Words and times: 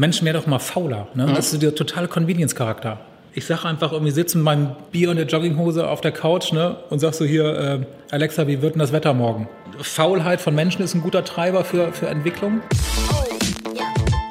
Menschen 0.00 0.24
werden 0.24 0.40
doch 0.40 0.46
mal 0.46 0.58
fauler. 0.58 1.08
Ne? 1.14 1.26
Mhm. 1.26 1.34
Das 1.34 1.52
ist 1.52 1.60
der 1.60 1.74
totale 1.74 2.08
Convenience-Charakter. 2.08 3.00
Ich 3.34 3.44
sage 3.44 3.66
einfach 3.66 3.92
irgendwie, 3.92 4.10
sitze 4.10 4.38
mit 4.38 4.46
meinem 4.46 4.70
Bier 4.90 5.10
und 5.10 5.16
der 5.16 5.26
Jogginghose 5.26 5.86
auf 5.86 6.00
der 6.00 6.10
Couch 6.10 6.52
ne? 6.52 6.76
und 6.88 7.00
sag 7.00 7.12
so 7.12 7.26
hier, 7.26 7.44
äh, 7.44 7.80
Alexa, 8.10 8.46
wie 8.46 8.62
wird 8.62 8.74
denn 8.74 8.80
das 8.80 8.92
Wetter 8.92 9.12
morgen? 9.12 9.46
Faulheit 9.78 10.40
von 10.40 10.54
Menschen 10.54 10.82
ist 10.82 10.94
ein 10.94 11.02
guter 11.02 11.22
Treiber 11.22 11.64
für, 11.64 11.92
für 11.92 12.08
Entwicklung. 12.08 12.62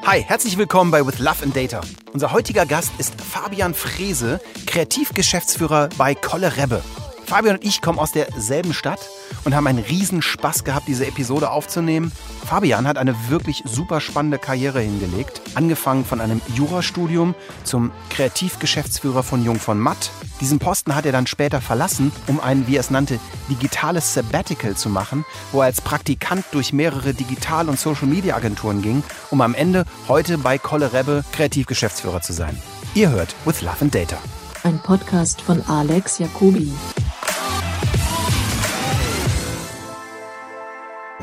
Hi, 0.07 0.23
herzlich 0.23 0.57
willkommen 0.57 0.89
bei 0.89 1.05
With 1.05 1.19
Love 1.19 1.43
and 1.43 1.55
Data. 1.55 1.81
Unser 2.13 2.33
heutiger 2.33 2.65
Gast 2.65 2.91
ist 2.97 3.13
Fabian 3.21 3.75
Frese, 3.75 4.41
Kreativgeschäftsführer 4.65 5.89
bei 5.99 6.15
Kolle 6.15 6.57
Rebbe. 6.57 6.81
Fabian 7.29 7.57
und 7.57 7.63
ich 7.63 7.83
kommen 7.83 7.99
aus 7.99 8.11
derselben 8.11 8.73
Stadt 8.73 9.07
und 9.43 9.53
haben 9.53 9.67
einen 9.67 9.83
riesen 9.83 10.23
Spaß 10.23 10.63
gehabt, 10.63 10.87
diese 10.87 11.05
Episode 11.05 11.51
aufzunehmen. 11.51 12.11
Fabian 12.43 12.87
hat 12.87 12.97
eine 12.97 13.15
wirklich 13.29 13.61
super 13.67 14.01
spannende 14.01 14.39
Karriere 14.39 14.79
hingelegt. 14.79 15.39
Angefangen 15.53 16.05
von 16.05 16.21
einem 16.21 16.41
Jurastudium 16.55 17.35
zum 17.63 17.91
Kreativgeschäftsführer 18.09 19.21
von 19.21 19.45
Jung 19.45 19.59
von 19.59 19.77
Matt. 19.79 20.09
Diesen 20.41 20.57
Posten 20.57 20.95
hat 20.95 21.05
er 21.05 21.11
dann 21.11 21.27
später 21.27 21.61
verlassen, 21.61 22.11
um 22.25 22.39
ein, 22.39 22.65
wie 22.65 22.77
er 22.77 22.79
es 22.79 22.89
nannte, 22.89 23.19
digitales 23.47 24.15
Sabbatical 24.15 24.75
zu 24.75 24.89
machen, 24.89 25.23
wo 25.51 25.59
er 25.59 25.65
als 25.65 25.81
Praktikant 25.81 26.45
durch 26.51 26.73
mehrere 26.73 27.13
Digital- 27.13 27.69
und 27.69 27.79
Social-Media-Agenturen 27.79 28.81
ging, 28.81 29.03
um 29.29 29.41
am 29.41 29.53
Ende 29.53 29.85
heute 30.07 30.39
bei 30.39 30.57
Kolle 30.57 30.93
Rebbe 30.93 31.23
Kreativgeschäftsführer 31.33 32.21
zu 32.21 32.33
sein. 32.33 32.59
Ihr 32.95 33.11
hört 33.11 33.35
With 33.45 33.61
Love 33.61 33.81
and 33.81 33.93
Data. 33.93 34.17
Ein 34.63 34.79
Podcast 34.79 35.41
von 35.41 35.63
Alex 35.67 36.17
Jacobi. 36.17 36.71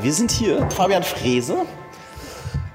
Wir 0.02 0.12
sind 0.12 0.30
hier, 0.30 0.68
Fabian 0.70 1.02
Frese, 1.02 1.56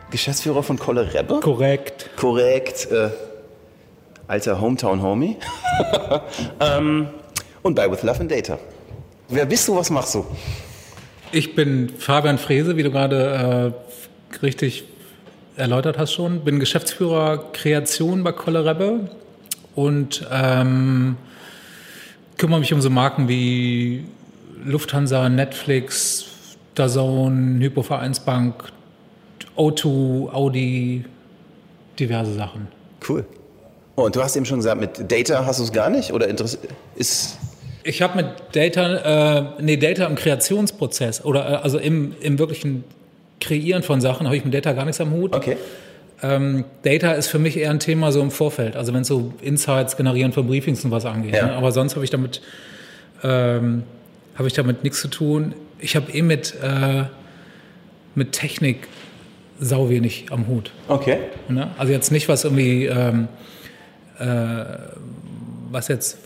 Geschäftsführer 0.09 0.63
von 0.63 0.79
Kolle 0.79 1.13
Rebbe. 1.13 1.39
Korrekt. 1.39 2.09
Korrekt. 2.17 2.89
Äh, 2.91 3.12
alter 4.27 4.59
Hometown-Homie. 4.59 5.38
ähm, 6.60 7.10
und 7.62 7.76
bei 7.76 7.91
With 7.91 8.01
Love 8.01 8.21
and 8.21 8.32
Data. 8.32 8.57
Wer 9.29 9.45
bist 9.45 9.68
du, 9.68 9.76
was 9.76 9.91
machst 9.91 10.15
du? 10.15 10.26
Ich 11.32 11.54
bin 11.54 11.90
Fabian 11.90 12.40
Frese, 12.40 12.76
wie 12.76 12.82
du 12.82 12.90
gerade 12.90 13.73
äh, 14.34 14.38
richtig 14.43 14.85
erläutert 15.57 15.99
hast 15.99 16.13
schon. 16.13 16.43
Bin 16.43 16.60
Geschäftsführer 16.60 17.51
Kreation 17.54 18.23
bei 18.23 18.32
Kolle 18.32 18.65
Rebbe 18.65 19.12
und 19.76 20.27
ähm, 20.32 21.17
kümmere 22.38 22.62
mich 22.62 22.73
um 22.73 22.82
so 22.82 22.90
Marken 22.90 23.27
wie 23.27 24.05
Lufthansa, 24.65 25.29
Netflix, 25.29 26.30
DAZN, 26.82 27.60
Hypovereinsbank, 27.62 28.55
O2, 29.55 30.32
Audi, 30.34 31.05
diverse 31.99 32.34
Sachen. 32.34 32.68
Cool. 33.07 33.26
Oh, 33.96 34.04
und 34.04 34.15
du 34.15 34.23
hast 34.23 34.35
eben 34.35 34.46
schon 34.46 34.57
gesagt, 34.57 34.79
mit 34.79 35.12
Data 35.12 35.46
hast 35.46 35.60
du 35.60 35.63
es 35.63 35.71
gar 35.71 35.90
nicht? 35.90 36.12
Oder 36.12 36.27
ist. 36.96 37.38
Ich 37.84 38.01
habe 38.01 38.18
mit 38.18 38.26
Data, 38.54 39.57
äh, 39.57 39.62
nee, 39.62 39.77
Data 39.77 40.05
im 40.05 40.15
Kreationsprozess 40.15 41.23
oder 41.26 41.49
äh, 41.49 41.55
also 41.55 41.77
im, 41.77 42.15
im 42.21 42.40
wirklichen 42.40 42.84
Kreieren 43.40 43.84
von 43.84 44.01
Sachen 44.01 44.27
habe 44.27 44.38
ich 44.38 44.45
mit 44.45 44.54
Data 44.54 44.73
gar 44.73 44.85
nichts 44.85 45.01
am 45.01 45.12
Hut. 45.12 45.35
Okay. 45.35 45.57
Ähm, 46.23 46.66
Data 46.84 47.13
ist 47.13 47.27
für 47.27 47.40
mich 47.40 47.57
eher 47.57 47.71
ein 47.71 47.79
Thema 47.79 48.12
so 48.12 48.21
im 48.21 48.29
Vorfeld, 48.29 48.76
also 48.76 48.93
wenn 48.93 49.01
es 49.01 49.07
so 49.07 49.34
Insights 49.41 49.98
generieren 49.98 50.32
von 50.32 50.45
Briefings 50.45 50.85
und 50.85 50.91
was 50.91 51.05
angeht. 51.05 51.35
Ja. 51.35 51.48
Ne? 51.48 51.54
Aber 51.54 51.71
sonst 51.71 51.95
habe 51.95 52.05
ich 52.05 52.12
damit 52.12 52.41
ähm, 53.23 53.84
habe 54.35 54.48
ich 54.48 54.54
damit 54.54 54.84
nichts 54.84 55.01
zu 55.01 55.07
tun 55.07 55.54
ich 55.82 55.96
habe 55.96 56.12
eh 56.12 56.21
mit, 56.21 56.55
äh, 56.62 57.04
mit 58.15 58.32
Technik 58.32 58.87
sau 59.60 59.90
wenig 59.90 60.26
am 60.32 60.48
Hut. 60.48 60.71
Okay. 60.88 61.18
Ne? 61.49 61.71
Also 61.77 61.91
jetzt 61.91 62.12
nicht, 62.12 62.29
was 62.29 62.43
irgendwie, 62.43 62.85
ähm, 62.85 63.27
äh, 64.19 64.66
was 65.69 65.88
jetzt 65.88 66.18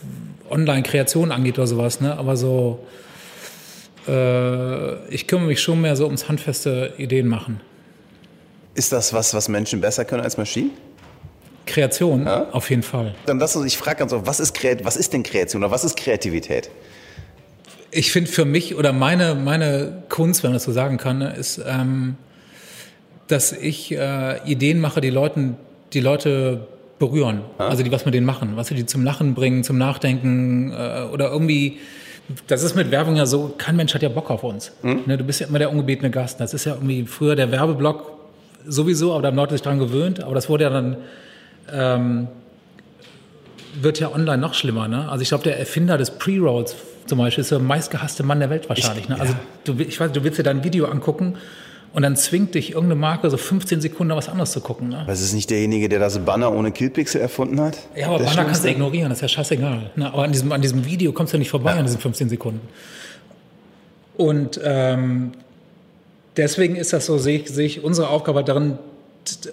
Online-Kreation 0.49 1.31
angeht 1.31 1.57
oder 1.57 1.67
sowas, 1.67 2.01
ne? 2.01 2.17
aber 2.17 2.37
so, 2.37 2.85
äh, 4.07 5.07
ich 5.07 5.27
kümmere 5.27 5.47
mich 5.47 5.61
schon 5.61 5.81
mehr 5.81 5.95
so 5.95 6.05
ums 6.05 6.29
handfeste 6.29 6.93
Ideen 6.97 7.27
machen. 7.27 7.61
Ist 8.75 8.91
das 8.91 9.13
was, 9.13 9.33
was 9.33 9.47
Menschen 9.47 9.81
besser 9.81 10.05
können 10.05 10.23
als 10.23 10.37
Maschinen? 10.37 10.71
Kreation, 11.65 12.25
ja? 12.25 12.47
auf 12.51 12.69
jeden 12.69 12.83
Fall. 12.83 13.15
Dann 13.25 13.39
das, 13.39 13.55
ich 13.55 13.77
frage 13.77 13.97
ganz 13.97 14.13
oft, 14.13 14.27
was 14.27 14.39
ist, 14.39 14.55
was 14.83 14.97
ist 14.97 15.13
denn 15.13 15.23
Kreation 15.23 15.63
oder 15.63 15.71
was 15.71 15.83
ist 15.83 15.97
Kreativität? 15.97 16.69
Ich 17.95 18.11
finde 18.11 18.29
für 18.29 18.43
mich 18.43 18.75
oder 18.75 18.91
meine, 18.91 19.35
meine 19.35 20.03
Kunst, 20.09 20.43
wenn 20.43 20.49
man 20.49 20.55
das 20.55 20.65
so 20.65 20.73
sagen 20.73 20.97
kann, 20.97 21.21
ist, 21.21 21.61
ähm, 21.65 22.15
dass 23.27 23.53
ich 23.53 23.93
äh, 23.93 24.37
Ideen 24.45 24.81
mache, 24.81 24.99
die 24.99 25.09
Leuten, 25.09 25.55
die 25.93 26.01
Leute 26.01 26.67
berühren. 26.99 27.41
Ah. 27.57 27.69
Also 27.69 27.83
die 27.83 27.91
was 27.91 28.05
mit 28.05 28.13
denen 28.13 28.25
machen, 28.25 28.51
was 28.55 28.67
sie 28.67 28.75
die 28.75 28.85
zum 28.85 29.05
Lachen 29.05 29.33
bringen, 29.33 29.63
zum 29.63 29.77
Nachdenken 29.77 30.71
äh, 30.71 31.05
oder 31.11 31.31
irgendwie. 31.31 31.77
Das 32.47 32.63
ist 32.63 32.75
mit 32.75 32.91
Werbung 32.91 33.15
ja 33.15 33.25
so, 33.25 33.53
kein 33.57 33.77
Mensch 33.77 33.93
hat 33.93 34.01
ja 34.01 34.09
Bock 34.09 34.29
auf 34.29 34.43
uns. 34.43 34.73
Mhm. 34.81 35.03
Ne, 35.05 35.17
du 35.17 35.23
bist 35.23 35.39
ja 35.39 35.47
immer 35.47 35.59
der 35.59 35.71
ungebetene 35.71 36.11
Gast. 36.11 36.39
Das 36.41 36.53
ist 36.53 36.65
ja 36.65 36.73
irgendwie 36.73 37.05
früher 37.05 37.35
der 37.35 37.51
Werbeblock 37.51 38.11
sowieso, 38.67 39.13
aber 39.13 39.21
da 39.21 39.27
haben 39.29 39.35
Leute 39.35 39.53
sich 39.53 39.61
dran 39.61 39.79
gewöhnt. 39.79 40.21
Aber 40.21 40.35
das 40.35 40.49
wurde 40.49 40.65
ja 40.65 40.69
dann, 40.69 40.97
ähm, 41.71 42.27
wird 43.79 43.99
ja 43.99 44.11
online 44.11 44.39
noch 44.39 44.53
schlimmer. 44.53 44.87
Ne? 44.87 45.07
Also 45.09 45.21
ich 45.21 45.29
glaube, 45.29 45.43
der 45.43 45.59
Erfinder 45.59 45.97
des 45.97 46.11
Pre-Rolls 46.11 46.75
zum 47.05 47.19
Beispiel 47.19 47.41
ist 47.41 47.51
der 47.51 47.59
meistgehasste 47.59 48.23
Mann 48.23 48.39
der 48.39 48.49
Welt 48.49 48.67
wahrscheinlich. 48.69 49.09
Ne? 49.09 49.19
Also 49.19 49.33
du, 49.63 49.75
ich 49.79 49.99
weiß, 49.99 50.11
du 50.11 50.23
willst 50.23 50.39
dir 50.39 50.43
dein 50.43 50.63
Video 50.63 50.85
angucken 50.85 51.37
und 51.93 52.01
dann 52.01 52.15
zwingt 52.15 52.55
dich 52.55 52.71
irgendeine 52.71 52.99
Marke 52.99 53.29
so 53.29 53.37
15 53.37 53.79
Sekunden 53.79 54.15
was 54.15 54.27
anderes 54.27 54.51
zu 54.51 54.59
gucken. 54.59 54.89
Ne? 54.89 55.03
Was 55.05 55.21
ist 55.21 55.33
nicht 55.33 55.49
derjenige, 55.49 55.87
der 55.87 55.99
das 55.99 56.19
Banner 56.19 56.51
ohne 56.51 56.71
Killpixel 56.71 57.21
erfunden 57.21 57.61
hat? 57.61 57.77
Ja, 57.95 58.07
aber 58.07 58.19
Banner 58.19 58.45
kannst 58.45 58.65
du 58.65 58.69
ignorieren, 58.69 59.09
das 59.09 59.19
ist 59.19 59.21
ja 59.21 59.27
scheißegal. 59.29 59.91
Ne? 59.95 60.11
Aber 60.11 60.23
an 60.23 60.31
diesem, 60.31 60.51
an 60.51 60.61
diesem 60.61 60.85
Video 60.85 61.13
kommst 61.13 61.33
du 61.33 61.37
nicht 61.37 61.49
vorbei 61.49 61.71
ja. 61.71 61.77
an 61.77 61.85
diesen 61.85 61.99
15 61.99 62.29
Sekunden. 62.29 62.61
Und 64.17 64.59
ähm, 64.63 65.31
deswegen 66.37 66.75
ist 66.75 66.91
das 66.91 67.05
so, 67.05 67.17
sehe 67.17 67.39
ich, 67.39 67.49
sehe 67.49 67.65
ich 67.65 67.83
unsere 67.83 68.09
Aufgabe 68.09 68.43
darin, 68.43 68.77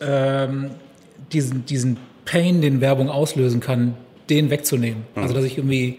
ähm, 0.01 0.71
diesen, 1.33 1.67
diesen 1.67 1.97
Pain, 2.25 2.61
den 2.61 2.81
Werbung 2.81 3.09
auslösen 3.09 3.61
kann, 3.61 3.95
den 4.31 4.51
wegzunehmen. 4.51 5.05
Mhm. 5.15 5.23
Also 5.23 5.35
dass 5.35 5.45
ich 5.45 5.59
irgendwie 5.59 5.99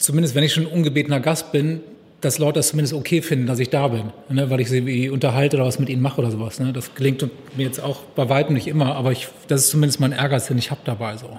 zumindest 0.00 0.34
wenn 0.34 0.42
ich 0.42 0.52
schon 0.52 0.66
ungebetener 0.66 1.20
Gast 1.20 1.52
bin, 1.52 1.80
dass 2.20 2.38
Leute 2.38 2.58
das 2.58 2.68
zumindest 2.68 2.94
okay 2.94 3.22
finden, 3.22 3.46
dass 3.46 3.58
ich 3.58 3.70
da 3.70 3.88
bin, 3.88 4.12
ne, 4.28 4.50
weil 4.50 4.60
ich 4.60 4.68
sie 4.68 4.84
wie 4.84 5.08
unterhalte 5.08 5.56
oder 5.56 5.66
was 5.66 5.78
mit 5.78 5.88
ihnen 5.88 6.02
mache 6.02 6.20
oder 6.20 6.30
sowas. 6.30 6.58
Ne. 6.58 6.72
Das 6.72 6.94
gelingt 6.94 7.22
mir 7.56 7.64
jetzt 7.64 7.80
auch 7.80 8.00
bei 8.14 8.28
weitem 8.28 8.54
nicht 8.54 8.66
immer, 8.66 8.96
aber 8.96 9.12
ich, 9.12 9.28
das 9.48 9.62
ist 9.62 9.70
zumindest 9.70 10.00
mein 10.00 10.12
Ehrgeiz, 10.12 10.46
den 10.46 10.58
ich 10.58 10.70
habe 10.70 10.80
dabei. 10.84 11.16
So. 11.16 11.30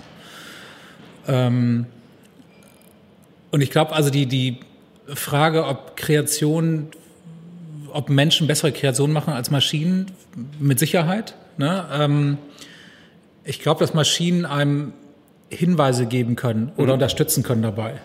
Ähm, 1.27 1.85
und 3.51 3.61
ich 3.61 3.69
glaube 3.69 3.93
also 3.93 4.09
die, 4.09 4.25
die 4.25 4.59
Frage, 5.07 5.65
ob 5.65 5.97
Kreation, 5.97 6.87
ob 7.91 8.09
Menschen 8.09 8.47
bessere 8.47 8.71
Kreationen 8.71 9.13
machen 9.13 9.33
als 9.33 9.51
Maschinen, 9.51 10.07
mit 10.59 10.79
Sicherheit. 10.79 11.35
Ne? 11.57 11.85
Ähm, 11.91 12.37
ich 13.43 13.59
glaube, 13.59 13.79
dass 13.81 13.93
Maschinen 13.93 14.45
einem 14.45 14.93
Hinweise 15.49 16.05
geben 16.05 16.35
können 16.35 16.71
oder 16.77 16.87
mhm. 16.87 16.93
unterstützen 16.93 17.43
können 17.43 17.61
dabei. 17.61 17.99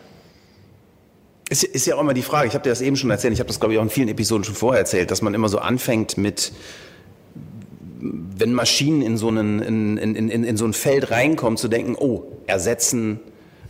Ist, 1.48 1.62
ist 1.62 1.86
ja 1.86 1.94
auch 1.94 2.00
immer 2.00 2.14
die 2.14 2.22
Frage, 2.22 2.48
ich 2.48 2.54
habe 2.54 2.64
dir 2.64 2.70
das 2.70 2.80
eben 2.80 2.96
schon 2.96 3.10
erzählt, 3.10 3.32
ich 3.32 3.38
habe 3.38 3.46
das 3.46 3.60
glaube 3.60 3.74
ich 3.74 3.78
auch 3.78 3.84
in 3.84 3.90
vielen 3.90 4.08
Episoden 4.08 4.42
schon 4.42 4.56
vorher 4.56 4.80
erzählt, 4.80 5.10
dass 5.10 5.22
man 5.22 5.32
immer 5.32 5.48
so 5.48 5.58
anfängt 5.58 6.18
mit, 6.18 6.52
wenn 8.00 8.52
Maschinen 8.52 9.00
in 9.02 9.16
so, 9.16 9.28
einen, 9.28 9.62
in, 9.62 9.96
in, 9.96 10.28
in, 10.28 10.44
in 10.44 10.56
so 10.56 10.64
ein 10.64 10.72
Feld 10.72 11.12
reinkommen, 11.12 11.56
zu 11.56 11.68
denken, 11.68 11.94
oh, 11.96 12.24
ersetzen 12.48 13.20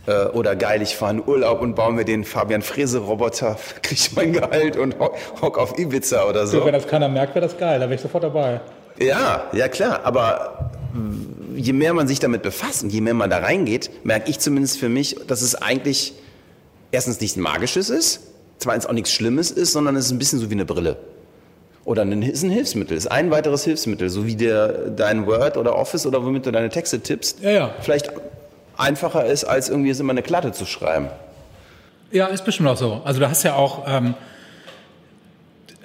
äh, 0.07 0.25
oder 0.25 0.55
geil, 0.55 0.81
ich 0.81 0.95
fahre 0.95 1.13
in 1.13 1.23
Urlaub 1.27 1.61
und 1.61 1.75
baue 1.75 1.93
mir 1.93 2.03
den 2.03 2.23
Fabian 2.23 2.63
Frese-Roboter, 2.63 3.57
kriege 3.83 4.01
ich 4.01 4.15
mein 4.15 4.33
Gehalt 4.33 4.75
und 4.75 4.97
hock, 4.97 5.15
hock 5.41 5.59
auf 5.59 5.77
Ibiza 5.77 6.27
oder 6.27 6.47
so. 6.47 6.59
so. 6.59 6.65
Wenn 6.65 6.73
das 6.73 6.87
keiner 6.87 7.09
merkt, 7.09 7.35
wäre 7.35 7.45
das 7.45 7.57
geil, 7.57 7.79
da 7.79 7.85
wäre 7.85 7.95
ich 7.95 8.01
sofort 8.01 8.23
dabei. 8.23 8.59
Ja, 8.99 9.45
ja 9.53 9.67
klar, 9.67 10.01
aber 10.03 10.71
je 11.55 11.73
mehr 11.73 11.93
man 11.93 12.07
sich 12.07 12.19
damit 12.19 12.41
befasst 12.41 12.83
und 12.83 12.89
je 12.91 13.01
mehr 13.01 13.13
man 13.13 13.29
da 13.29 13.37
reingeht, 13.37 13.91
merke 14.03 14.31
ich 14.31 14.39
zumindest 14.39 14.79
für 14.79 14.89
mich, 14.89 15.15
dass 15.27 15.43
es 15.43 15.53
eigentlich 15.53 16.15
erstens 16.91 17.19
nichts 17.19 17.37
Magisches 17.37 17.89
ist, 17.89 18.21
zweitens 18.59 18.85
auch 18.85 18.93
nichts 18.93 19.11
Schlimmes 19.11 19.51
ist, 19.51 19.73
sondern 19.73 19.95
es 19.95 20.05
ist 20.05 20.11
ein 20.11 20.19
bisschen 20.19 20.39
so 20.39 20.49
wie 20.49 20.55
eine 20.55 20.65
Brille. 20.65 20.97
Oder 21.85 22.01
ein, 22.01 22.21
ist 22.21 22.43
ein 22.43 22.49
Hilfsmittel, 22.49 22.97
ist 22.97 23.07
ein 23.07 23.31
weiteres 23.31 23.63
Hilfsmittel, 23.63 24.09
so 24.09 24.25
wie 24.25 24.35
der, 24.35 24.89
dein 24.89 25.25
Word 25.25 25.55
oder 25.55 25.75
Office 25.75 26.05
oder 26.05 26.25
womit 26.25 26.45
du 26.45 26.51
deine 26.51 26.69
Texte 26.69 26.99
tippst, 26.99 27.41
ja, 27.41 27.49
ja. 27.49 27.75
vielleicht 27.79 28.11
einfacher 28.75 29.25
ist, 29.25 29.45
als 29.45 29.69
irgendwie 29.69 29.89
jetzt 29.89 29.99
immer 29.99 30.11
eine 30.11 30.21
Klatte 30.21 30.51
zu 30.51 30.65
schreiben. 30.65 31.07
Ja, 32.11 32.27
ist 32.27 32.45
bestimmt 32.45 32.69
auch 32.69 32.77
so. 32.77 33.01
Also 33.03 33.19
du 33.19 33.29
hast 33.29 33.43
ja 33.43 33.55
auch, 33.55 33.85
ähm, 33.87 34.15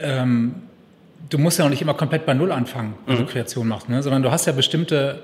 ähm, 0.01 0.55
du 1.31 1.39
musst 1.39 1.59
ja 1.59 1.65
auch 1.65 1.71
nicht 1.71 1.83
immer 1.83 1.95
komplett 1.95 2.27
bei 2.27 2.35
Null 2.35 2.53
anfangen, 2.53 2.95
wenn 3.07 3.17
mhm. 3.17 3.21
du 3.21 3.27
Kreation 3.27 3.69
machst, 3.69 3.89
ne? 3.89 4.03
sondern 4.03 4.23
du 4.23 4.31
hast 4.31 4.47
ja 4.47 4.53
bestimmte 4.53 5.23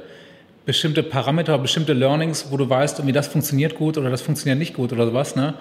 bestimmte 0.68 1.02
Parameter, 1.02 1.56
bestimmte 1.56 1.94
Learnings, 1.94 2.48
wo 2.50 2.58
du 2.58 2.68
weißt, 2.68 2.98
irgendwie 2.98 3.14
das 3.14 3.26
funktioniert 3.26 3.74
gut 3.74 3.96
oder 3.96 4.10
das 4.10 4.20
funktioniert 4.20 4.58
nicht 4.58 4.74
gut 4.74 4.92
oder 4.92 5.06
sowas. 5.06 5.34
Ne? 5.34 5.54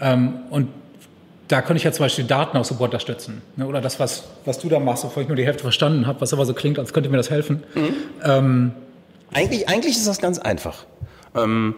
Ähm, 0.00 0.34
und 0.48 0.68
da 1.48 1.60
könnte 1.60 1.78
ich 1.78 1.82
ja 1.82 1.90
zum 1.90 2.04
Beispiel 2.04 2.24
Daten 2.24 2.56
auch 2.56 2.64
super 2.64 2.84
unterstützen. 2.84 3.42
Ne? 3.56 3.66
Oder 3.66 3.80
das, 3.80 3.98
was, 3.98 4.28
was 4.44 4.60
du 4.60 4.68
da 4.68 4.78
machst, 4.78 5.02
bevor 5.02 5.24
ich 5.24 5.28
nur 5.28 5.36
die 5.36 5.44
Hälfte 5.44 5.64
verstanden 5.64 6.06
habe, 6.06 6.20
was 6.20 6.32
aber 6.32 6.46
so 6.46 6.54
klingt, 6.54 6.78
als 6.78 6.92
könnte 6.92 7.10
mir 7.10 7.16
das 7.16 7.30
helfen. 7.30 7.64
Mhm. 7.74 7.94
Ähm, 8.24 8.72
eigentlich, 9.32 9.68
eigentlich 9.68 9.96
ist 9.96 10.06
das 10.06 10.20
ganz 10.20 10.38
einfach. 10.38 10.86
Ähm, 11.34 11.74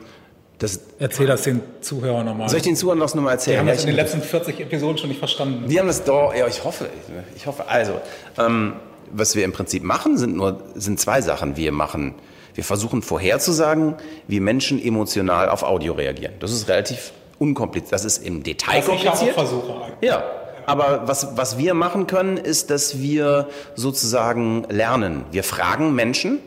das, 0.59 0.81
Erzähl 0.99 1.27
das 1.27 1.45
den 1.45 1.63
Zuhörern 1.81 2.27
nochmal. 2.27 2.51
Soll 2.51 2.59
ich 2.59 2.65
den 2.65 2.77
Zuhörern 2.77 3.01
das 3.01 3.15
nochmal 3.15 3.33
erzählen? 3.33 3.55
Wir 3.55 3.61
haben 3.61 3.69
das 3.69 3.85
in 3.85 3.87
den 3.87 3.97
letzten 3.97 4.21
40 4.21 4.61
Episoden 4.61 4.99
schon 4.99 5.09
nicht 5.09 5.19
verstanden. 5.19 5.67
Die 5.67 5.81
haben 5.81 5.87
das 5.87 6.05
doch, 6.05 6.35
ja, 6.35 6.47
ich 6.47 6.63
hoffe, 6.63 6.91
ich 7.35 7.47
hoffe. 7.47 7.67
Also, 7.69 8.03
ähm, 8.37 8.75
was 9.11 9.35
wir 9.35 9.47
im 9.47 9.53
Prinzip 9.53 9.83
machen, 9.83 10.19
sind 10.19 10.37
nur, 10.37 10.63
sind 10.75 11.01
zwei 11.01 11.23
Sachen. 11.23 11.57
Wir 11.57 11.73
machen, 11.73 12.17
wir 12.57 12.65
versuchen 12.65 13.03
vorherzusagen, 13.03 13.95
wie 14.27 14.41
Menschen 14.41 14.83
emotional 14.83 15.51
auf 15.51 15.63
Audio 15.63 15.93
reagieren. 15.93 16.33
Das 16.41 16.53
ist 16.53 16.69
relativ 16.69 17.13
unkompliziert. 17.39 17.93
Das 17.93 18.05
ist 18.05 18.25
im 18.25 18.43
Detail 18.43 18.79
was 18.79 18.87
kompliziert. 18.87 19.23
Ich 19.23 19.31
auch 19.31 19.35
versuche. 19.35 19.75
Ja. 20.01 20.25
Aber 20.65 21.03
was, 21.07 21.37
was 21.37 21.59
wir 21.59 21.75
machen 21.75 22.07
können, 22.07 22.39
ist, 22.39 22.71
dass 22.71 23.01
wir 23.01 23.49
sozusagen 23.77 24.65
lernen. 24.69 25.25
Wir 25.31 25.45
fragen 25.45 25.95
Menschen 25.95 26.39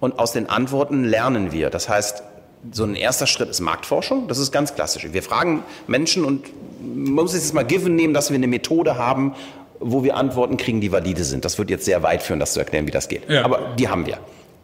und 0.00 0.18
aus 0.18 0.32
den 0.32 0.48
Antworten 0.48 1.04
lernen 1.04 1.52
wir. 1.52 1.70
Das 1.70 1.88
heißt, 1.88 2.24
so 2.72 2.84
ein 2.84 2.96
erster 2.96 3.26
Schritt 3.26 3.50
ist 3.50 3.60
Marktforschung. 3.60 4.26
Das 4.28 4.38
ist 4.38 4.52
ganz 4.52 4.74
klassisch. 4.74 5.06
Wir 5.12 5.22
fragen 5.22 5.62
Menschen 5.86 6.24
und 6.24 6.46
man 6.80 7.12
muss 7.12 7.34
jetzt 7.34 7.54
mal 7.54 7.64
given 7.64 7.94
nehmen, 7.94 8.14
dass 8.14 8.30
wir 8.30 8.36
eine 8.36 8.48
Methode 8.48 8.96
haben, 8.96 9.34
wo 9.78 10.02
wir 10.02 10.16
Antworten 10.16 10.56
kriegen, 10.56 10.80
die 10.80 10.90
valide 10.90 11.24
sind. 11.24 11.44
Das 11.44 11.58
wird 11.58 11.70
jetzt 11.70 11.84
sehr 11.84 12.02
weit 12.02 12.22
führen, 12.22 12.40
das 12.40 12.54
zu 12.54 12.60
erklären, 12.60 12.86
wie 12.86 12.90
das 12.90 13.08
geht. 13.08 13.28
Ja. 13.28 13.44
Aber 13.44 13.74
die 13.78 13.88
haben 13.88 14.06
wir. 14.06 14.18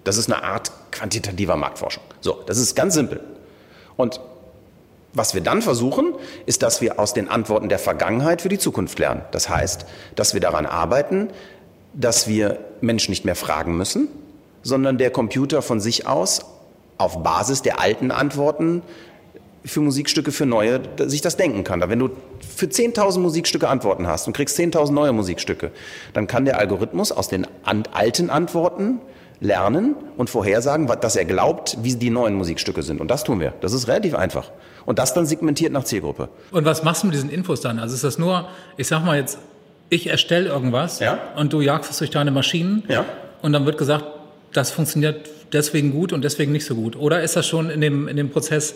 Das 0.08 0.16
ist 0.16 0.32
eine 0.32 0.42
Art 0.42 0.72
quantitativer 0.90 1.56
Marktforschung. 1.56 2.02
So, 2.22 2.42
das 2.46 2.56
ist 2.56 2.74
ganz 2.74 2.94
simpel. 2.94 3.20
Und 3.98 4.22
was 5.12 5.34
wir 5.34 5.42
dann 5.42 5.60
versuchen, 5.60 6.14
ist, 6.46 6.62
dass 6.62 6.80
wir 6.80 6.98
aus 6.98 7.12
den 7.12 7.28
Antworten 7.28 7.68
der 7.68 7.78
Vergangenheit 7.78 8.40
für 8.40 8.48
die 8.48 8.56
Zukunft 8.56 8.98
lernen. 8.98 9.20
Das 9.32 9.50
heißt, 9.50 9.84
dass 10.16 10.32
wir 10.32 10.40
daran 10.40 10.64
arbeiten, 10.64 11.28
dass 11.92 12.26
wir 12.26 12.58
Menschen 12.80 13.10
nicht 13.10 13.26
mehr 13.26 13.36
fragen 13.36 13.76
müssen, 13.76 14.08
sondern 14.62 14.96
der 14.96 15.10
Computer 15.10 15.60
von 15.60 15.78
sich 15.78 16.06
aus 16.06 16.40
auf 16.96 17.22
Basis 17.22 17.60
der 17.60 17.78
alten 17.78 18.10
Antworten 18.10 18.80
für 19.62 19.80
Musikstücke, 19.82 20.32
für 20.32 20.46
neue, 20.46 20.80
sich 21.00 21.20
das 21.20 21.36
denken 21.36 21.64
kann. 21.64 21.82
Wenn 21.86 21.98
du 21.98 22.08
für 22.40 22.64
10.000 22.64 23.18
Musikstücke 23.18 23.68
Antworten 23.68 24.06
hast 24.06 24.26
und 24.26 24.32
kriegst 24.32 24.58
10.000 24.58 24.90
neue 24.90 25.12
Musikstücke, 25.12 25.70
dann 26.14 26.26
kann 26.26 26.46
der 26.46 26.58
Algorithmus 26.58 27.12
aus 27.12 27.28
den 27.28 27.46
alten 27.92 28.30
Antworten 28.30 29.02
lernen 29.40 29.94
und 30.16 30.30
vorhersagen, 30.30 30.86
dass 31.00 31.16
er 31.16 31.24
glaubt, 31.24 31.78
wie 31.82 31.94
die 31.94 32.10
neuen 32.10 32.34
Musikstücke 32.34 32.82
sind. 32.82 33.00
Und 33.00 33.10
das 33.10 33.24
tun 33.24 33.40
wir. 33.40 33.54
Das 33.60 33.72
ist 33.72 33.88
relativ 33.88 34.14
einfach. 34.14 34.50
Und 34.84 34.98
das 34.98 35.14
dann 35.14 35.26
segmentiert 35.26 35.72
nach 35.72 35.84
Zielgruppe. 35.84 36.28
Und 36.50 36.64
was 36.64 36.82
machst 36.82 37.02
du 37.02 37.06
mit 37.06 37.14
diesen 37.14 37.30
Infos 37.30 37.60
dann? 37.60 37.78
Also 37.78 37.94
ist 37.94 38.04
das 38.04 38.18
nur, 38.18 38.48
ich 38.76 38.88
sag 38.88 39.04
mal 39.04 39.16
jetzt, 39.16 39.38
ich 39.90 40.08
erstelle 40.08 40.48
irgendwas 40.48 40.98
ja. 40.98 41.18
und 41.36 41.52
du 41.52 41.60
jagst 41.60 41.90
es 41.90 41.98
durch 41.98 42.10
deine 42.10 42.30
Maschinen 42.30 42.82
ja. 42.88 43.04
und 43.42 43.52
dann 43.52 43.64
wird 43.64 43.78
gesagt, 43.78 44.04
das 44.52 44.70
funktioniert 44.70 45.28
deswegen 45.52 45.92
gut 45.92 46.12
und 46.12 46.24
deswegen 46.24 46.52
nicht 46.52 46.66
so 46.66 46.74
gut. 46.74 46.96
Oder 46.96 47.22
ist 47.22 47.36
das 47.36 47.46
schon 47.46 47.70
in 47.70 47.80
dem, 47.80 48.08
in 48.08 48.16
dem 48.16 48.30
Prozess, 48.30 48.74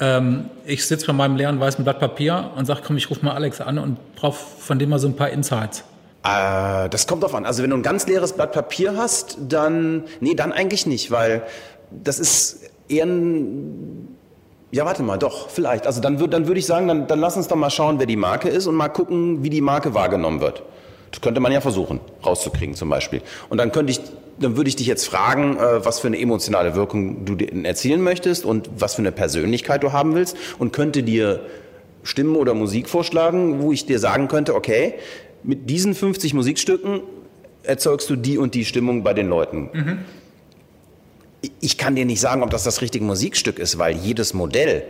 ähm, 0.00 0.46
ich 0.64 0.86
sitze 0.86 1.06
bei 1.06 1.12
meinem 1.12 1.36
leeren 1.36 1.60
weißen 1.60 1.84
Blatt 1.84 1.98
Papier 1.98 2.50
und 2.56 2.66
sage, 2.66 2.80
komm, 2.86 2.96
ich 2.96 3.10
rufe 3.10 3.24
mal 3.24 3.32
Alex 3.32 3.60
an 3.60 3.78
und 3.78 4.14
brauche 4.14 4.38
von 4.58 4.78
dem 4.78 4.90
mal 4.90 4.98
so 4.98 5.08
ein 5.08 5.16
paar 5.16 5.30
Insights? 5.30 5.84
Äh, 6.24 6.88
das 6.88 7.06
kommt 7.06 7.22
drauf 7.22 7.34
an. 7.34 7.46
Also 7.46 7.62
wenn 7.62 7.70
du 7.70 7.76
ein 7.76 7.82
ganz 7.82 8.06
leeres 8.06 8.32
Blatt 8.32 8.52
Papier 8.52 8.96
hast, 8.96 9.38
dann, 9.48 10.04
nee, 10.20 10.34
dann 10.34 10.52
eigentlich 10.52 10.86
nicht, 10.86 11.10
weil 11.10 11.42
das 11.90 12.18
ist 12.18 12.70
eher 12.88 13.06
ein, 13.06 14.16
ja, 14.70 14.84
warte 14.84 15.02
mal, 15.02 15.18
doch, 15.18 15.48
vielleicht. 15.48 15.86
Also 15.86 16.00
dann 16.00 16.20
würde 16.20 16.32
dann 16.32 16.46
würd 16.46 16.58
ich 16.58 16.66
sagen, 16.66 16.88
dann, 16.88 17.06
dann 17.06 17.20
lass 17.20 17.36
uns 17.36 17.48
doch 17.48 17.56
mal 17.56 17.70
schauen, 17.70 17.98
wer 17.98 18.06
die 18.06 18.16
Marke 18.16 18.48
ist 18.48 18.66
und 18.66 18.74
mal 18.74 18.88
gucken, 18.88 19.42
wie 19.42 19.50
die 19.50 19.60
Marke 19.60 19.94
wahrgenommen 19.94 20.40
wird. 20.40 20.62
Das 21.10 21.22
könnte 21.22 21.40
man 21.40 21.52
ja 21.52 21.62
versuchen, 21.62 22.00
rauszukriegen 22.24 22.74
zum 22.74 22.90
Beispiel. 22.90 23.22
Und 23.48 23.58
dann 23.58 23.72
könnte 23.72 23.92
ich, 23.92 24.00
dann 24.38 24.56
würde 24.58 24.68
ich 24.68 24.76
dich 24.76 24.86
jetzt 24.86 25.06
fragen, 25.06 25.56
äh, 25.56 25.84
was 25.84 26.00
für 26.00 26.08
eine 26.08 26.18
emotionale 26.18 26.74
Wirkung 26.74 27.24
du 27.24 27.36
erzielen 27.64 28.02
möchtest 28.02 28.44
und 28.44 28.68
was 28.76 28.94
für 28.94 29.02
eine 29.02 29.12
Persönlichkeit 29.12 29.82
du 29.82 29.92
haben 29.92 30.14
willst 30.14 30.36
und 30.58 30.72
könnte 30.74 31.02
dir 31.02 31.40
Stimmen 32.02 32.36
oder 32.36 32.54
Musik 32.54 32.88
vorschlagen, 32.88 33.62
wo 33.62 33.72
ich 33.72 33.86
dir 33.86 33.98
sagen 33.98 34.28
könnte, 34.28 34.54
okay, 34.54 34.94
mit 35.48 35.70
diesen 35.70 35.94
50 35.94 36.34
Musikstücken 36.34 37.00
erzeugst 37.62 38.10
du 38.10 38.16
die 38.16 38.36
und 38.36 38.54
die 38.54 38.66
Stimmung 38.66 39.02
bei 39.02 39.14
den 39.14 39.30
Leuten. 39.30 39.70
Mhm. 39.72 39.98
Ich 41.60 41.78
kann 41.78 41.96
dir 41.96 42.04
nicht 42.04 42.20
sagen, 42.20 42.42
ob 42.42 42.50
das 42.50 42.64
das 42.64 42.82
richtige 42.82 43.02
Musikstück 43.06 43.58
ist, 43.58 43.78
weil 43.78 43.96
jedes 43.96 44.34
Modell, 44.34 44.82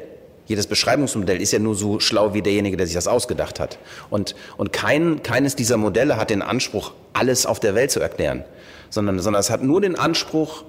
jedes 0.46 0.66
Beschreibungsmodell 0.66 1.40
ist 1.40 1.52
ja 1.52 1.60
nur 1.60 1.76
so 1.76 2.00
schlau 2.00 2.34
wie 2.34 2.42
derjenige, 2.42 2.76
der 2.76 2.86
sich 2.86 2.96
das 2.96 3.06
ausgedacht 3.06 3.60
hat. 3.60 3.78
Und, 4.10 4.34
und 4.56 4.72
kein, 4.72 5.22
keines 5.22 5.54
dieser 5.54 5.76
Modelle 5.76 6.16
hat 6.16 6.30
den 6.30 6.42
Anspruch, 6.42 6.92
alles 7.12 7.46
auf 7.46 7.60
der 7.60 7.76
Welt 7.76 7.92
zu 7.92 8.00
erklären, 8.00 8.42
sondern, 8.90 9.20
sondern 9.20 9.38
es 9.38 9.50
hat 9.50 9.62
nur 9.62 9.80
den 9.80 9.94
Anspruch, 9.94 10.64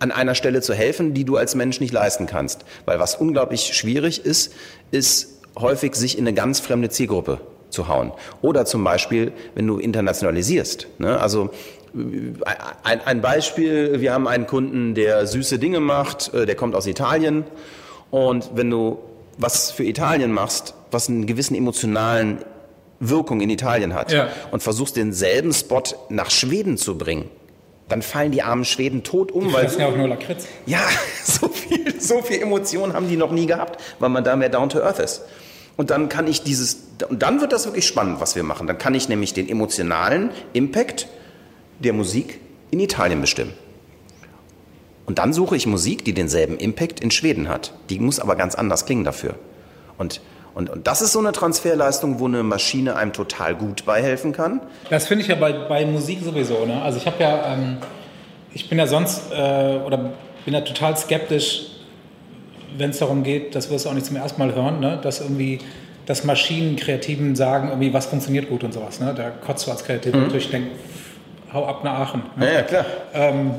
an 0.00 0.10
einer 0.10 0.34
Stelle 0.34 0.60
zu 0.60 0.74
helfen, 0.74 1.14
die 1.14 1.24
du 1.24 1.36
als 1.36 1.54
Mensch 1.54 1.78
nicht 1.78 1.92
leisten 1.92 2.26
kannst. 2.26 2.64
Weil 2.84 2.98
was 2.98 3.14
unglaublich 3.14 3.74
schwierig 3.74 4.24
ist, 4.24 4.52
ist 4.90 5.40
häufig 5.56 5.94
sich 5.94 6.18
in 6.18 6.26
eine 6.26 6.34
ganz 6.34 6.58
fremde 6.58 6.90
Zielgruppe 6.90 7.40
zu 7.74 7.88
hauen. 7.88 8.12
Oder 8.40 8.64
zum 8.64 8.82
Beispiel, 8.82 9.32
wenn 9.54 9.66
du 9.66 9.78
internationalisierst. 9.78 10.86
Ne? 10.98 11.20
Also 11.20 11.50
ein, 12.82 13.00
ein 13.04 13.20
Beispiel, 13.20 14.00
wir 14.00 14.12
haben 14.12 14.26
einen 14.26 14.46
Kunden, 14.46 14.94
der 14.94 15.26
süße 15.26 15.58
Dinge 15.58 15.80
macht, 15.80 16.32
der 16.32 16.54
kommt 16.54 16.74
aus 16.74 16.86
Italien. 16.86 17.44
Und 18.10 18.50
wenn 18.54 18.70
du 18.70 18.98
was 19.38 19.70
für 19.70 19.84
Italien 19.84 20.32
machst, 20.32 20.74
was 20.90 21.08
einen 21.08 21.26
gewissen 21.26 21.54
emotionalen 21.54 22.38
Wirkung 23.00 23.40
in 23.40 23.50
Italien 23.50 23.94
hat 23.94 24.12
ja. 24.12 24.28
und 24.50 24.62
versuchst 24.62 24.96
denselben 24.96 25.52
Spot 25.52 25.82
nach 26.08 26.30
Schweden 26.30 26.78
zu 26.78 26.96
bringen, 26.96 27.28
dann 27.88 28.02
fallen 28.02 28.32
die 28.32 28.42
armen 28.42 28.64
Schweden 28.64 29.02
tot 29.02 29.30
um. 29.30 29.48
Die 29.48 29.52
weil 29.52 29.70
ja 29.78 29.88
auch 29.88 29.96
nur 29.96 30.08
Lakritz. 30.08 30.46
Ja, 30.66 30.80
so 31.24 31.48
viel, 31.48 32.00
so 32.00 32.22
viel 32.22 32.40
Emotion 32.40 32.94
haben 32.94 33.08
die 33.08 33.16
noch 33.16 33.30
nie 33.30 33.46
gehabt, 33.46 33.80
weil 33.98 34.08
man 34.08 34.24
da 34.24 34.36
mehr 34.36 34.48
down 34.48 34.68
to 34.68 34.80
earth 34.80 34.98
ist. 34.98 35.22
Und 35.76 35.90
dann 35.90 36.08
kann 36.08 36.26
ich 36.26 36.42
dieses, 36.42 36.83
und 37.08 37.22
dann 37.22 37.40
wird 37.40 37.52
das 37.52 37.66
wirklich 37.66 37.86
spannend, 37.86 38.20
was 38.20 38.36
wir 38.36 38.42
machen. 38.42 38.66
Dann 38.66 38.78
kann 38.78 38.94
ich 38.94 39.08
nämlich 39.08 39.34
den 39.34 39.48
emotionalen 39.48 40.30
Impact 40.52 41.08
der 41.80 41.92
Musik 41.92 42.40
in 42.70 42.80
Italien 42.80 43.20
bestimmen. 43.20 43.52
Und 45.06 45.18
dann 45.18 45.32
suche 45.32 45.56
ich 45.56 45.66
Musik, 45.66 46.04
die 46.04 46.14
denselben 46.14 46.56
Impact 46.56 47.00
in 47.00 47.10
Schweden 47.10 47.48
hat. 47.48 47.72
Die 47.90 47.98
muss 47.98 48.20
aber 48.20 48.36
ganz 48.36 48.54
anders 48.54 48.86
klingen 48.86 49.04
dafür. 49.04 49.34
Und, 49.98 50.20
und, 50.54 50.70
und 50.70 50.86
das 50.86 51.02
ist 51.02 51.12
so 51.12 51.18
eine 51.18 51.32
Transferleistung, 51.32 52.20
wo 52.20 52.26
eine 52.26 52.42
Maschine 52.42 52.96
einem 52.96 53.12
total 53.12 53.54
gut 53.54 53.84
beihelfen 53.84 54.32
kann. 54.32 54.60
Das 54.88 55.06
finde 55.06 55.22
ich 55.22 55.28
ja 55.28 55.34
bei, 55.34 55.52
bei 55.52 55.84
Musik 55.84 56.20
sowieso. 56.24 56.64
Ne? 56.64 56.80
Also 56.80 56.98
ich 56.98 57.06
habe 57.06 57.22
ja, 57.22 57.54
ähm, 57.54 57.78
ich 58.52 58.68
bin 58.68 58.78
ja 58.78 58.86
sonst, 58.86 59.30
äh, 59.30 59.78
oder 59.84 60.12
bin 60.44 60.54
ja 60.54 60.62
total 60.62 60.96
skeptisch, 60.96 61.66
wenn 62.76 62.90
es 62.90 62.98
darum 62.98 63.22
geht, 63.22 63.54
das 63.54 63.70
wirst 63.70 63.84
du 63.84 63.90
auch 63.90 63.94
nicht 63.94 64.06
zum 64.06 64.16
ersten 64.16 64.38
Mal 64.38 64.54
hören, 64.54 64.80
ne? 64.80 64.98
dass 65.02 65.20
irgendwie 65.20 65.60
dass 66.06 66.24
Maschinen 66.24 66.76
Kreativen 66.76 67.34
sagen, 67.36 67.68
irgendwie 67.68 67.92
was 67.92 68.06
funktioniert 68.06 68.48
gut 68.48 68.64
und 68.64 68.72
sowas. 68.72 69.00
Ne? 69.00 69.14
Da 69.16 69.30
kotzt 69.30 69.66
du 69.66 69.70
als 69.70 69.84
Kreativ 69.84 70.14
mhm. 70.14 70.22
natürlich 70.22 70.50
denkt, 70.50 70.70
hau 71.52 71.66
ab 71.66 71.84
nach 71.84 72.00
Aachen. 72.00 72.22
Ne? 72.36 72.46
Ja, 72.46 72.52
ja, 72.52 72.62
klar. 72.62 72.84
Ähm, 73.14 73.50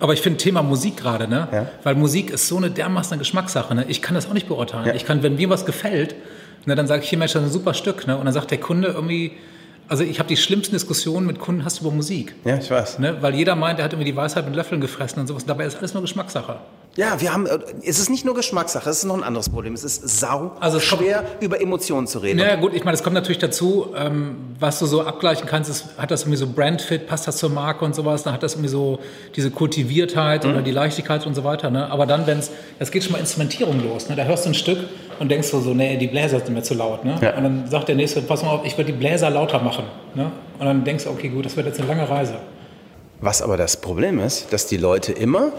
aber 0.00 0.14
ich 0.14 0.22
finde 0.22 0.38
Thema 0.38 0.62
Musik 0.62 0.96
gerade, 0.96 1.28
ne? 1.28 1.46
Ja. 1.52 1.66
Weil 1.82 1.94
Musik 1.94 2.30
ist 2.30 2.48
so 2.48 2.56
eine 2.56 2.70
dermaßen 2.70 3.18
Geschmackssache. 3.18 3.74
Ne? 3.74 3.84
Ich 3.88 4.00
kann 4.00 4.14
das 4.14 4.26
auch 4.26 4.32
nicht 4.32 4.48
beurteilen. 4.48 4.86
Ja. 4.86 4.94
Ich 4.94 5.04
kann, 5.04 5.22
wenn 5.22 5.36
mir 5.36 5.50
was 5.50 5.66
gefällt, 5.66 6.14
ne, 6.64 6.74
dann 6.74 6.86
sage 6.86 7.02
ich 7.02 7.10
hier, 7.10 7.18
Mensch, 7.18 7.34
das 7.34 7.42
ist 7.42 7.48
ein 7.50 7.52
super 7.52 7.74
Stück. 7.74 8.06
Ne? 8.06 8.16
Und 8.16 8.24
dann 8.24 8.32
sagt 8.32 8.50
der 8.50 8.58
Kunde 8.58 8.88
irgendwie, 8.88 9.32
also 9.88 10.02
ich 10.02 10.18
habe 10.18 10.28
die 10.28 10.38
schlimmsten 10.38 10.74
Diskussionen 10.74 11.26
mit 11.26 11.38
Kunden 11.38 11.66
hast 11.66 11.80
du 11.80 11.84
über 11.84 11.94
Musik. 11.94 12.34
Ja, 12.44 12.56
ich 12.56 12.70
weiß. 12.70 12.98
Ne? 12.98 13.18
Weil 13.20 13.34
jeder 13.34 13.54
meint, 13.56 13.78
er 13.78 13.84
hat 13.84 13.92
irgendwie 13.92 14.10
die 14.10 14.16
Weisheit 14.16 14.46
mit 14.46 14.56
Löffeln 14.56 14.80
gefressen 14.80 15.20
und 15.20 15.26
sowas. 15.26 15.44
Dabei 15.44 15.66
ist 15.66 15.76
alles 15.76 15.92
nur 15.92 16.02
Geschmackssache. 16.02 16.56
Ja, 16.96 17.20
wir 17.20 17.32
haben, 17.32 17.46
äh, 17.46 17.58
es 17.84 18.00
ist 18.00 18.10
nicht 18.10 18.24
nur 18.24 18.34
Geschmackssache, 18.34 18.90
es 18.90 18.98
ist 18.98 19.04
noch 19.04 19.16
ein 19.16 19.22
anderes 19.22 19.48
Problem. 19.48 19.74
Es 19.74 19.84
ist 19.84 20.18
sau 20.18 20.50
Also 20.58 20.78
es 20.78 20.88
kommt- 20.90 21.02
schwer, 21.02 21.22
über 21.40 21.60
Emotionen 21.60 22.08
zu 22.08 22.18
reden. 22.18 22.38
Naja 22.40 22.56
gut, 22.56 22.74
ich 22.74 22.82
meine, 22.84 22.96
es 22.96 23.04
kommt 23.04 23.14
natürlich 23.14 23.38
dazu, 23.38 23.86
ähm, 23.96 24.36
was 24.58 24.80
du 24.80 24.86
so 24.86 25.02
abgleichen 25.02 25.46
kannst, 25.46 25.70
ist, 25.70 25.84
hat 25.98 26.10
das 26.10 26.22
irgendwie 26.22 26.36
so 26.38 26.48
Brandfit, 26.48 27.06
passt 27.06 27.28
das 27.28 27.36
zur 27.36 27.50
Marke 27.50 27.84
und 27.84 27.94
sowas, 27.94 28.24
dann 28.24 28.34
hat 28.34 28.42
das 28.42 28.54
irgendwie 28.54 28.70
so 28.70 28.98
diese 29.36 29.52
Kultiviertheit 29.52 30.44
Mhm. 30.44 30.50
oder 30.50 30.62
die 30.62 30.72
Leichtigkeit 30.72 31.24
und 31.26 31.34
so 31.34 31.44
weiter. 31.44 31.70
Ne? 31.70 31.88
Aber 31.90 32.06
dann, 32.06 32.26
wenn 32.26 32.40
es, 32.40 32.50
das 32.80 32.90
geht 32.90 33.04
schon 33.04 33.12
mal 33.12 33.18
Instrumentierung 33.18 33.80
los, 33.88 34.08
ne? 34.08 34.16
da 34.16 34.24
hörst 34.24 34.44
du 34.46 34.50
ein 34.50 34.54
Stück 34.54 34.78
und 35.20 35.30
denkst 35.30 35.46
so, 35.48 35.60
so 35.60 35.72
nee, 35.72 35.96
die 35.96 36.08
Bläser 36.08 36.40
sind 36.40 36.54
mir 36.54 36.62
zu 36.62 36.74
laut. 36.74 37.04
Ne? 37.04 37.16
Ja. 37.22 37.36
Und 37.36 37.44
dann 37.44 37.70
sagt 37.70 37.86
der 37.86 37.94
Nächste, 37.94 38.20
pass 38.22 38.42
mal 38.42 38.50
auf, 38.50 38.64
ich 38.64 38.76
will 38.76 38.84
die 38.84 38.92
Bläser 38.92 39.30
lauter 39.30 39.60
machen. 39.60 39.84
Ne? 40.16 40.32
Und 40.58 40.66
dann 40.66 40.82
denkst 40.82 41.04
du, 41.04 41.10
okay, 41.10 41.28
gut, 41.28 41.46
das 41.46 41.56
wird 41.56 41.66
jetzt 41.66 41.78
eine 41.78 41.88
lange 41.88 42.08
Reise. 42.10 42.34
Was 43.20 43.42
aber 43.42 43.56
das 43.56 43.76
Problem 43.76 44.18
ist, 44.18 44.52
dass 44.52 44.66
die 44.66 44.76
Leute 44.78 45.12
immer 45.12 45.52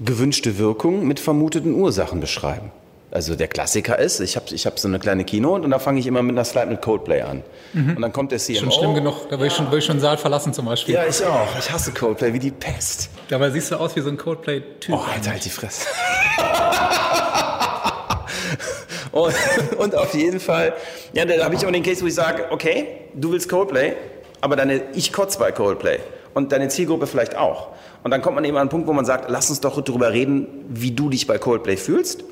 gewünschte 0.00 0.58
Wirkung 0.58 1.06
mit 1.06 1.20
vermuteten 1.20 1.74
Ursachen 1.74 2.20
beschreiben. 2.20 2.70
Also 3.10 3.36
der 3.36 3.48
Klassiker 3.48 3.98
ist, 3.98 4.20
ich 4.20 4.36
habe 4.36 4.46
ich 4.50 4.66
hab 4.66 4.78
so 4.78 4.88
eine 4.88 4.98
kleine 4.98 5.24
Keynote 5.24 5.64
und 5.64 5.70
da 5.70 5.78
fange 5.78 6.00
ich 6.00 6.06
immer 6.06 6.22
mit 6.22 6.34
einer 6.34 6.44
Slide 6.44 6.66
mit 6.66 6.82
Coldplay 6.82 7.22
an. 7.22 7.42
Und 7.72 8.02
dann 8.02 8.12
kommt 8.12 8.32
der 8.32 8.38
CMO. 8.38 8.58
Schon 8.58 8.72
schlimm 8.72 8.94
genug, 8.94 9.30
da 9.30 9.38
will 9.38 9.46
ich 9.46 9.54
schon, 9.54 9.70
will 9.70 9.78
ich 9.78 9.84
schon 9.84 9.96
den 9.96 10.02
Saal 10.02 10.18
verlassen 10.18 10.52
zum 10.52 10.66
Beispiel. 10.66 10.96
Ja, 10.96 11.06
ich 11.06 11.24
auch. 11.24 11.48
Ich 11.58 11.70
hasse 11.70 11.92
Coldplay 11.92 12.32
wie 12.32 12.38
die 12.38 12.50
Pest. 12.50 13.08
Dabei 13.28 13.50
siehst 13.50 13.70
du 13.70 13.76
aus 13.76 13.94
wie 13.96 14.00
so 14.00 14.08
ein 14.10 14.16
Coldplay-Typ. 14.16 14.94
Oh, 14.94 14.98
Alter, 15.14 15.30
halt 15.30 15.44
die 15.44 15.50
Fresse. 15.50 15.86
Und, 19.12 19.34
und 19.78 19.94
auf 19.94 20.12
jeden 20.12 20.40
Fall, 20.40 20.74
ja, 21.14 21.24
da 21.24 21.42
habe 21.42 21.54
ich 21.54 21.62
immer 21.62 21.72
den 21.72 21.82
Case, 21.82 22.02
wo 22.02 22.06
ich 22.06 22.14
sage, 22.14 22.48
okay, 22.50 22.86
du 23.14 23.32
willst 23.32 23.48
Coldplay, 23.48 23.94
aber 24.42 24.56
deine, 24.56 24.82
ich 24.92 25.10
kotze 25.10 25.38
bei 25.38 25.52
Coldplay 25.52 26.00
und 26.36 26.52
deine 26.52 26.68
Zielgruppe 26.68 27.06
vielleicht 27.06 27.34
auch. 27.34 27.68
Und 28.04 28.10
dann 28.10 28.20
kommt 28.20 28.34
man 28.34 28.44
eben 28.44 28.58
an 28.58 28.62
einen 28.62 28.68
Punkt, 28.68 28.86
wo 28.86 28.92
man 28.92 29.06
sagt, 29.06 29.30
lass 29.30 29.48
uns 29.48 29.60
doch 29.60 29.80
darüber 29.80 30.12
reden, 30.12 30.46
wie 30.68 30.90
du 30.90 31.08
dich 31.08 31.26
bei 31.26 31.38
Coldplay 31.38 31.78
fühlst. 31.78 32.24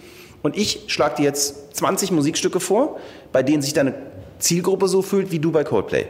Und 0.43 0.59
ich 0.59 0.85
schlage 0.89 1.17
dir 1.17 1.23
jetzt 1.23 1.75
20 1.75 2.11
Musikstücke 2.11 2.61
vor, 2.61 3.01
bei 3.33 3.43
denen 3.43 3.63
sich 3.63 3.73
deine 3.73 3.95
Zielgruppe 4.39 4.89
so 4.89 5.01
fühlt 5.01 5.33
wie 5.33 5.39
du 5.39 5.53
bei 5.53 5.65
Coldplay. 5.65 6.05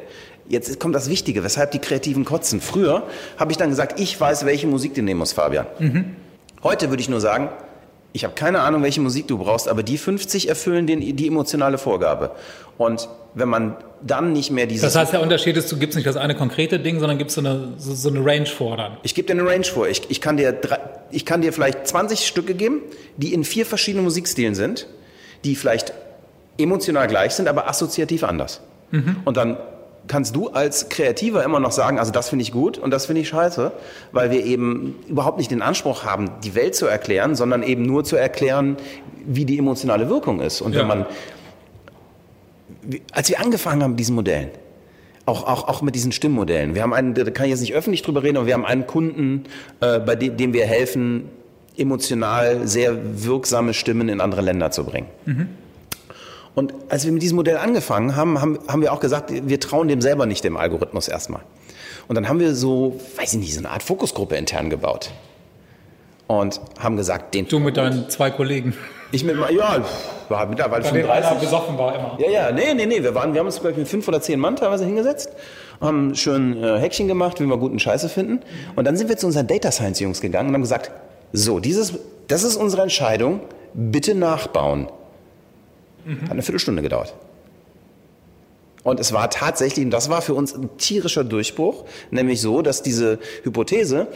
Jetzt 0.49 0.81
kommt 0.81 0.97
das 0.97 1.09
Wichtige, 1.09 1.45
weshalb 1.45 1.71
die 1.71 1.79
Kreativen 1.79 2.25
kotzen. 2.25 2.61
Früher 2.61 3.05
habe 3.39 3.53
ich 3.53 3.59
dann 3.59 3.71
gesagt, 3.71 4.01
ich 4.01 4.21
weiß, 4.21 4.45
welche 4.45 4.67
Musik 4.67 4.95
du 4.95 5.03
nehmen 5.03 5.21
musst, 5.21 5.35
Fabian. 5.35 5.67
Mhm. 5.79 6.17
Heute 6.65 6.91
würde 6.91 7.01
ich 7.01 7.09
nur 7.09 7.21
sagen, 7.21 7.49
ich 8.15 8.23
habe 8.23 8.35
keine 8.35 8.61
Ahnung, 8.61 8.85
welche 8.85 9.01
Musik 9.01 9.27
du 9.27 9.39
brauchst, 9.39 9.69
aber 9.69 9.83
die 9.83 9.99
50 9.99 10.49
erfüllen 10.49 10.87
den, 10.87 11.17
die 11.17 11.27
emotionale 11.27 11.79
Vorgabe. 11.79 12.31
Und 12.79 13.09
wenn 13.35 13.49
man 13.49 13.77
dann 14.03 14.33
nicht 14.33 14.53
mehr 14.53 14.67
dieses... 14.67 14.85
Das 14.85 14.95
heißt, 14.95 15.13
der 15.13 15.21
Unterschied 15.21 15.57
ist, 15.57 15.71
du 15.73 15.77
gibst 15.77 15.97
nicht 15.97 16.07
das 16.07 16.17
eine 16.17 16.37
konkrete 16.37 16.79
Ding, 16.79 17.01
sondern 17.01 17.19
gibst 17.19 17.35
so 17.35 17.41
eine, 17.41 17.73
so, 17.77 17.93
so 17.93 18.09
eine 18.09 18.25
Range 18.25 18.47
vor 18.47 18.77
dann. 18.77 18.99
Ich 19.03 19.17
gebe 19.17 19.27
dir 19.27 19.33
eine 19.33 19.51
Range 19.51 19.65
vor. 19.65 19.89
Ich, 19.89 20.03
ich, 20.11 20.21
kann 20.21 20.37
dir 20.37 20.53
drei, 20.53 20.79
ich 21.11 21.27
kann 21.27 21.43
dir 21.43 21.53
vielleicht 21.53 21.89
20 21.89 22.25
Stücke 22.25 22.55
geben, 22.55 22.83
die 23.17 23.35
in 23.35 23.43
vier 23.43 23.67
verschiedenen 23.67 24.05
Musikstilen 24.05 24.55
sind, 24.55 24.87
die 25.43 25.57
vielleicht 25.57 25.93
emotional 26.57 27.09
gleich 27.09 27.35
sind, 27.35 27.49
aber 27.49 27.69
assoziativ 27.69 28.23
anders. 28.23 28.61
Mhm. 28.93 29.17
Und 29.25 29.37
dann 29.37 29.57
kannst 30.09 30.37
du 30.37 30.49
als 30.49 30.89
Kreativer 30.89 31.45
immer 31.45 31.61
noch 31.61 31.73
sagen, 31.73 31.99
also 31.99 32.13
das 32.13 32.29
finde 32.29 32.43
ich 32.43 32.53
gut 32.53 32.79
und 32.79 32.91
das 32.91 33.07
finde 33.07 33.23
ich 33.23 33.29
scheiße, 33.29 33.73
weil 34.13 34.31
wir 34.31 34.45
eben 34.45 34.97
überhaupt 35.09 35.39
nicht 35.39 35.51
den 35.51 35.63
Anspruch 35.63 36.05
haben, 36.05 36.31
die 36.45 36.55
Welt 36.55 36.75
zu 36.75 36.87
erklären, 36.87 37.35
sondern 37.35 37.63
eben 37.63 37.83
nur 37.83 38.05
zu 38.05 38.17
erklären, 38.17 38.77
wie 39.27 39.45
die 39.45 39.59
emotionale 39.59 40.09
Wirkung 40.09 40.41
ist. 40.41 40.61
Und 40.61 40.75
ja. 40.75 40.81
wenn 40.81 40.89
man, 40.89 41.07
als 43.13 43.29
wir 43.31 43.41
angefangen 43.41 43.83
haben 43.83 43.93
mit 43.93 44.01
diesen 44.01 44.15
Modellen, 44.15 44.51
auch, 45.27 45.47
auch, 45.47 45.69
auch 45.69 45.81
mit 45.81 45.95
diesen 45.95 46.13
Stimmmodellen, 46.13 46.75
wir 46.75 46.83
haben 46.83 46.93
einen, 46.93 47.15
da 47.15 47.25
kann 47.31 47.47
ich 47.47 47.51
jetzt 47.51 47.61
nicht 47.61 47.75
öffentlich 47.75 48.03
drüber 48.03 48.23
reden, 48.23 48.37
aber 48.37 48.47
wir 48.47 48.55
haben 48.55 48.67
einen 48.67 48.87
Kunden, 48.87 49.45
äh, 49.81 49.99
bei 50.01 50.17
dem, 50.17 50.37
dem 50.37 50.53
wir 50.53 50.67
helfen, 50.67 51.31
emotional 51.77 52.69
sehr 52.69 53.25
wirksame 53.25 53.75
Stimmen 53.75 54.09
in 54.09 54.21
andere 54.21 54.43
Länder 54.43 54.71
zu 54.71 54.85
bringen. 54.85 55.09
Mhm. 55.25 55.49
Und 56.55 56.73
als 56.89 57.05
wir 57.05 57.13
mit 57.13 57.23
diesem 57.23 57.37
Modell 57.37 57.57
angefangen 57.57 58.15
haben, 58.15 58.41
haben, 58.41 58.59
haben 58.69 58.83
wir 58.83 58.93
auch 58.93 59.01
gesagt, 59.01 59.33
wir 59.33 59.59
trauen 59.59 59.89
dem 59.89 60.01
selber 60.01 60.27
nicht, 60.27 60.45
dem 60.45 60.57
Algorithmus 60.57 61.09
erstmal. 61.09 61.41
Und 62.07 62.15
dann 62.15 62.29
haben 62.29 62.39
wir 62.39 62.55
so, 62.55 63.01
weiß 63.17 63.35
ich 63.35 63.41
nicht, 63.41 63.55
so 63.55 63.61
eine 63.61 63.71
Art 63.71 63.83
Fokusgruppe 63.83 64.37
intern 64.37 64.71
gebaut. 64.71 65.11
Und 66.27 66.61
haben 66.79 66.97
gesagt, 66.97 67.35
den. 67.35 67.49
Du 67.49 67.59
mit 67.59 67.77
deinen 67.77 68.09
zwei 68.09 68.31
Kollegen. 68.31 68.75
Ich 69.13 69.25
mit, 69.25 69.37
ja, 69.37 69.85
war 70.29 70.47
mittlerweile 70.47 70.83
Bei 70.83 70.89
35. 70.89 71.39
besoffen 71.39 71.79
war 71.79 71.95
immer. 71.95 72.19
Ja, 72.19 72.31
ja, 72.31 72.53
nee, 72.53 72.75
nee, 72.75 72.87
nee, 72.87 73.03
wir 73.03 73.15
waren, 73.15 73.33
wir 73.33 73.41
haben 73.41 73.47
uns 73.47 73.57
glaube 73.61 73.73
ich 73.73 73.77
mit 73.77 73.89
fünf 73.89 74.09
oder 74.09 74.21
zehn 74.21 74.41
Mann 74.41 74.57
teilweise 74.57 74.85
hingesetzt, 74.85 75.31
haben 75.81 76.15
schön 76.15 76.63
äh, 76.63 76.79
Häkchen 76.79 77.07
gemacht, 77.09 77.41
wie 77.41 77.45
wir 77.45 77.57
guten 77.59 77.79
Scheiße 77.79 78.09
finden. 78.09 78.41
Und 78.75 78.87
dann 78.87 78.97
sind 78.97 79.09
wir 79.09 79.17
zu 79.17 79.27
unseren 79.27 79.47
Data 79.47 79.71
Science 79.71 80.01
Jungs 80.01 80.21
gegangen 80.21 80.49
und 80.49 80.55
haben 80.55 80.63
gesagt, 80.63 80.91
so, 81.33 81.61
dieses, 81.61 81.95
das 82.27 82.43
ist 82.43 82.57
unsere 82.57 82.83
Entscheidung, 82.83 83.41
bitte 83.75 84.15
nachbauen. 84.15 84.89
Mhm. 86.05 86.23
Hat 86.23 86.31
eine 86.31 86.43
Viertelstunde 86.43 86.83
gedauert. 86.83 87.15
Und 88.85 89.01
es 89.01 89.13
war 89.13 89.31
tatsächlich, 89.31 89.85
und 89.85 89.91
das 89.91 90.11
war 90.11 90.23
für 90.23 90.35
uns 90.35 90.55
ein 90.55 90.77
tierischer 90.77 91.25
Durchbruch, 91.25 91.85
nämlich 92.11 92.41
so, 92.41 92.61
dass 92.61 92.83
diese 92.83 93.19
Hypothese, 93.43 94.09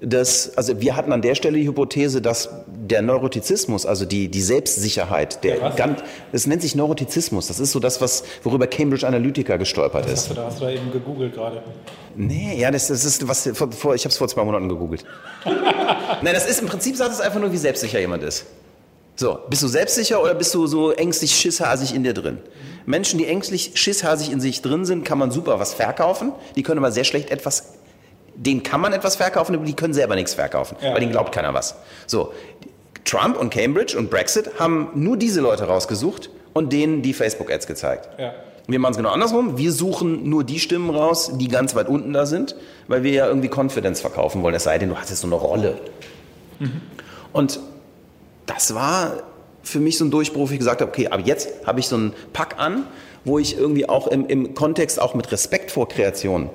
dass, 0.00 0.56
also 0.56 0.80
wir 0.80 0.96
hatten 0.96 1.12
an 1.12 1.22
der 1.22 1.34
Stelle 1.34 1.58
die 1.58 1.66
Hypothese, 1.66 2.20
dass 2.20 2.48
der 2.66 3.02
Neurotizismus, 3.02 3.86
also 3.86 4.04
die, 4.04 4.28
die 4.28 4.40
Selbstsicherheit, 4.40 5.44
der 5.44 5.58
ja, 5.58 5.70
ganz, 5.70 6.02
das 6.32 6.46
nennt 6.46 6.62
sich 6.62 6.74
Neurotizismus. 6.74 7.48
Das 7.48 7.60
ist 7.60 7.72
so 7.72 7.80
das, 7.80 8.00
was, 8.00 8.24
worüber 8.42 8.66
Cambridge 8.66 9.06
Analytica 9.06 9.56
gestolpert 9.56 10.06
ist. 10.06 10.12
Hast 10.12 10.30
du, 10.30 10.34
da, 10.34 10.46
hast 10.46 10.60
du 10.60 10.64
da 10.64 10.70
eben 10.70 10.90
gegoogelt 10.90 11.34
gerade? 11.34 11.62
Nee, 12.16 12.56
ja, 12.58 12.70
das, 12.70 12.88
das 12.88 13.04
ist 13.04 13.26
was, 13.28 13.50
vor, 13.54 13.94
ich 13.94 14.04
habe 14.04 14.10
es 14.10 14.16
vor 14.16 14.28
zwei 14.28 14.44
Monaten 14.44 14.68
gegoogelt. 14.68 15.04
Nein, 15.44 16.34
das 16.34 16.46
ist 16.46 16.60
im 16.60 16.66
Prinzip 16.66 16.96
sagt 16.96 17.12
es 17.12 17.20
einfach 17.20 17.40
nur, 17.40 17.52
wie 17.52 17.58
selbstsicher 17.58 18.00
jemand 18.00 18.22
ist. 18.22 18.46
So, 19.16 19.38
bist 19.48 19.62
du 19.62 19.68
selbstsicher 19.68 20.20
oder 20.20 20.34
bist 20.34 20.54
du 20.54 20.66
so 20.66 20.90
ängstlich, 20.90 21.34
schisshasig 21.36 21.94
in 21.94 22.02
dir 22.02 22.14
drin? 22.14 22.38
Menschen, 22.86 23.18
die 23.18 23.26
ängstlich, 23.26 23.72
schisshasig 23.74 24.30
in 24.30 24.40
sich 24.40 24.60
drin 24.60 24.84
sind, 24.84 25.04
kann 25.04 25.18
man 25.18 25.30
super 25.30 25.60
was 25.60 25.72
verkaufen. 25.72 26.32
Die 26.56 26.62
können 26.62 26.78
aber 26.78 26.92
sehr 26.92 27.04
schlecht 27.04 27.30
etwas, 27.30 27.74
denen 28.34 28.62
kann 28.62 28.80
man 28.80 28.92
etwas 28.92 29.16
verkaufen, 29.16 29.54
aber 29.54 29.64
die 29.64 29.74
können 29.74 29.94
selber 29.94 30.16
nichts 30.16 30.34
verkaufen, 30.34 30.76
ja. 30.82 30.92
weil 30.92 31.00
denen 31.00 31.12
glaubt 31.12 31.32
keiner 31.32 31.54
was. 31.54 31.76
So, 32.06 32.32
Trump 33.04 33.38
und 33.38 33.50
Cambridge 33.50 33.96
und 33.96 34.10
Brexit 34.10 34.58
haben 34.58 34.88
nur 34.94 35.16
diese 35.16 35.40
Leute 35.40 35.64
rausgesucht 35.64 36.30
und 36.52 36.72
denen 36.72 37.02
die 37.02 37.14
Facebook-Ads 37.14 37.66
gezeigt. 37.66 38.08
Ja. 38.18 38.32
Wir 38.66 38.78
machen 38.78 38.92
es 38.92 38.96
genau 38.96 39.10
andersrum. 39.10 39.58
Wir 39.58 39.72
suchen 39.72 40.28
nur 40.28 40.42
die 40.42 40.58
Stimmen 40.58 40.88
raus, 40.90 41.32
die 41.34 41.48
ganz 41.48 41.74
weit 41.74 41.86
unten 41.86 42.14
da 42.14 42.24
sind, 42.24 42.56
weil 42.88 43.02
wir 43.02 43.12
ja 43.12 43.26
irgendwie 43.26 43.50
Confidence 43.54 44.00
verkaufen 44.00 44.42
wollen. 44.42 44.54
Es 44.54 44.64
sei 44.64 44.78
denn, 44.78 44.88
du 44.88 44.96
hast 44.96 45.10
jetzt 45.10 45.20
so 45.20 45.26
eine 45.26 45.36
Rolle. 45.36 45.76
Mhm. 46.58 46.80
Und 47.32 47.60
das 48.46 48.74
war 48.74 49.22
für 49.62 49.80
mich 49.80 49.98
so 49.98 50.04
ein 50.04 50.10
Durchbruch, 50.10 50.48
wo 50.48 50.52
ich 50.52 50.58
gesagt 50.58 50.80
habe, 50.80 50.90
okay, 50.90 51.08
aber 51.08 51.22
jetzt 51.22 51.48
habe 51.66 51.80
ich 51.80 51.88
so 51.88 51.96
einen 51.96 52.12
Pack 52.32 52.56
an, 52.58 52.84
wo 53.24 53.38
ich 53.38 53.56
irgendwie 53.56 53.88
auch 53.88 54.06
im, 54.06 54.26
im 54.26 54.54
Kontext 54.54 55.00
auch 55.00 55.14
mit 55.14 55.32
Respekt 55.32 55.70
vor 55.70 55.88
Kreation 55.88 56.50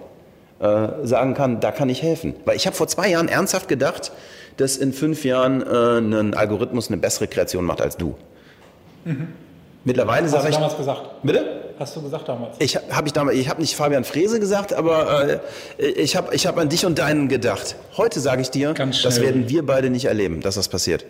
äh, 0.59 0.87
sagen 1.03 1.33
kann, 1.33 1.59
da 1.59 1.71
kann 1.71 1.89
ich 1.89 2.03
helfen. 2.03 2.35
Weil 2.45 2.55
ich 2.55 2.67
habe 2.67 2.75
vor 2.75 2.87
zwei 2.87 3.09
Jahren 3.09 3.27
ernsthaft 3.27 3.67
gedacht, 3.67 4.11
dass 4.57 4.77
in 4.77 4.93
fünf 4.93 5.25
Jahren 5.25 5.61
äh, 5.61 6.19
ein 6.19 6.33
Algorithmus 6.33 6.89
eine 6.89 6.97
bessere 6.97 7.27
Kreation 7.27 7.65
macht 7.65 7.81
als 7.81 7.97
du. 7.97 8.15
Mhm. 9.05 9.29
Mittlerweile 9.85 10.27
sage 10.27 10.49
ich. 10.49 10.57
Hast 10.57 10.57
du 10.57 10.61
damals 10.61 10.77
gesagt? 10.77 11.23
Bitte? 11.23 11.61
Hast 11.79 11.95
du 11.95 12.01
gesagt 12.01 12.27
damals? 12.27 12.57
Ich 12.59 12.75
habe 12.75 13.07
ich 13.07 13.13
damals, 13.13 13.37
ich 13.37 13.47
habe 13.49 13.61
nicht 13.61 13.75
Fabian 13.75 14.03
Frese 14.03 14.41
gesagt, 14.41 14.73
aber 14.73 15.39
äh, 15.77 15.85
ich 15.85 16.17
habe 16.17 16.35
ich 16.35 16.45
hab 16.45 16.57
an 16.57 16.67
dich 16.67 16.85
und 16.85 16.99
deinen 16.99 17.29
gedacht. 17.29 17.77
Heute 17.95 18.19
sage 18.19 18.41
ich 18.41 18.51
dir, 18.51 18.73
das 18.73 19.21
werden 19.21 19.47
wir 19.47 19.65
beide 19.65 19.89
nicht 19.89 20.05
erleben, 20.05 20.41
dass 20.41 20.55
das 20.55 20.67
passiert. 20.67 21.05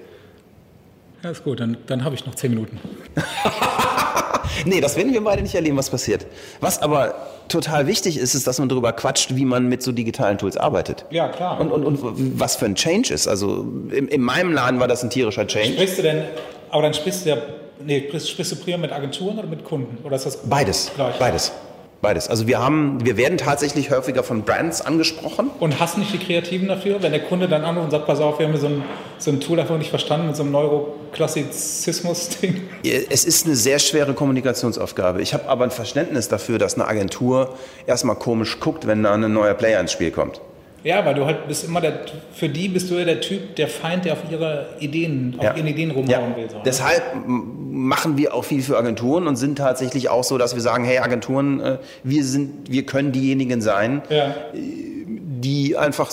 Ja, 1.24 1.32
ist 1.32 1.44
gut, 1.44 1.60
dann, 1.60 1.78
dann 1.88 2.04
habe 2.04 2.16
ich 2.16 2.26
noch 2.26 2.36
zehn 2.36 2.52
Minuten. 2.52 2.80
nee, 4.66 4.80
das 4.80 4.96
werden 4.96 5.12
wir 5.12 5.24
beide 5.24 5.42
nicht 5.42 5.56
erleben, 5.56 5.78
was 5.78 5.90
passiert. 5.90 6.26
Was 6.62 6.82
aber 6.82 7.16
total 7.50 7.88
wichtig 7.88 8.18
ist, 8.18 8.36
ist, 8.36 8.48
dass 8.48 8.60
man 8.60 8.70
darüber 8.70 8.94
quatscht, 8.94 9.36
wie 9.36 9.46
man 9.46 9.68
mit 9.68 9.84
so 9.84 9.92
digitalen 9.92 10.38
Tools 10.38 10.56
arbeitet. 10.56 11.06
Ja, 11.10 11.28
klar. 11.28 11.60
Und, 11.60 11.72
und, 11.72 11.86
und 11.86 12.40
was 12.40 12.56
für 12.56 12.66
ein 12.66 12.76
Change 12.76 13.14
ist. 13.14 13.28
Also 13.28 13.66
in, 13.92 14.08
in 14.08 14.22
meinem 14.22 14.54
Laden 14.54 14.80
war 14.80 14.88
das 14.88 15.04
ein 15.04 15.10
tierischer 15.10 15.46
Change. 15.46 15.74
Sprichst 15.74 15.98
du 15.98 16.02
denn, 16.04 16.24
aber 16.70 16.84
dann 16.84 16.94
sprichst 16.94 17.26
du 17.26 17.30
ja, 17.32 17.38
nee, 17.84 18.10
sprichst 18.18 18.52
du 18.52 18.56
primär 18.56 18.78
mit 18.78 18.92
Agenturen 18.94 19.40
oder 19.40 19.48
mit 19.48 19.66
Kunden? 19.66 19.98
Oder 20.04 20.16
ist 20.16 20.26
das 20.26 20.38
beides, 20.38 20.92
gleich? 20.96 21.16
beides. 21.18 21.52
Beides. 22.02 22.30
Also 22.30 22.48
wir 22.48 22.60
haben, 22.60 23.04
wir 23.04 23.18
werden 23.18 23.38
tatsächlich 23.38 23.92
häufiger 23.92 24.24
von 24.24 24.44
Brands 24.44 24.80
angesprochen. 24.80 25.50
Und 25.60 25.82
hast 25.82 25.98
nicht 25.98 26.14
die 26.14 26.18
Kreativen 26.18 26.70
dafür, 26.70 27.04
wenn 27.04 27.12
der 27.12 27.24
Kunde 27.24 27.50
dann 27.50 27.66
anruft 27.66 27.86
und 27.86 27.92
sagt, 27.92 28.08
pass 28.08 28.22
auf, 28.22 28.40
wir 28.40 28.48
haben 28.48 28.56
so 28.56 28.68
ein, 28.68 28.84
so 29.18 29.32
ein 29.32 29.42
Tool 29.42 29.60
einfach 29.60 29.78
nicht 29.78 29.90
verstanden 29.90 30.28
mit 30.28 30.38
so 30.38 30.44
einem 30.44 30.54
Neuroklassizismus-Ding? 30.54 32.70
Es 33.10 33.26
ist 33.26 33.46
eine 33.46 33.56
sehr 33.56 33.80
schwere 33.80 34.14
Kommunikationsaufgabe. 34.14 35.22
Ich 35.22 35.34
habe 35.34 35.50
aber 35.50 35.66
ein 35.66 35.72
Verständnis 35.72 36.30
dafür, 36.30 36.58
dass 36.58 36.76
eine 36.76 36.88
Agentur 36.88 37.56
erstmal 37.86 38.16
komisch 38.16 38.62
guckt, 38.62 38.88
wenn 38.88 39.04
da 39.04 39.14
ein 39.14 39.34
neuer 39.34 39.54
Player 39.54 39.82
ins 39.82 39.92
Spiel 39.92 40.12
kommt. 40.12 40.40
Ja, 40.84 41.06
weil 41.06 41.14
du 41.14 41.26
halt 41.26 41.48
bist 41.48 41.66
immer 41.66 41.82
der, 41.82 42.00
für 42.34 42.48
die 42.48 42.70
bist 42.70 42.90
du 42.90 42.96
ja 42.96 43.04
der 43.04 43.20
Typ, 43.20 43.56
der 43.58 43.68
Feind, 43.68 44.06
der 44.06 44.14
auf 44.14 44.20
ihre 44.32 44.68
Ideen, 44.80 45.36
auf 45.38 45.44
ja. 45.44 45.54
ihren 45.56 45.68
Ideen 45.68 45.92
rumhauen 45.92 46.32
ja. 46.32 46.38
will. 46.38 46.50
So, 46.50 46.58
ne? 46.58 46.64
Deshalb 46.66 47.04
machen 47.26 48.18
wir 48.18 48.34
auch 48.34 48.46
viel 48.46 48.62
für 48.62 48.78
Agenturen 48.78 49.28
und 49.28 49.36
sind 49.36 49.58
tatsächlich 49.58 50.10
auch 50.10 50.24
so, 50.24 50.38
dass 50.38 50.56
wir 50.56 50.62
sagen, 50.62 50.86
hey 50.86 51.00
Agenturen, 51.00 51.60
äh, 51.60 51.78
wir 52.04 52.24
sind, 52.24 52.72
wir 52.72 52.86
können 52.86 53.12
diejenigen 53.12 53.62
sein, 53.62 54.02
ja. 54.10 54.36
die 54.54 55.76
einfach 55.76 56.10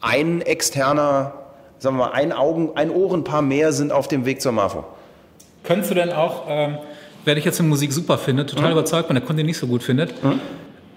ein 0.00 0.42
externer, 0.42 1.32
sagen 1.78 1.96
wir 1.96 2.06
mal, 2.06 2.12
ein 2.12 2.32
Augen, 2.32 2.70
ein 2.76 2.90
Ohrenpaar 2.90 3.42
mehr 3.42 3.72
sind 3.72 3.90
auf 3.90 4.06
dem 4.06 4.24
Weg 4.24 4.40
zur 4.40 4.52
Mafo. 4.52 4.84
Könntest 5.64 5.90
du 5.90 5.94
denn 5.96 6.12
auch, 6.12 6.44
ähm, 6.48 6.78
wer 7.24 7.34
dich 7.34 7.44
jetzt 7.44 7.58
in 7.58 7.68
Musik 7.68 7.92
super 7.92 8.16
findet, 8.16 8.50
total 8.50 8.66
mhm. 8.66 8.72
überzeugt, 8.72 9.08
wenn 9.08 9.16
der 9.16 9.24
Kunde 9.24 9.42
nicht 9.42 9.58
so 9.58 9.66
gut 9.66 9.82
findet, 9.82 10.22
mhm. 10.22 10.40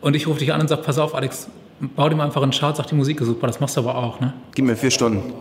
und 0.01 0.15
ich 0.15 0.27
rufe 0.27 0.39
dich 0.39 0.53
an 0.53 0.61
und 0.61 0.67
sage, 0.67 0.83
pass 0.83 0.99
auf, 0.99 1.15
Alex, 1.15 1.47
bau 1.95 2.09
dir 2.09 2.15
mal 2.15 2.25
einfach 2.25 2.41
einen 2.41 2.51
Chart, 2.51 2.75
sag 2.75 2.87
die 2.87 2.95
Musik 2.95 3.21
ist 3.21 3.27
super. 3.27 3.47
Das 3.47 3.59
machst 3.59 3.77
du 3.77 3.81
aber 3.81 3.95
auch, 3.95 4.19
ne? 4.19 4.33
Gib 4.55 4.65
mir 4.65 4.75
vier 4.75 4.91
Stunden. 4.91 5.33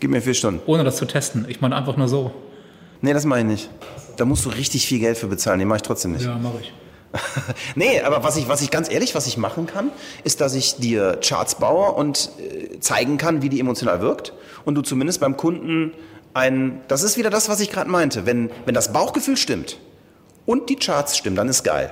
Gib 0.00 0.10
mir 0.10 0.20
vier 0.20 0.34
Stunden. 0.34 0.60
Ohne 0.66 0.84
das 0.84 0.96
zu 0.96 1.06
testen. 1.06 1.46
Ich 1.48 1.60
meine 1.60 1.74
einfach 1.74 1.96
nur 1.96 2.08
so. 2.08 2.32
Nee, 3.00 3.12
das 3.12 3.24
mache 3.24 3.40
ich 3.40 3.46
nicht. 3.46 3.70
Da 4.16 4.24
musst 4.24 4.44
du 4.44 4.50
richtig 4.50 4.86
viel 4.86 4.98
Geld 4.98 5.18
für 5.18 5.26
bezahlen. 5.26 5.58
Den 5.58 5.68
mache 5.68 5.78
ich 5.78 5.82
trotzdem 5.82 6.12
nicht. 6.12 6.24
Ja, 6.24 6.36
mache 6.36 6.60
ich. 6.60 6.72
nee, 7.76 8.00
aber 8.00 8.24
was 8.24 8.36
ich, 8.36 8.48
was 8.48 8.62
ich 8.62 8.70
ganz 8.70 8.90
ehrlich, 8.90 9.14
was 9.14 9.26
ich 9.26 9.36
machen 9.36 9.66
kann, 9.66 9.90
ist, 10.24 10.40
dass 10.40 10.54
ich 10.54 10.76
dir 10.76 11.18
Charts 11.22 11.56
baue 11.56 11.92
und 11.92 12.30
äh, 12.38 12.78
zeigen 12.80 13.16
kann, 13.16 13.42
wie 13.42 13.48
die 13.48 13.60
emotional 13.60 14.00
wirkt. 14.00 14.32
Und 14.64 14.74
du 14.74 14.82
zumindest 14.82 15.20
beim 15.20 15.36
Kunden 15.36 15.92
ein, 16.34 16.80
das 16.88 17.02
ist 17.02 17.16
wieder 17.16 17.30
das, 17.30 17.48
was 17.48 17.60
ich 17.60 17.70
gerade 17.70 17.88
meinte. 17.88 18.26
Wenn, 18.26 18.50
wenn 18.66 18.74
das 18.74 18.92
Bauchgefühl 18.92 19.36
stimmt 19.36 19.78
und 20.44 20.68
die 20.68 20.76
Charts 20.76 21.16
stimmen, 21.16 21.36
dann 21.36 21.48
ist 21.48 21.62
geil. 21.62 21.90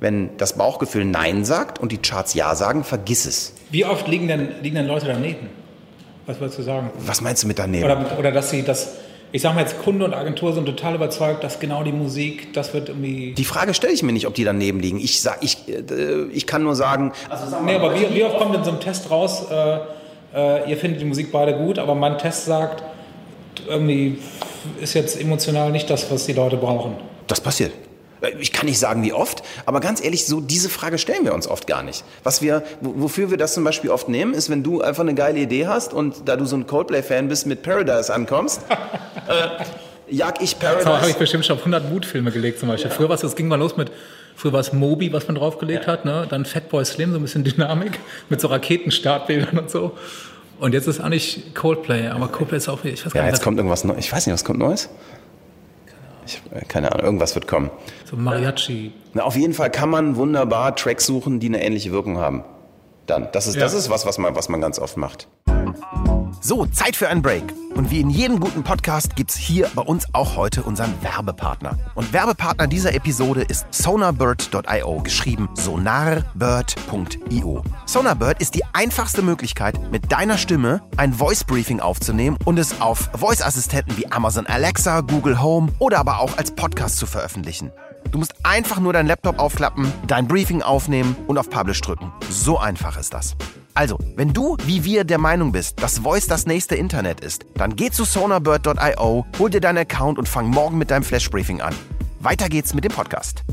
Wenn 0.00 0.36
das 0.36 0.56
Bauchgefühl 0.56 1.04
Nein 1.04 1.44
sagt 1.44 1.80
und 1.80 1.90
die 1.90 1.98
Charts 1.98 2.34
Ja 2.34 2.54
sagen, 2.54 2.84
vergiss 2.84 3.26
es. 3.26 3.52
Wie 3.70 3.84
oft 3.84 4.06
liegen 4.06 4.28
denn, 4.28 4.48
liegen 4.62 4.76
denn 4.76 4.86
Leute 4.86 5.06
daneben? 5.06 5.48
Was 6.26 6.40
wolltest 6.40 6.58
du 6.58 6.62
sagen? 6.62 6.90
Was 6.98 7.20
meinst 7.20 7.42
du 7.42 7.46
mit 7.48 7.58
daneben? 7.58 7.84
Oder, 7.84 8.18
oder 8.18 8.30
dass 8.30 8.50
sie 8.50 8.62
das, 8.62 8.96
ich 9.32 9.42
sag 9.42 9.54
mal 9.54 9.62
jetzt, 9.62 9.82
Kunde 9.82 10.04
und 10.04 10.14
Agentur 10.14 10.52
sind 10.52 10.66
total 10.66 10.94
überzeugt, 10.94 11.42
dass 11.42 11.58
genau 11.58 11.82
die 11.82 11.92
Musik, 11.92 12.52
das 12.52 12.74
wird 12.74 12.90
irgendwie. 12.90 13.32
Die 13.32 13.44
Frage 13.44 13.74
stelle 13.74 13.92
ich 13.92 14.02
mir 14.02 14.12
nicht, 14.12 14.26
ob 14.26 14.34
die 14.34 14.44
daneben 14.44 14.78
liegen. 14.78 14.98
Ich, 14.98 15.20
sag, 15.20 15.42
ich, 15.42 15.68
äh, 15.68 16.24
ich 16.32 16.46
kann 16.46 16.62
nur 16.62 16.76
sagen. 16.76 17.12
Also 17.28 17.46
sag 17.46 17.62
mal, 17.62 17.72
nee, 17.72 17.76
aber 17.76 17.94
wie, 17.94 18.14
wie 18.14 18.22
oft 18.22 18.38
kommt 18.38 18.54
in 18.54 18.62
so 18.62 18.70
einem 18.70 18.80
Test 18.80 19.10
raus, 19.10 19.46
äh, 19.50 19.78
äh, 20.34 20.70
ihr 20.70 20.76
findet 20.76 21.00
die 21.00 21.06
Musik 21.06 21.32
beide 21.32 21.56
gut, 21.56 21.78
aber 21.78 21.94
mein 21.94 22.18
Test 22.18 22.44
sagt, 22.44 22.82
irgendwie 23.66 24.18
ist 24.80 24.94
jetzt 24.94 25.20
emotional 25.20 25.72
nicht 25.72 25.88
das, 25.90 26.10
was 26.10 26.26
die 26.26 26.34
Leute 26.34 26.56
brauchen. 26.56 26.94
Das 27.26 27.40
passiert. 27.40 27.72
Ich 28.40 28.52
kann 28.52 28.66
nicht 28.66 28.78
sagen, 28.78 29.02
wie 29.02 29.12
oft, 29.12 29.42
aber 29.66 29.80
ganz 29.80 30.02
ehrlich, 30.02 30.26
so 30.26 30.40
diese 30.40 30.68
Frage 30.68 30.98
stellen 30.98 31.24
wir 31.24 31.34
uns 31.34 31.46
oft 31.46 31.66
gar 31.66 31.82
nicht. 31.82 32.04
Was 32.24 32.42
wir, 32.42 32.62
wofür 32.80 33.30
wir 33.30 33.36
das 33.36 33.54
zum 33.54 33.64
Beispiel 33.64 33.90
oft 33.90 34.08
nehmen, 34.08 34.34
ist, 34.34 34.50
wenn 34.50 34.62
du 34.62 34.80
einfach 34.80 35.02
eine 35.02 35.14
geile 35.14 35.38
Idee 35.38 35.66
hast 35.66 35.92
und 35.92 36.28
da 36.28 36.36
du 36.36 36.44
so 36.44 36.56
ein 36.56 36.66
Coldplay-Fan 36.66 37.28
bist, 37.28 37.46
mit 37.46 37.62
Paradise 37.62 38.12
ankommst, 38.12 38.62
äh, 39.28 39.64
jag 40.10 40.40
ich 40.40 40.58
Paradise. 40.58 40.84
Da 40.84 41.00
habe 41.00 41.10
ich 41.10 41.16
bestimmt 41.16 41.46
schon 41.46 41.58
100 41.58 41.90
Mutfilme 41.90 42.32
gelegt 42.32 42.60
zum 42.60 42.68
Beispiel. 42.68 42.90
Ja. 42.90 42.96
Früher 42.96 43.08
war 43.08 43.22
es, 43.22 43.36
ging 43.36 43.48
mal 43.48 43.58
los 43.58 43.76
mit, 43.76 43.90
früher 44.34 44.52
war 44.52 44.60
es 44.60 44.72
Moby, 44.72 45.12
was 45.12 45.26
man 45.26 45.36
draufgelegt 45.36 45.86
ja. 45.86 45.92
hat, 45.92 46.04
ne? 46.04 46.26
dann 46.28 46.44
Fatboy 46.44 46.84
Slim, 46.84 47.12
so 47.12 47.18
ein 47.18 47.22
bisschen 47.22 47.44
Dynamik, 47.44 47.98
mit 48.28 48.40
so 48.40 48.48
Raketenstartbildern 48.48 49.58
und 49.58 49.70
so. 49.70 49.96
Und 50.58 50.74
jetzt 50.74 50.88
ist 50.88 51.00
eigentlich 51.00 51.54
Coldplay, 51.54 52.08
aber 52.08 52.28
Coldplay 52.28 52.56
ist 52.56 52.68
auch, 52.68 52.84
ich 52.84 53.04
weiß 53.04 53.12
gar 53.12 53.22
ja, 53.22 53.26
nicht. 53.26 53.28
Ja, 53.28 53.34
jetzt 53.36 53.44
kommt 53.44 53.58
irgendwas 53.58 53.84
Neues. 53.84 54.00
Ich 54.00 54.12
weiß 54.12 54.26
nicht, 54.26 54.34
was 54.34 54.44
kommt 54.44 54.58
Neues? 54.58 54.88
Ich, 56.28 56.42
äh, 56.54 56.62
keine 56.66 56.92
Ahnung, 56.92 57.06
irgendwas 57.06 57.34
wird 57.34 57.48
kommen. 57.48 57.70
So 58.04 58.16
Mariachi. 58.16 58.92
Na, 59.14 59.22
auf 59.22 59.34
jeden 59.34 59.54
Fall 59.54 59.70
kann 59.70 59.88
man 59.88 60.16
wunderbar 60.16 60.76
Tracks 60.76 61.06
suchen, 61.06 61.40
die 61.40 61.46
eine 61.46 61.64
ähnliche 61.64 61.90
Wirkung 61.90 62.18
haben. 62.18 62.44
Dann. 63.06 63.28
Das 63.32 63.46
ist, 63.46 63.54
ja. 63.54 63.62
das 63.62 63.72
ist 63.72 63.88
was, 63.88 64.04
was 64.04 64.18
man, 64.18 64.36
was 64.36 64.50
man 64.50 64.60
ganz 64.60 64.78
oft 64.78 64.98
macht. 64.98 65.26
So, 66.40 66.66
Zeit 66.66 66.96
für 66.96 67.08
einen 67.08 67.22
Break. 67.22 67.44
Und 67.74 67.90
wie 67.90 68.00
in 68.00 68.10
jedem 68.10 68.40
guten 68.40 68.64
Podcast 68.64 69.14
gibt 69.16 69.30
es 69.30 69.36
hier 69.36 69.70
bei 69.74 69.82
uns 69.82 70.12
auch 70.12 70.36
heute 70.36 70.62
unseren 70.62 70.92
Werbepartner. 71.02 71.78
Und 71.94 72.12
Werbepartner 72.12 72.66
dieser 72.66 72.94
Episode 72.94 73.42
ist 73.42 73.66
sonarbird.io, 73.70 75.00
geschrieben 75.02 75.48
sonarbird.io. 75.54 76.42
Sonarbird 77.86 78.40
ist 78.40 78.54
die 78.54 78.64
einfachste 78.72 79.22
Möglichkeit, 79.22 79.92
mit 79.92 80.10
deiner 80.10 80.38
Stimme 80.38 80.82
ein 80.96 81.12
Voice 81.12 81.44
Briefing 81.44 81.80
aufzunehmen 81.80 82.36
und 82.44 82.58
es 82.58 82.80
auf 82.80 83.10
Voice-Assistenten 83.14 83.96
wie 83.96 84.10
Amazon 84.10 84.46
Alexa, 84.46 85.02
Google 85.02 85.40
Home 85.40 85.72
oder 85.78 85.98
aber 85.98 86.18
auch 86.18 86.36
als 86.36 86.50
Podcast 86.50 86.96
zu 86.96 87.06
veröffentlichen. 87.06 87.70
Du 88.10 88.18
musst 88.18 88.34
einfach 88.42 88.80
nur 88.80 88.92
deinen 88.92 89.06
Laptop 89.06 89.38
aufklappen, 89.38 89.92
dein 90.06 90.26
Briefing 90.26 90.62
aufnehmen 90.62 91.14
und 91.26 91.38
auf 91.38 91.50
Publish 91.50 91.80
drücken. 91.80 92.12
So 92.30 92.58
einfach 92.58 92.98
ist 92.98 93.12
das. 93.14 93.36
Also, 93.78 93.96
wenn 94.16 94.32
du 94.32 94.56
wie 94.66 94.82
wir 94.82 95.04
der 95.04 95.18
Meinung 95.18 95.52
bist, 95.52 95.80
dass 95.80 96.00
Voice 96.00 96.26
das 96.26 96.46
nächste 96.46 96.74
Internet 96.74 97.20
ist, 97.20 97.46
dann 97.54 97.76
geh 97.76 97.90
zu 97.92 98.02
sonarbird.io, 98.02 99.24
hol 99.38 99.50
dir 99.50 99.60
deinen 99.60 99.78
Account 99.78 100.18
und 100.18 100.28
fang 100.28 100.48
morgen 100.48 100.78
mit 100.78 100.90
deinem 100.90 101.04
Flash 101.04 101.30
Briefing 101.30 101.60
an. 101.60 101.72
Weiter 102.18 102.48
geht's 102.48 102.74
mit 102.74 102.82
dem 102.82 102.90
Podcast. 102.90 103.44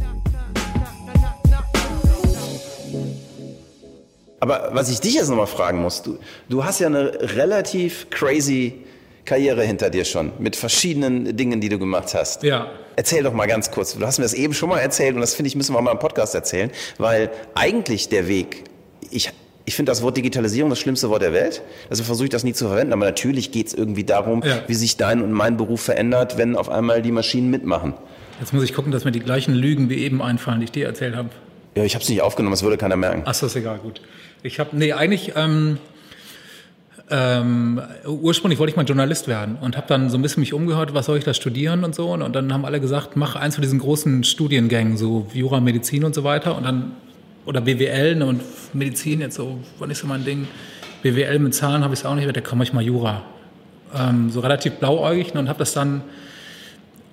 Aber 4.39 4.69
was 4.71 4.89
ich 4.89 4.99
dich 4.99 5.13
jetzt 5.13 5.29
nochmal 5.29 5.45
fragen 5.45 5.83
muss, 5.83 6.01
du, 6.01 6.17
du 6.49 6.65
hast 6.65 6.79
ja 6.79 6.87
eine 6.87 7.11
relativ 7.35 8.09
crazy 8.09 8.83
Karriere 9.25 9.61
hinter 9.61 9.91
dir 9.91 10.05
schon, 10.05 10.31
mit 10.39 10.55
verschiedenen 10.55 11.37
Dingen, 11.37 11.61
die 11.61 11.69
du 11.69 11.77
gemacht 11.77 12.15
hast. 12.15 12.41
Ja. 12.41 12.71
Erzähl 12.95 13.21
doch 13.21 13.33
mal 13.33 13.45
ganz 13.45 13.69
kurz. 13.69 13.95
Du 13.95 14.03
hast 14.03 14.17
mir 14.17 14.25
das 14.25 14.33
eben 14.33 14.55
schon 14.55 14.69
mal 14.69 14.79
erzählt 14.79 15.13
und 15.13 15.21
das 15.21 15.35
finde 15.35 15.49
ich, 15.49 15.55
müssen 15.55 15.75
wir 15.75 15.81
mal 15.81 15.91
im 15.91 15.99
Podcast 15.99 16.33
erzählen, 16.33 16.71
weil 16.97 17.29
eigentlich 17.53 18.09
der 18.09 18.27
Weg, 18.27 18.63
ich 19.11 19.31
ich 19.65 19.75
finde 19.75 19.91
das 19.91 20.01
Wort 20.03 20.15
Digitalisierung 20.15 20.69
das 20.69 20.79
schlimmste 20.79 21.09
Wort 21.09 21.23
der 21.23 21.33
Welt. 21.33 21.61
Also 21.89 22.03
versuche 22.03 22.25
ich 22.25 22.29
das 22.29 22.43
nie 22.43 22.53
zu 22.53 22.67
verwenden. 22.67 22.93
Aber 22.93 23.05
natürlich 23.05 23.51
geht 23.51 23.67
es 23.67 23.73
irgendwie 23.73 24.03
darum, 24.03 24.43
ja. 24.45 24.59
wie 24.67 24.75
sich 24.75 24.97
dein 24.97 25.21
und 25.21 25.31
mein 25.31 25.57
Beruf 25.57 25.81
verändert, 25.81 26.37
wenn 26.37 26.55
auf 26.55 26.69
einmal 26.69 27.01
die 27.01 27.11
Maschinen 27.11 27.49
mitmachen. 27.49 27.93
Jetzt 28.39 28.53
muss 28.53 28.63
ich 28.63 28.73
gucken, 28.73 28.91
dass 28.91 29.05
mir 29.05 29.11
die 29.11 29.21
gleichen 29.21 29.55
Lügen 29.55 29.89
wie 29.89 29.95
eben 29.95 30.21
einfallen, 30.21 30.59
die 30.59 30.65
ich 30.65 30.71
dir 30.71 30.85
erzählt 30.85 31.15
habe. 31.15 31.29
Ja, 31.75 31.83
ich 31.83 31.95
habe 31.95 32.03
es 32.03 32.09
nicht 32.09 32.21
aufgenommen, 32.21 32.53
das 32.53 32.63
würde 32.63 32.77
keiner 32.77 32.95
merken. 32.95 33.21
Ach, 33.23 33.27
das 33.27 33.43
ist 33.43 33.55
egal, 33.55 33.79
gut. 33.79 34.01
Ich 34.43 34.59
habe, 34.59 34.77
nee, 34.77 34.93
eigentlich, 34.93 35.33
ähm, 35.35 35.77
ähm, 37.09 37.81
ursprünglich 38.05 38.59
wollte 38.59 38.71
ich 38.71 38.77
mal 38.77 38.85
Journalist 38.85 39.27
werden 39.27 39.57
und 39.61 39.77
habe 39.77 39.87
dann 39.87 40.09
so 40.09 40.17
ein 40.17 40.21
bisschen 40.21 40.41
mich 40.41 40.53
umgehört, 40.53 40.93
was 40.93 41.05
soll 41.05 41.17
ich 41.17 41.23
da 41.23 41.33
studieren 41.33 41.83
und 41.83 41.95
so. 41.95 42.11
Und 42.11 42.33
dann 42.33 42.53
haben 42.53 42.65
alle 42.65 42.79
gesagt, 42.79 43.15
mach 43.15 43.35
eins 43.35 43.55
von 43.55 43.61
diesen 43.61 43.79
großen 43.79 44.23
Studiengängen, 44.23 44.97
so 44.97 45.27
Jura, 45.33 45.59
Medizin 45.59 46.03
und 46.03 46.15
so 46.15 46.23
weiter. 46.23 46.55
Und 46.55 46.63
dann 46.63 46.91
oder 47.45 47.61
BWL 47.61 48.15
ne, 48.15 48.25
und 48.25 48.41
Medizin 48.73 49.21
jetzt 49.21 49.35
so, 49.35 49.59
war 49.79 49.87
nicht 49.87 49.97
so 49.97 50.07
mein 50.07 50.25
Ding. 50.25 50.47
BWL 51.03 51.39
mit 51.39 51.53
Zahlen 51.53 51.83
habe 51.83 51.93
ich 51.93 52.01
es 52.01 52.05
auch 52.05 52.15
nicht, 52.15 52.35
da 52.35 52.41
komme 52.41 52.63
ich 52.63 52.73
mal 52.73 52.83
Jura. 52.83 53.21
Ähm, 53.95 54.29
so 54.31 54.39
relativ 54.39 54.73
blauäugig 54.73 55.33
ne, 55.33 55.39
und 55.41 55.49
habe 55.49 55.59
das 55.59 55.73
dann 55.73 56.01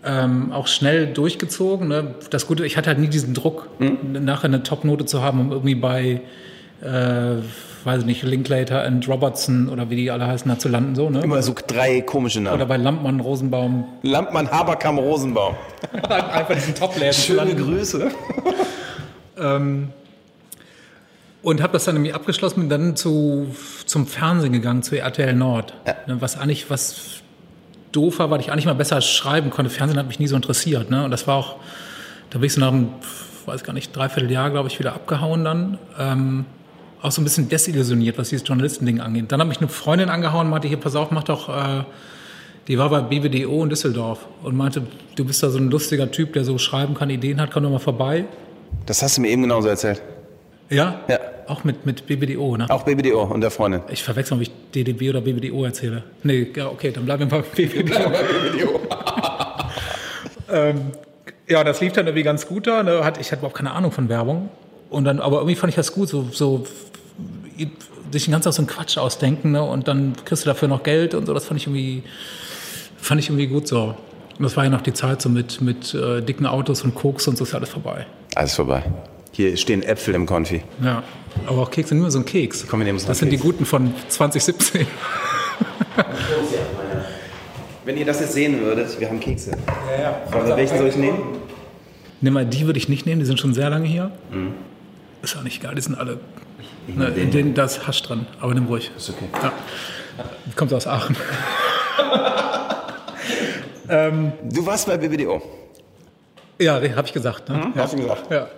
ähm, 0.04 0.52
auch 0.52 0.66
schnell 0.66 1.06
durchgezogen. 1.06 1.88
Ne. 1.88 2.14
Das 2.30 2.46
Gute, 2.46 2.66
ich 2.66 2.76
hatte 2.76 2.88
halt 2.88 2.98
nie 2.98 3.08
diesen 3.08 3.34
Druck, 3.34 3.68
mhm. 3.78 4.24
nachher 4.24 4.46
eine 4.46 4.62
Top-Note 4.62 5.04
zu 5.04 5.22
haben, 5.22 5.40
um 5.40 5.52
irgendwie 5.52 5.74
bei, 5.74 6.22
äh, 6.82 7.36
weiß 7.84 8.00
ich 8.00 8.06
nicht, 8.06 8.22
Linklater 8.22 8.86
und 8.86 9.06
Robertson 9.08 9.68
oder 9.68 9.90
wie 9.90 9.96
die 9.96 10.10
alle 10.10 10.26
heißen, 10.26 10.48
da 10.50 10.58
zu 10.58 10.68
landen. 10.68 10.94
So, 10.94 11.10
ne? 11.10 11.20
Immer 11.20 11.42
so 11.42 11.54
drei 11.66 12.00
komische 12.00 12.40
Namen. 12.40 12.56
Oder 12.56 12.66
bei 12.66 12.76
Lampmann, 12.78 13.20
Rosenbaum. 13.20 13.84
Lampmann, 14.02 14.50
Haberkamp, 14.50 14.98
Rosenbaum. 14.98 15.54
Einfach 16.08 16.54
diesen 16.54 16.74
Top-Läden. 16.74 17.12
Schöne 17.12 17.54
Grüße. 17.54 18.10
ähm, 19.38 19.90
und 21.42 21.62
habe 21.62 21.72
das 21.72 21.84
dann 21.84 21.96
irgendwie 21.96 22.12
abgeschlossen 22.12 22.62
und 22.62 22.68
dann 22.68 22.96
zu, 22.96 23.48
zum 23.86 24.06
Fernsehen 24.06 24.52
gegangen, 24.52 24.82
zu 24.82 24.98
RTL 24.98 25.34
Nord. 25.34 25.74
Ja. 25.86 25.96
Ne, 26.06 26.20
was 26.20 26.38
eigentlich, 26.38 26.70
was 26.70 27.22
doof 27.90 28.18
war, 28.18 28.30
weil 28.30 28.40
ich 28.40 28.50
eigentlich 28.50 28.66
mal 28.66 28.74
besser 28.74 29.00
schreiben 29.00 29.50
konnte. 29.50 29.70
Fernsehen 29.70 29.98
hat 29.98 30.06
mich 30.06 30.18
nie 30.18 30.28
so 30.28 30.36
interessiert. 30.36 30.90
Ne? 30.90 31.04
Und 31.04 31.10
das 31.10 31.26
war 31.26 31.36
auch, 31.36 31.56
da 32.30 32.38
bin 32.38 32.46
ich 32.46 32.54
so 32.54 32.60
nach 32.60 32.68
einem, 32.68 32.88
weiß 33.46 33.64
gar 33.64 33.72
nicht, 33.72 33.94
dreiviertel 33.94 34.30
Jahr, 34.30 34.50
glaube 34.50 34.68
ich, 34.68 34.78
wieder 34.78 34.94
abgehauen 34.94 35.44
dann. 35.44 35.78
Ähm, 35.98 36.44
auch 37.02 37.10
so 37.10 37.20
ein 37.20 37.24
bisschen 37.24 37.48
desillusioniert, 37.48 38.16
was 38.16 38.28
dieses 38.28 38.46
Journalistending 38.46 39.00
angeht. 39.00 39.32
Dann 39.32 39.40
habe 39.40 39.52
ich 39.52 39.58
eine 39.58 39.68
Freundin 39.68 40.08
angehauen 40.08 40.46
und 40.46 40.50
meinte, 40.50 40.68
hier, 40.68 40.78
pass 40.78 40.94
auf, 40.94 41.10
mach 41.10 41.24
doch, 41.24 41.48
äh, 41.48 41.82
die 42.68 42.78
war 42.78 42.88
bei 42.90 43.00
BWDO 43.00 43.64
in 43.64 43.70
Düsseldorf 43.70 44.26
und 44.44 44.56
meinte, 44.56 44.82
du 45.16 45.24
bist 45.24 45.42
da 45.42 45.50
so 45.50 45.58
ein 45.58 45.68
lustiger 45.68 46.10
Typ, 46.12 46.32
der 46.34 46.44
so 46.44 46.58
schreiben 46.58 46.94
kann, 46.94 47.10
Ideen 47.10 47.40
hat, 47.40 47.50
komm 47.50 47.64
doch 47.64 47.70
mal 47.70 47.80
vorbei. 47.80 48.24
Das 48.86 49.02
hast 49.02 49.16
du 49.16 49.20
mir 49.20 49.28
eben 49.30 49.42
genauso 49.42 49.66
erzählt. 49.66 50.00
Ja? 50.70 51.00
Ja. 51.08 51.18
Auch 51.46 51.64
mit, 51.64 51.86
mit 51.86 52.06
BBDO, 52.06 52.56
ne? 52.56 52.70
Auch 52.70 52.84
BBDO 52.84 53.24
und 53.24 53.40
der 53.40 53.50
Freundin. 53.50 53.82
Ich 53.90 54.02
verwechsel, 54.02 54.36
ob 54.36 54.42
ich 54.42 54.50
DDB 54.74 55.10
oder 55.10 55.20
BBDO 55.20 55.64
erzähle. 55.64 56.04
Nee, 56.22 56.48
ja, 56.54 56.68
okay, 56.68 56.90
dann 56.92 57.04
bleiben 57.04 57.30
wir 57.30 57.38
bei 57.38 57.42
BBDO. 57.42 57.82
BBDO. 58.52 58.80
ähm, 60.52 60.92
ja, 61.48 61.64
das 61.64 61.80
lief 61.80 61.92
dann 61.92 62.06
irgendwie 62.06 62.22
ganz 62.22 62.46
gut 62.46 62.66
da. 62.66 62.82
Ne? 62.82 63.00
Ich 63.20 63.30
hatte 63.30 63.40
überhaupt 63.40 63.56
keine 63.56 63.72
Ahnung 63.72 63.92
von 63.92 64.08
Werbung. 64.08 64.48
Und 64.90 65.04
dann, 65.04 65.20
aber 65.20 65.38
irgendwie 65.38 65.56
fand 65.56 65.70
ich 65.70 65.76
das 65.76 65.92
gut, 65.92 66.08
so, 66.08 66.28
so 66.30 66.66
sich 68.10 68.24
den 68.24 68.32
ganzen 68.32 68.44
Tag 68.44 68.52
so 68.52 68.62
einen 68.62 68.68
Quatsch 68.68 68.98
ausdenken 68.98 69.52
ne? 69.52 69.62
und 69.62 69.88
dann 69.88 70.14
kriegst 70.24 70.44
du 70.44 70.48
dafür 70.48 70.68
noch 70.68 70.82
Geld 70.82 71.14
und 71.14 71.26
so. 71.26 71.34
Das 71.34 71.46
fand 71.46 71.60
ich 71.60 71.66
irgendwie, 71.66 72.02
fand 72.98 73.20
ich 73.20 73.28
irgendwie 73.28 73.46
gut 73.46 73.66
so. 73.66 73.94
Und 74.38 74.42
das 74.42 74.56
war 74.56 74.64
ja 74.64 74.70
noch 74.70 74.80
die 74.80 74.92
Zeit 74.92 75.22
so 75.22 75.28
mit, 75.28 75.60
mit 75.60 75.94
äh, 75.94 76.20
dicken 76.20 76.46
Autos 76.46 76.82
und 76.82 76.94
Koks 76.94 77.26
und 77.28 77.36
so 77.36 77.44
ist 77.44 77.54
alles 77.54 77.70
vorbei. 77.70 78.06
Alles 78.34 78.54
vorbei. 78.54 78.82
Hier 79.32 79.56
stehen 79.56 79.82
Äpfel 79.82 80.14
im 80.14 80.26
Konfi. 80.26 80.62
Ja, 80.82 81.02
aber 81.46 81.62
auch 81.62 81.70
Kekse 81.70 81.90
sind 81.90 81.98
immer 81.98 82.10
so 82.10 82.18
ein 82.18 82.24
Keks. 82.26 82.66
Komm, 82.68 82.80
wir 82.80 82.84
nehmen 82.84 82.98
uns 82.98 83.06
das 83.06 83.18
sind 83.18 83.30
Keks. 83.30 83.40
die 83.42 83.48
guten 83.48 83.64
von 83.64 83.94
2017. 84.08 84.86
Wenn 87.84 87.96
ihr 87.96 88.04
das 88.04 88.20
jetzt 88.20 88.34
sehen 88.34 88.60
würdet, 88.60 89.00
wir 89.00 89.08
haben 89.08 89.18
Kekse. 89.18 89.52
Ja, 89.96 90.02
ja. 90.02 90.20
Also, 90.30 90.56
welchen 90.56 90.78
soll 90.78 90.86
ich 90.88 90.96
nehmen? 90.96 91.18
Nimm 92.20 92.34
mal, 92.34 92.46
die 92.46 92.66
würde 92.66 92.78
ich 92.78 92.88
nicht 92.88 93.06
nehmen, 93.06 93.18
die 93.20 93.26
sind 93.26 93.40
schon 93.40 93.54
sehr 93.54 93.70
lange 93.70 93.88
hier. 93.88 94.12
Mhm. 94.30 94.54
Ist 95.22 95.36
auch 95.36 95.42
nicht 95.42 95.60
geil, 95.62 95.74
die 95.74 95.80
sind 95.80 95.96
alle. 95.96 96.20
Ne, 96.86 97.08
in 97.08 97.30
denen 97.30 97.54
da 97.54 97.64
ist 97.64 97.86
Hasch 97.86 98.02
dran, 98.02 98.26
aber 98.40 98.54
nimm 98.54 98.66
ruhig. 98.66 98.90
Ist 98.96 99.10
okay. 99.10 99.26
Ja. 99.42 99.52
Kommt 100.56 100.72
aus 100.74 100.86
Aachen. 100.86 101.16
ähm, 103.88 104.32
du 104.42 104.66
warst 104.66 104.86
bei 104.86 104.98
BBDO. 104.98 105.40
Ja, 106.60 106.74
habe 106.74 107.06
ich 107.06 107.12
gesagt. 107.12 107.48
Ne? 107.48 107.56
Mhm, 107.56 107.72
ja. 107.74 107.82
Hast 107.82 107.92
du 107.94 107.98
gesagt. 107.98 108.30
Ja. 108.30 108.48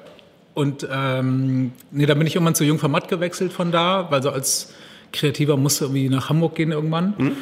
Und 0.55 0.87
ähm, 0.91 1.73
nee, 1.91 2.07
da 2.07 2.15
bin 2.15 2.27
ich 2.27 2.37
irgendwann 2.37 2.55
zu 2.55 2.65
Jungformat 2.65 3.09
gewechselt 3.09 3.53
von 3.53 3.73
da, 3.73 4.07
weil 4.11 4.23
so 4.23 4.31
als 4.31 4.73
Kreativer 5.13 5.57
musste 5.57 5.85
irgendwie 5.85 6.09
nach 6.09 6.29
Hamburg 6.29 6.55
gehen 6.55 6.71
irgendwann. 6.71 7.15
Mhm. 7.19 7.33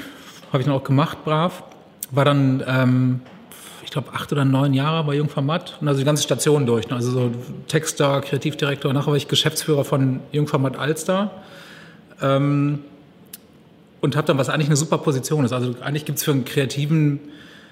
Habe 0.52 0.60
ich 0.60 0.64
dann 0.64 0.74
auch 0.74 0.84
gemacht, 0.84 1.24
brav. 1.24 1.62
War 2.10 2.24
dann, 2.24 2.62
ähm, 2.66 3.20
ich 3.84 3.90
glaube, 3.90 4.12
acht 4.14 4.32
oder 4.32 4.44
neun 4.44 4.72
Jahre 4.74 5.04
bei 5.04 5.14
Jungformat 5.14 5.78
und 5.80 5.88
also 5.88 6.00
die 6.00 6.04
ganze 6.04 6.22
Station 6.22 6.66
durch. 6.66 6.88
Ne? 6.88 6.96
Also 6.96 7.10
so 7.10 7.30
Texter, 7.68 8.20
Kreativdirektor. 8.22 8.92
Nachher 8.92 9.08
war 9.08 9.16
ich 9.16 9.28
Geschäftsführer 9.28 9.84
von 9.84 10.20
Jungformat 10.32 10.78
Alster. 10.78 11.30
Ähm, 12.20 12.80
und 14.00 14.16
habe 14.16 14.26
dann, 14.26 14.36
was 14.36 14.48
eigentlich 14.48 14.68
eine 14.68 14.76
super 14.76 14.98
Position 14.98 15.44
ist. 15.44 15.52
Also 15.52 15.74
eigentlich 15.80 16.04
gibt 16.04 16.18
es 16.18 16.24
für 16.24 16.32
einen 16.32 16.44
Kreativen, 16.44 17.20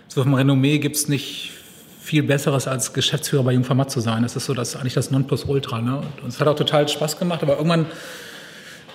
so 0.06 0.22
vom 0.22 0.32
Renommee 0.34 0.78
gibt 0.78 0.96
es 0.96 1.08
nicht 1.08 1.52
viel 2.00 2.22
Besseres 2.22 2.66
als 2.66 2.92
Geschäftsführer 2.92 3.44
bei 3.44 3.52
Jungformat 3.52 3.90
zu 3.90 4.00
sein. 4.00 4.22
Das 4.22 4.34
ist 4.34 4.46
so 4.46 4.54
das 4.54 4.74
eigentlich 4.74 4.94
das 4.94 5.10
Nonplusultra. 5.10 5.80
Ne? 5.80 6.02
Und 6.22 6.28
es 6.28 6.40
hat 6.40 6.48
auch 6.48 6.56
total 6.56 6.88
Spaß 6.88 7.18
gemacht, 7.18 7.42
aber 7.42 7.56
irgendwann 7.56 7.86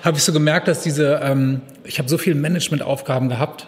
habe 0.04 0.18
ich 0.18 0.24
so 0.24 0.34
gemerkt, 0.34 0.68
dass 0.68 0.82
diese, 0.82 1.20
ähm, 1.24 1.62
ich 1.84 2.00
habe 2.00 2.10
so 2.10 2.18
viele 2.18 2.36
Managementaufgaben 2.36 3.30
gehabt 3.30 3.68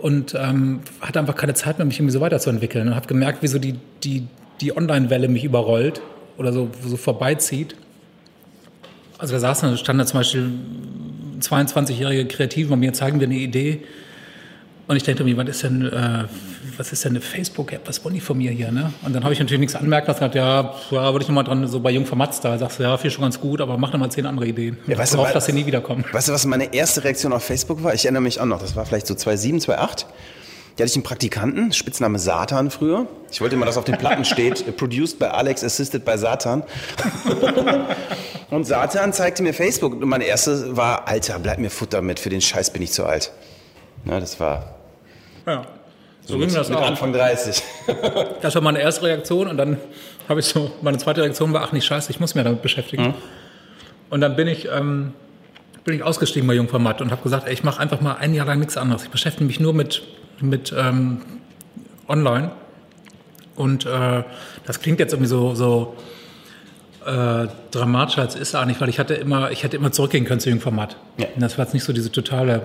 und 0.00 0.34
ähm, 0.34 0.80
hatte 1.00 1.18
einfach 1.18 1.34
keine 1.34 1.54
Zeit 1.54 1.78
mehr, 1.78 1.86
mich 1.86 1.98
irgendwie 1.98 2.12
so 2.12 2.20
weiterzuentwickeln. 2.20 2.88
Und 2.88 2.94
habe 2.94 3.06
gemerkt, 3.06 3.42
wie 3.42 3.46
so 3.46 3.58
die, 3.58 3.74
die, 4.02 4.26
die 4.60 4.76
Online-Welle 4.76 5.28
mich 5.28 5.44
überrollt 5.44 6.00
oder 6.36 6.52
so, 6.52 6.70
so 6.86 6.96
vorbeizieht. 6.96 7.74
Also 9.18 9.34
da 9.34 9.40
saßen, 9.40 9.78
stand 9.78 10.00
da 10.00 10.06
zum 10.06 10.20
Beispiel 10.20 10.50
22-jährige 11.40 12.26
Kreative 12.26 12.70
bei 12.70 12.76
mir, 12.76 12.92
zeigen 12.92 13.20
wir 13.20 13.26
eine 13.26 13.36
Idee. 13.36 13.82
Und 14.86 14.96
ich 14.96 15.02
dachte 15.02 15.24
mir, 15.24 15.36
was 15.36 15.48
ist 15.48 15.62
denn, 15.62 15.86
äh, 15.86 16.24
was 16.78 16.92
ist 16.92 17.04
denn 17.04 17.12
eine 17.12 17.20
Facebook-App? 17.20 17.82
Was 17.86 18.04
wollen 18.04 18.14
die 18.14 18.20
von 18.20 18.36
mir 18.38 18.50
hier? 18.50 18.70
Ne? 18.72 18.92
Und 19.02 19.14
dann 19.14 19.24
habe 19.24 19.32
ich 19.32 19.38
natürlich 19.40 19.60
nichts 19.60 19.74
anmerkt, 19.74 20.08
was 20.08 20.16
gesagt, 20.16 20.34
ja, 20.34 20.74
ja, 20.90 21.12
würde 21.12 21.22
ich 21.22 21.28
nochmal 21.28 21.44
dran, 21.44 21.66
so 21.66 21.80
bei 21.80 21.90
Jung 21.90 22.06
Matz 22.16 22.40
da, 22.40 22.56
sagst 22.58 22.78
du, 22.78 22.82
ja, 22.82 22.96
viel 22.98 23.10
schon 23.10 23.22
ganz 23.22 23.40
gut, 23.40 23.60
aber 23.60 23.76
mach 23.78 23.92
noch 23.92 24.00
mal 24.00 24.10
zehn 24.10 24.26
andere 24.26 24.46
Ideen. 24.46 24.78
Ja, 24.86 24.96
weißt 24.98 25.14
Darauf, 25.14 25.26
weil- 25.26 25.34
dass 25.34 25.46
sie 25.46 25.52
nie 25.52 25.66
wiederkommen. 25.66 26.04
Weißt 26.12 26.28
du, 26.28 26.32
was 26.32 26.44
meine 26.46 26.72
erste 26.74 27.04
Reaktion 27.04 27.32
auf 27.32 27.44
Facebook 27.44 27.82
war? 27.82 27.94
Ich 27.94 28.04
erinnere 28.04 28.22
mich 28.22 28.40
auch 28.40 28.46
noch, 28.46 28.60
das 28.60 28.76
war 28.76 28.84
vielleicht 28.86 29.06
so 29.06 29.14
2007, 29.14 29.60
2008. 29.60 30.06
Da 30.76 30.82
hatte 30.82 30.90
ich 30.90 30.96
einen 30.96 31.04
Praktikanten, 31.04 31.72
Spitzname 31.72 32.18
Satan 32.18 32.68
früher. 32.70 33.06
Ich 33.30 33.40
wollte 33.40 33.54
immer, 33.54 33.64
dass 33.64 33.76
auf 33.76 33.84
den 33.84 33.96
Platten 33.96 34.24
steht, 34.24 34.76
produced 34.76 35.20
by 35.20 35.26
Alex, 35.26 35.62
assisted 35.62 36.04
by 36.04 36.18
Satan. 36.18 36.64
Und 38.50 38.64
Satan 38.66 39.12
zeigte 39.12 39.42
mir 39.42 39.52
Facebook 39.54 39.94
und 39.94 40.08
meine 40.08 40.24
erste 40.24 40.76
war, 40.76 41.08
Alter, 41.08 41.38
bleib 41.40 41.58
mir 41.58 41.70
Futter 41.70 42.02
mit, 42.02 42.20
für 42.20 42.28
den 42.28 42.40
Scheiß 42.40 42.72
bin 42.72 42.82
ich 42.82 42.92
zu 42.92 43.04
alt. 43.04 43.32
Na, 44.04 44.20
das 44.20 44.38
war 44.38 44.74
Ja. 45.46 45.62
So 46.26 46.38
ging 46.38 46.52
das 46.52 46.68
mit 46.68 46.78
auch. 46.78 46.86
Anfang 46.86 47.12
30. 47.12 47.62
Das 48.40 48.54
war 48.54 48.62
meine 48.62 48.80
erste 48.80 49.04
Reaktion 49.04 49.48
und 49.48 49.56
dann 49.56 49.78
habe 50.28 50.40
ich 50.40 50.46
so, 50.46 50.70
meine 50.80 50.98
zweite 50.98 51.22
Reaktion 51.22 51.52
war, 51.52 51.62
ach 51.62 51.72
nicht 51.72 51.84
scheiße, 51.84 52.10
ich 52.10 52.20
muss 52.20 52.34
mich 52.34 52.44
damit 52.44 52.62
beschäftigen. 52.62 53.14
Und 54.10 54.20
dann 54.20 54.36
bin 54.36 54.48
ich, 54.48 54.68
ähm, 54.70 55.12
bin 55.84 55.94
ich 55.94 56.02
ausgestiegen 56.02 56.46
bei 56.46 56.54
Jungformat 56.54 57.00
und 57.00 57.10
habe 57.10 57.22
gesagt, 57.22 57.46
ey, 57.46 57.52
ich 57.52 57.64
mache 57.64 57.80
einfach 57.80 58.00
mal 58.00 58.14
ein 58.14 58.32
Jahr 58.34 58.46
lang 58.46 58.58
nichts 58.58 58.76
anderes. 58.76 59.04
Ich 59.04 59.10
beschäftige 59.10 59.44
mich 59.44 59.60
nur 59.60 59.74
mit, 59.74 60.02
mit 60.40 60.74
ähm, 60.76 61.20
Online. 62.08 62.52
Und 63.56 63.86
äh, 63.86 64.22
das 64.64 64.80
klingt 64.80 64.98
jetzt 65.00 65.12
irgendwie 65.12 65.28
so, 65.28 65.54
so 65.54 65.96
äh, 67.04 67.48
dramatischer 67.70 68.22
als 68.22 68.34
es 68.34 68.40
ist 68.40 68.54
eigentlich, 68.54 68.80
weil 68.80 68.88
ich 68.88 68.98
hatte 68.98 69.14
immer, 69.14 69.50
ich 69.50 69.62
hätte 69.62 69.76
immer 69.76 69.92
zurückgehen 69.92 70.24
können 70.24 70.40
zu 70.40 70.50
Jungformat. 70.50 70.96
Ja. 71.18 71.26
Und 71.34 71.40
das 71.40 71.58
war 71.58 71.64
jetzt 71.64 71.74
nicht 71.74 71.84
so 71.84 71.92
diese 71.92 72.10
totale 72.10 72.62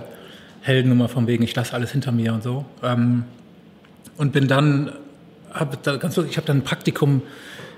Heldennummer 0.62 1.10
von 1.10 1.28
wegen, 1.28 1.44
ich 1.44 1.56
lasse 1.56 1.74
alles 1.74 1.92
hinter 1.92 2.12
mir 2.12 2.34
und 2.34 2.44
so. 2.44 2.66
Ähm, 2.84 3.26
und 4.18 4.32
bin 4.32 4.48
dann, 4.48 4.92
hab 5.54 5.82
da 5.84 5.98
ganz 5.98 6.18
ich 6.18 6.38
habe 6.38 6.48
dann 6.48 6.58
ein 6.58 6.64
Praktikum 6.64 7.22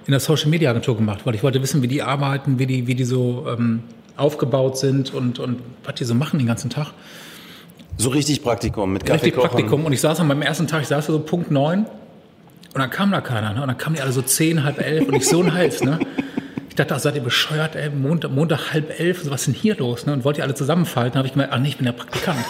in 0.06 0.12
der 0.12 0.20
Social 0.20 0.50
Media 0.50 0.70
Agentur 0.70 0.98
gemacht, 0.98 1.22
weil 1.26 1.36
ich 1.36 1.44
wollte 1.44 1.62
wissen, 1.62 1.82
wie 1.82 1.88
die 1.88 2.02
arbeiten, 2.02 2.60
wie 2.60 2.66
die, 2.66 2.88
wie 2.88 2.96
die 2.96 3.04
so 3.04 3.46
ähm, 3.48 3.84
aufgebaut 4.18 4.78
sind 4.78 5.14
und, 5.14 5.40
und 5.40 5.62
was 5.84 5.96
die 5.96 6.06
so 6.06 6.16
machen 6.16 6.40
den 6.40 6.48
ganzen 6.48 6.70
Tag. 6.70 6.94
So 7.98 8.10
richtig 8.10 8.42
Praktikum 8.42 8.94
mit 8.94 9.06
Kaffee 9.06 9.26
Richtig 9.26 9.36
Praktikum. 9.36 9.86
Und 9.86 9.94
ich 9.94 10.02
saß 10.02 10.20
an 10.20 10.28
meinem 10.28 10.42
ersten 10.42 10.68
Tag, 10.68 10.82
ich 10.82 10.88
saß 10.88 11.06
da 11.06 11.14
so 11.14 11.20
Punkt 11.20 11.52
neun 11.52 11.86
und 12.74 12.80
dann 12.80 12.90
kam 12.90 13.12
da 13.12 13.22
keiner. 13.22 13.54
Ne? 13.54 13.62
Und 13.62 13.68
dann 13.68 13.78
kamen 13.78 13.96
die 13.96 14.02
alle 14.02 14.12
so 14.12 14.22
zehn, 14.22 14.64
halb 14.64 14.80
elf 14.80 15.08
und 15.08 15.14
ich 15.14 15.28
so 15.28 15.42
ein 15.42 15.54
Hals. 15.54 15.84
Ne? 15.84 16.00
Ich 16.70 16.76
dachte, 16.76 16.96
ach, 16.96 17.00
seid 17.00 17.16
ihr 17.16 17.22
bescheuert, 17.22 17.76
ey, 17.76 17.90
Montag, 17.90 18.32
Montag 18.32 18.74
halb 18.74 18.98
elf, 19.00 19.30
was 19.30 19.42
ist 19.42 19.48
denn 19.48 19.54
hier 19.54 19.76
los? 19.76 20.06
Ne? 20.06 20.14
Und 20.14 20.24
wollte 20.24 20.38
die 20.38 20.44
alle 20.44 20.56
zusammenfalten. 20.56 21.18
Habe 21.18 21.28
ich 21.28 21.34
gemerkt, 21.34 21.54
ach 21.54 21.60
nee, 21.60 21.68
ich 21.68 21.78
bin 21.78 21.86
der 21.86 21.92
Praktikant. 21.92 22.40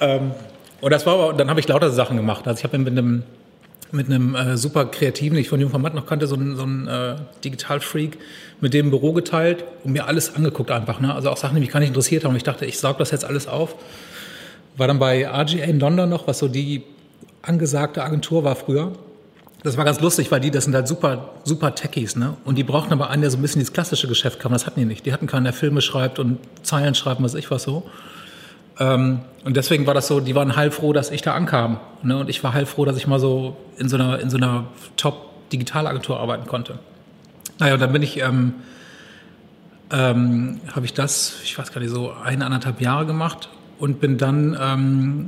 ähm, 0.00 0.32
und 0.86 0.92
das 0.92 1.04
war 1.04 1.14
aber, 1.14 1.32
dann 1.32 1.50
habe 1.50 1.58
ich 1.58 1.66
lauter 1.66 1.90
Sachen 1.90 2.16
gemacht. 2.16 2.46
Also 2.46 2.58
ich 2.58 2.64
habe 2.64 2.78
mit 2.78 2.92
einem 2.92 3.24
mit 3.90 4.06
einem 4.06 4.36
äh, 4.36 4.56
super 4.56 4.84
Kreativen, 4.84 5.34
den 5.34 5.42
ich 5.42 5.48
von 5.48 5.60
Jungformat 5.60 5.94
noch 5.94 6.06
kannte, 6.06 6.28
so 6.28 6.36
ein, 6.36 6.54
so 6.54 6.62
ein 6.62 6.86
äh, 6.86 7.16
Digital-Freak, 7.44 8.16
mit 8.60 8.72
dem 8.72 8.90
Büro 8.90 9.12
geteilt 9.12 9.64
und 9.82 9.94
mir 9.94 10.06
alles 10.06 10.36
angeguckt 10.36 10.70
einfach. 10.70 11.00
Ne? 11.00 11.12
Also 11.12 11.30
auch 11.30 11.38
Sachen, 11.38 11.56
die 11.56 11.60
mich 11.60 11.70
gar 11.70 11.80
nicht 11.80 11.88
interessiert 11.88 12.22
haben. 12.22 12.30
Und 12.30 12.36
ich 12.36 12.44
dachte, 12.44 12.66
ich 12.66 12.78
saug 12.78 12.98
das 12.98 13.10
jetzt 13.10 13.24
alles 13.24 13.48
auf. 13.48 13.74
War 14.76 14.86
dann 14.86 15.00
bei 15.00 15.26
RGA 15.28 15.64
in 15.64 15.80
London 15.80 16.08
noch, 16.08 16.28
was 16.28 16.38
so 16.38 16.46
die 16.46 16.84
angesagte 17.42 18.04
Agentur 18.04 18.44
war 18.44 18.54
früher. 18.54 18.92
Das 19.64 19.76
war 19.76 19.84
ganz 19.84 20.00
lustig, 20.00 20.30
weil 20.30 20.38
die, 20.38 20.52
das 20.52 20.66
sind 20.66 20.74
halt 20.76 20.86
super, 20.86 21.30
super 21.42 21.74
Techies, 21.74 22.14
ne? 22.14 22.36
Und 22.44 22.58
die 22.58 22.62
brauchten 22.62 22.92
aber 22.92 23.10
einen, 23.10 23.22
der 23.22 23.32
so 23.32 23.38
ein 23.38 23.42
bisschen 23.42 23.60
ins 23.60 23.72
klassische 23.72 24.06
Geschäft 24.06 24.38
kam. 24.38 24.52
Das 24.52 24.66
hatten 24.66 24.78
die 24.78 24.86
nicht. 24.86 25.04
Die 25.04 25.12
hatten 25.12 25.26
keinen, 25.26 25.42
der 25.42 25.52
Filme 25.52 25.80
schreibt 25.80 26.20
und 26.20 26.38
Zeilen 26.62 26.94
schreibt, 26.94 27.20
was 27.24 27.34
ich 27.34 27.50
was 27.50 27.64
so. 27.64 27.90
Ähm, 28.78 29.20
und 29.44 29.56
deswegen 29.56 29.86
war 29.86 29.94
das 29.94 30.06
so, 30.06 30.20
die 30.20 30.34
waren 30.34 30.56
heilfroh, 30.56 30.92
dass 30.92 31.10
ich 31.10 31.22
da 31.22 31.34
ankam. 31.34 31.78
Ne? 32.02 32.18
Und 32.18 32.28
ich 32.28 32.42
war 32.42 32.52
heilfroh, 32.52 32.84
dass 32.84 32.96
ich 32.96 33.06
mal 33.06 33.20
so 33.20 33.56
in 33.78 33.88
so 33.88 33.96
einer, 33.96 34.18
in 34.18 34.30
so 34.30 34.36
einer 34.36 34.64
Top-Digitalagentur 34.96 36.18
arbeiten 36.18 36.46
konnte. 36.46 36.78
Naja, 37.58 37.74
und 37.74 37.80
dann 37.80 37.92
bin 37.92 38.02
ich, 38.02 38.20
ähm, 38.20 38.54
ähm, 39.90 40.60
habe 40.74 40.84
ich 40.84 40.92
das, 40.92 41.36
ich 41.44 41.56
weiß 41.56 41.72
gar 41.72 41.80
nicht, 41.80 41.90
so 41.90 42.12
eineinhalb 42.12 42.80
Jahre 42.80 43.06
gemacht 43.06 43.48
und 43.78 44.00
bin 44.00 44.18
dann 44.18 44.56
ähm, 44.60 45.26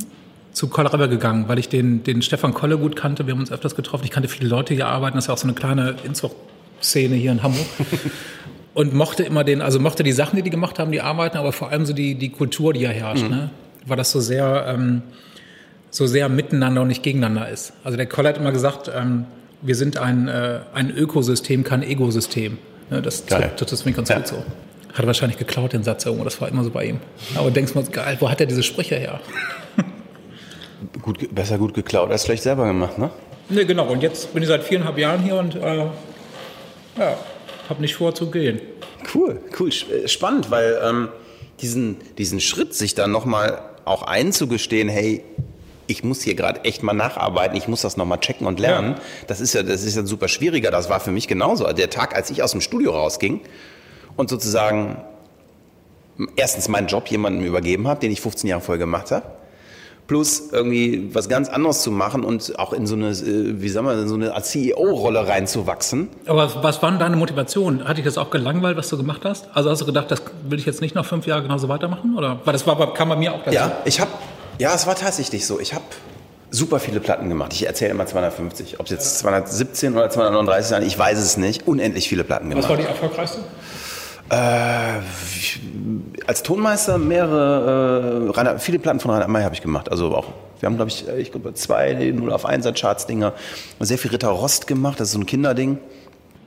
zu 0.53 0.69
Kolle 0.69 0.93
Rebbe 0.93 1.09
gegangen, 1.09 1.49
weil 1.49 1.59
ich 1.59 1.69
den, 1.69 2.03
den 2.03 2.21
Stefan 2.21 2.53
Kolle 2.53 2.77
gut 2.77 2.97
kannte. 2.97 3.27
Wir 3.27 3.33
haben 3.33 3.41
uns 3.41 3.53
öfters 3.53 3.77
getroffen. 3.77 4.05
Ich 4.05 4.11
kannte 4.11 4.29
viele 4.29 4.49
Leute 4.49 4.75
hier 4.75 4.89
arbeiten. 4.89 5.17
Das 5.17 5.25
ist 5.25 5.29
ja 5.29 5.35
auch 5.35 5.39
so 5.39 5.47
eine 5.47 5.55
kleine 5.55 5.95
Inzucht-Szene 6.05 7.15
hier 7.15 7.33
in 7.33 7.43
Hamburg. 7.43 7.67
und 8.79 8.95
mochte 8.95 9.25
immer 9.25 9.43
den, 9.43 9.61
also 9.61 9.81
mochte 9.81 10.05
die 10.05 10.13
Sachen, 10.13 10.37
die 10.37 10.43
die 10.43 10.51
gemacht 10.51 10.79
haben, 10.79 10.93
die 10.93 11.01
Arbeiten, 11.01 11.37
aber 11.37 11.51
vor 11.51 11.71
allem 11.71 11.85
so 11.85 11.93
die, 11.93 12.15
die 12.15 12.29
Kultur, 12.29 12.73
die 12.73 12.79
hier 12.79 12.91
herrscht. 12.91 13.29
Ne? 13.29 13.51
War 13.87 13.97
das 13.97 14.13
so 14.13 14.21
sehr, 14.21 14.67
ähm, 14.69 15.03
so 15.91 16.07
sehr 16.07 16.29
miteinander 16.29 16.83
und 16.83 16.87
nicht 16.87 17.03
gegeneinander 17.03 17.49
ist. 17.49 17.73
Also 17.83 17.97
der 17.97 18.07
Kolle 18.07 18.29
hat 18.29 18.37
immer 18.39 18.53
gesagt, 18.53 18.89
ähm, 18.95 19.25
wir 19.63 19.75
sind 19.75 19.99
ein, 19.99 20.29
äh, 20.29 20.61
ein 20.75 20.93
Ökosystem, 20.93 21.65
kein 21.65 21.83
Egosystem. 21.83 22.59
Ne? 22.89 23.03
Das, 23.03 23.27
Geil. 23.27 23.51
das, 23.57 23.69
das 23.69 23.83
finde 23.83 23.91
ich 23.91 23.97
ganz 23.97 24.11
Ja. 24.11 24.19
gut 24.19 24.29
so. 24.29 24.37
Hat 24.93 25.01
er 25.01 25.07
wahrscheinlich 25.09 25.39
geklaut, 25.39 25.73
den 25.73 25.83
Satz 25.83 26.07
irgendwo, 26.07 26.23
das 26.23 26.41
war 26.41 26.47
immer 26.49 26.63
so 26.63 26.71
bei 26.71 26.85
ihm. 26.85 27.01
Aber 27.35 27.51
denkst 27.51 27.75
mal, 27.75 27.83
geil, 27.83 28.17
wo 28.21 28.31
hat 28.31 28.39
er 28.41 28.47
diese 28.47 28.63
Sprüche 28.63 28.95
her? 28.95 29.19
Gut, 31.03 31.35
besser 31.35 31.59
gut 31.59 31.75
geklaut 31.75 32.13
als 32.13 32.27
schlecht 32.27 32.45
selber 32.45 32.65
gemacht, 32.65 32.97
ne? 32.97 33.11
Ne, 33.49 33.67
genau. 33.67 33.87
Und 33.89 34.05
jetzt 34.05 34.33
bin 34.33 34.45
ich 34.45 34.49
seit 34.49 34.63
viereinhalb 34.63 34.97
Jahren 34.99 35.21
hier 35.25 35.35
und 35.35 35.57
äh, 35.57 35.79
ja, 35.79 37.17
habe 37.69 37.81
nicht 37.81 37.95
vor 37.97 38.15
zu 38.15 38.31
gehen. 38.31 38.61
Cool, 39.15 39.41
cool, 39.59 39.69
äh, 39.69 40.09
spannend, 40.09 40.51
weil 40.51 40.81
ähm, 40.83 41.09
diesen, 41.61 41.97
diesen 42.19 42.41
Schritt, 42.41 42.75
sich 42.75 42.95
dann 42.95 43.11
nochmal 43.11 43.61
auch 43.85 44.03
einzugestehen, 44.03 44.89
hey, 44.89 45.23
ich 45.87 46.05
muss 46.05 46.21
hier 46.23 46.35
gerade 46.35 46.65
echt 46.65 46.83
mal 46.83 46.93
nacharbeiten, 46.93 47.57
ich 47.57 47.67
muss 47.67 47.81
das 47.81 47.97
nochmal 47.97 48.21
checken 48.21 48.47
und 48.47 48.61
lernen, 48.61 48.93
Ja. 48.97 49.01
das 49.27 49.41
ist 49.41 49.55
ja, 49.55 49.63
das 49.63 49.85
ist 49.85 49.97
ja 49.97 50.05
super 50.05 50.29
schwieriger. 50.29 50.71
Das 50.71 50.91
war 50.91 51.01
für 51.01 51.11
mich 51.11 51.29
genauso. 51.29 51.65
Der 51.73 51.89
Tag, 51.89 52.15
als 52.15 52.29
ich 52.31 52.43
aus 52.43 52.53
dem 52.53 52.61
Studio 52.61 52.93
rausging 52.93 53.41
und 54.17 54.29
sozusagen 54.29 54.99
erstens 56.37 56.69
meinen 56.69 56.89
Job 56.89 57.09
jemandem 57.09 57.47
übergeben 57.47 57.89
habe, 57.89 58.01
den 58.01 58.11
ich 58.11 58.21
15 58.21 58.51
Jahre 58.51 58.61
vorher 58.61 58.79
gemacht 58.79 59.11
habe. 59.11 59.25
Plus 60.09 60.49
irgendwie 60.53 61.11
was 61.13 61.29
ganz 61.29 61.51
anderes 61.51 61.83
zu 61.83 61.91
machen 61.91 62.25
und 62.25 62.59
auch 62.59 62.73
in 62.73 62.87
so 62.87 62.95
eine, 62.97 63.11
äh, 63.11 63.61
wie 63.61 63.69
sagen 63.69 63.87
wir, 63.87 63.93
in 63.93 64.09
so 64.09 64.15
eine 64.15 64.33
CEO-Rolle 64.41 65.29
reinzuwachsen. 65.29 66.09
Aber 66.27 66.51
was 66.63 66.83
war 66.83 66.91
denn 66.91 66.99
deine 66.99 67.17
Motivation? 67.17 67.87
Hat 67.87 67.99
dich 67.99 68.07
das 68.07 68.17
auch 68.17 68.31
gelangweilt, 68.31 68.79
was 68.79 68.89
du 68.89 68.97
gemacht 68.97 69.21
hast? 69.25 69.49
Also 69.53 69.69
hast 69.71 69.83
du 69.83 69.85
gedacht, 69.87 70.11
das 70.11 70.23
will 70.49 70.59
ich 70.59 70.65
jetzt 70.65 70.81
nicht 70.81 70.95
noch 70.95 71.05
fünf 71.05 71.27
Jahre 71.27 71.43
genauso 71.43 71.69
weitermachen? 71.69 72.17
Oder? 72.17 72.41
Weil 72.45 72.55
das 72.55 72.67
war, 72.67 72.95
kam 72.95 73.11
bei 73.11 73.17
mir 73.17 73.35
auch 73.35 73.45
dazu. 73.45 73.55
Ja, 73.55 73.77
ich 73.85 74.01
habe, 74.01 74.11
ja, 74.59 74.75
es 74.75 74.87
war 74.87 74.95
tatsächlich 74.95 75.47
so. 75.47 75.61
Ich 75.61 75.75
habe 75.75 75.85
super 76.51 76.81
viele 76.81 77.01
Platten 77.01 77.29
gemacht. 77.29 77.53
Ich 77.53 77.67
erzähle 77.67 77.91
immer 77.91 78.07
250. 78.07 78.81
Ob 78.81 78.87
es 78.87 78.93
jetzt 78.93 79.19
217 79.19 79.93
oder 79.93 80.09
239 80.09 80.69
sind, 80.69 80.87
ich 80.87 80.99
weiß 80.99 81.19
es 81.19 81.37
nicht. 81.37 81.69
Unendlich 81.69 82.09
viele 82.09 82.25
Platten 82.25 82.49
Was 82.57 82.67
war 82.69 82.77
gemacht. 82.77 82.83
die 82.83 82.89
erfolgreichste? 82.89 83.41
Äh, 84.31 85.01
als 86.27 86.43
Tonmeister 86.43 86.99
mehrere, 86.99 88.27
äh, 88.29 88.31
Rainer, 88.31 88.59
viele 88.59 88.79
Platten 88.79 89.01
von 89.01 89.11
Rainer 89.11 89.29
May 89.29 89.43
habe 89.43 89.55
ich 89.55 89.63
gemacht. 89.63 89.91
Also 89.91 90.15
auch, 90.15 90.27
wir 90.61 90.67
haben, 90.67 90.77
glaube 90.77 90.91
ich, 90.91 91.09
äh, 91.09 91.19
ich 91.21 91.31
glaube, 91.33 91.55
zwei 91.55 91.95
0 91.95 92.33
auf 92.33 92.45
1 92.45 92.67
Charts-Dinger. 92.79 93.33
Sehr 93.81 93.99
viel 93.99 94.11
Ritter 94.11 94.29
Rost 94.29 94.67
gemacht, 94.67 95.01
das 95.01 95.09
ist 95.09 95.15
so 95.15 95.21
ein 95.21 95.27
Kinderding. 95.27 95.79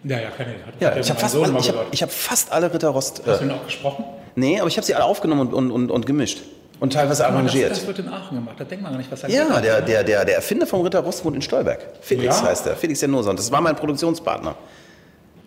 Ja, 0.03 0.19
ja, 0.19 0.29
keine 0.29 0.49
Ahnung. 0.51 0.61
Ja, 0.79 0.95
ich 0.95 1.09
habe 1.09 1.19
fast, 1.19 1.35
alle- 1.35 1.57
ich 1.59 1.69
hab, 1.69 1.85
ich 1.91 2.03
hab 2.03 2.11
fast 2.11 2.51
alle 2.51 2.73
Ritter 2.73 2.89
Rost. 2.89 3.21
Hast 3.25 3.41
du 3.41 3.45
Äh, 3.45 3.47
ihn 3.47 3.51
auch 3.53 3.65
gesprochen? 3.65 4.03
nee, 4.35 4.59
aber 4.59 4.67
ich 4.67 4.77
habe 4.77 4.85
sie 4.85 4.93
alle 4.95 5.05
aufgenommen 5.05 5.41
und, 5.47 5.53
und, 5.53 5.71
und, 5.71 5.91
und 5.91 6.05
gemischt. 6.05 6.41
Und 6.79 6.93
teilweise 6.93 7.25
Aber 7.27 7.33
das, 7.43 7.43
arrangiert. 7.51 7.71
das 7.71 7.85
wird 7.85 7.99
in 7.99 8.09
Aachen 8.09 8.35
gemacht. 8.37 8.55
Da 8.57 8.63
denkt 8.63 8.81
man 8.83 8.91
gar 8.93 8.97
nicht, 8.97 9.11
was 9.11 9.21
da 9.21 9.27
Ja, 9.27 9.59
der, 9.61 9.81
der, 9.81 10.03
der, 10.03 10.25
der 10.25 10.35
Erfinder 10.35 10.65
vom 10.65 10.81
Ritter 10.81 10.99
Rost 11.01 11.23
wohnt 11.23 11.35
in 11.35 11.41
Stolberg. 11.43 11.79
Felix 12.01 12.41
Ja? 12.41 12.47
heißt 12.47 12.65
er. 12.65 12.75
Felix 12.75 13.01
Janosa. 13.01 13.29
Und 13.29 13.37
das 13.37 13.51
war 13.51 13.61
mein 13.61 13.75
Produktionspartner. 13.75 14.55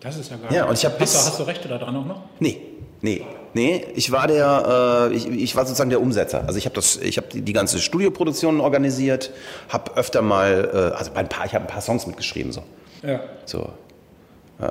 Das 0.05 0.17
ist 0.17 0.29
ja 0.29 0.37
geil. 0.37 0.55
Ja, 0.55 0.65
und 0.65 0.77
ich 0.77 0.85
hab 0.85 0.93
hast, 0.93 0.99
bis- 0.99 1.13
du, 1.13 1.17
hast 1.31 1.39
du 1.39 1.43
Rechte 1.43 1.67
da 1.67 1.79
dran 1.79 1.95
auch 1.95 2.05
noch? 2.05 2.21
Nee, 2.39 2.61
nee, 3.01 3.25
nee. 3.55 3.83
Ich 3.95 4.11
war 4.11 4.27
der, 4.27 5.09
äh, 5.11 5.15
ich, 5.15 5.27
ich 5.27 5.55
war 5.55 5.65
sozusagen 5.65 5.89
der 5.89 5.99
Umsetzer. 5.99 6.43
Also 6.45 6.59
ich 6.59 6.65
habe 6.65 6.75
das, 6.75 6.97
ich 6.97 7.17
habe 7.17 7.27
die, 7.33 7.41
die 7.41 7.53
ganze 7.53 7.79
Studioproduktion 7.79 8.61
organisiert, 8.61 9.31
habe 9.69 9.97
öfter 9.97 10.21
mal, 10.21 10.69
äh, 10.93 10.95
also 10.95 11.11
ein 11.15 11.27
paar, 11.27 11.47
ich 11.47 11.55
habe 11.55 11.65
ein 11.65 11.67
paar 11.67 11.81
Songs 11.81 12.05
mitgeschrieben 12.05 12.51
so. 12.51 12.61
Ja. 13.01 13.19
So. 13.45 13.61
Äh, 14.61 14.67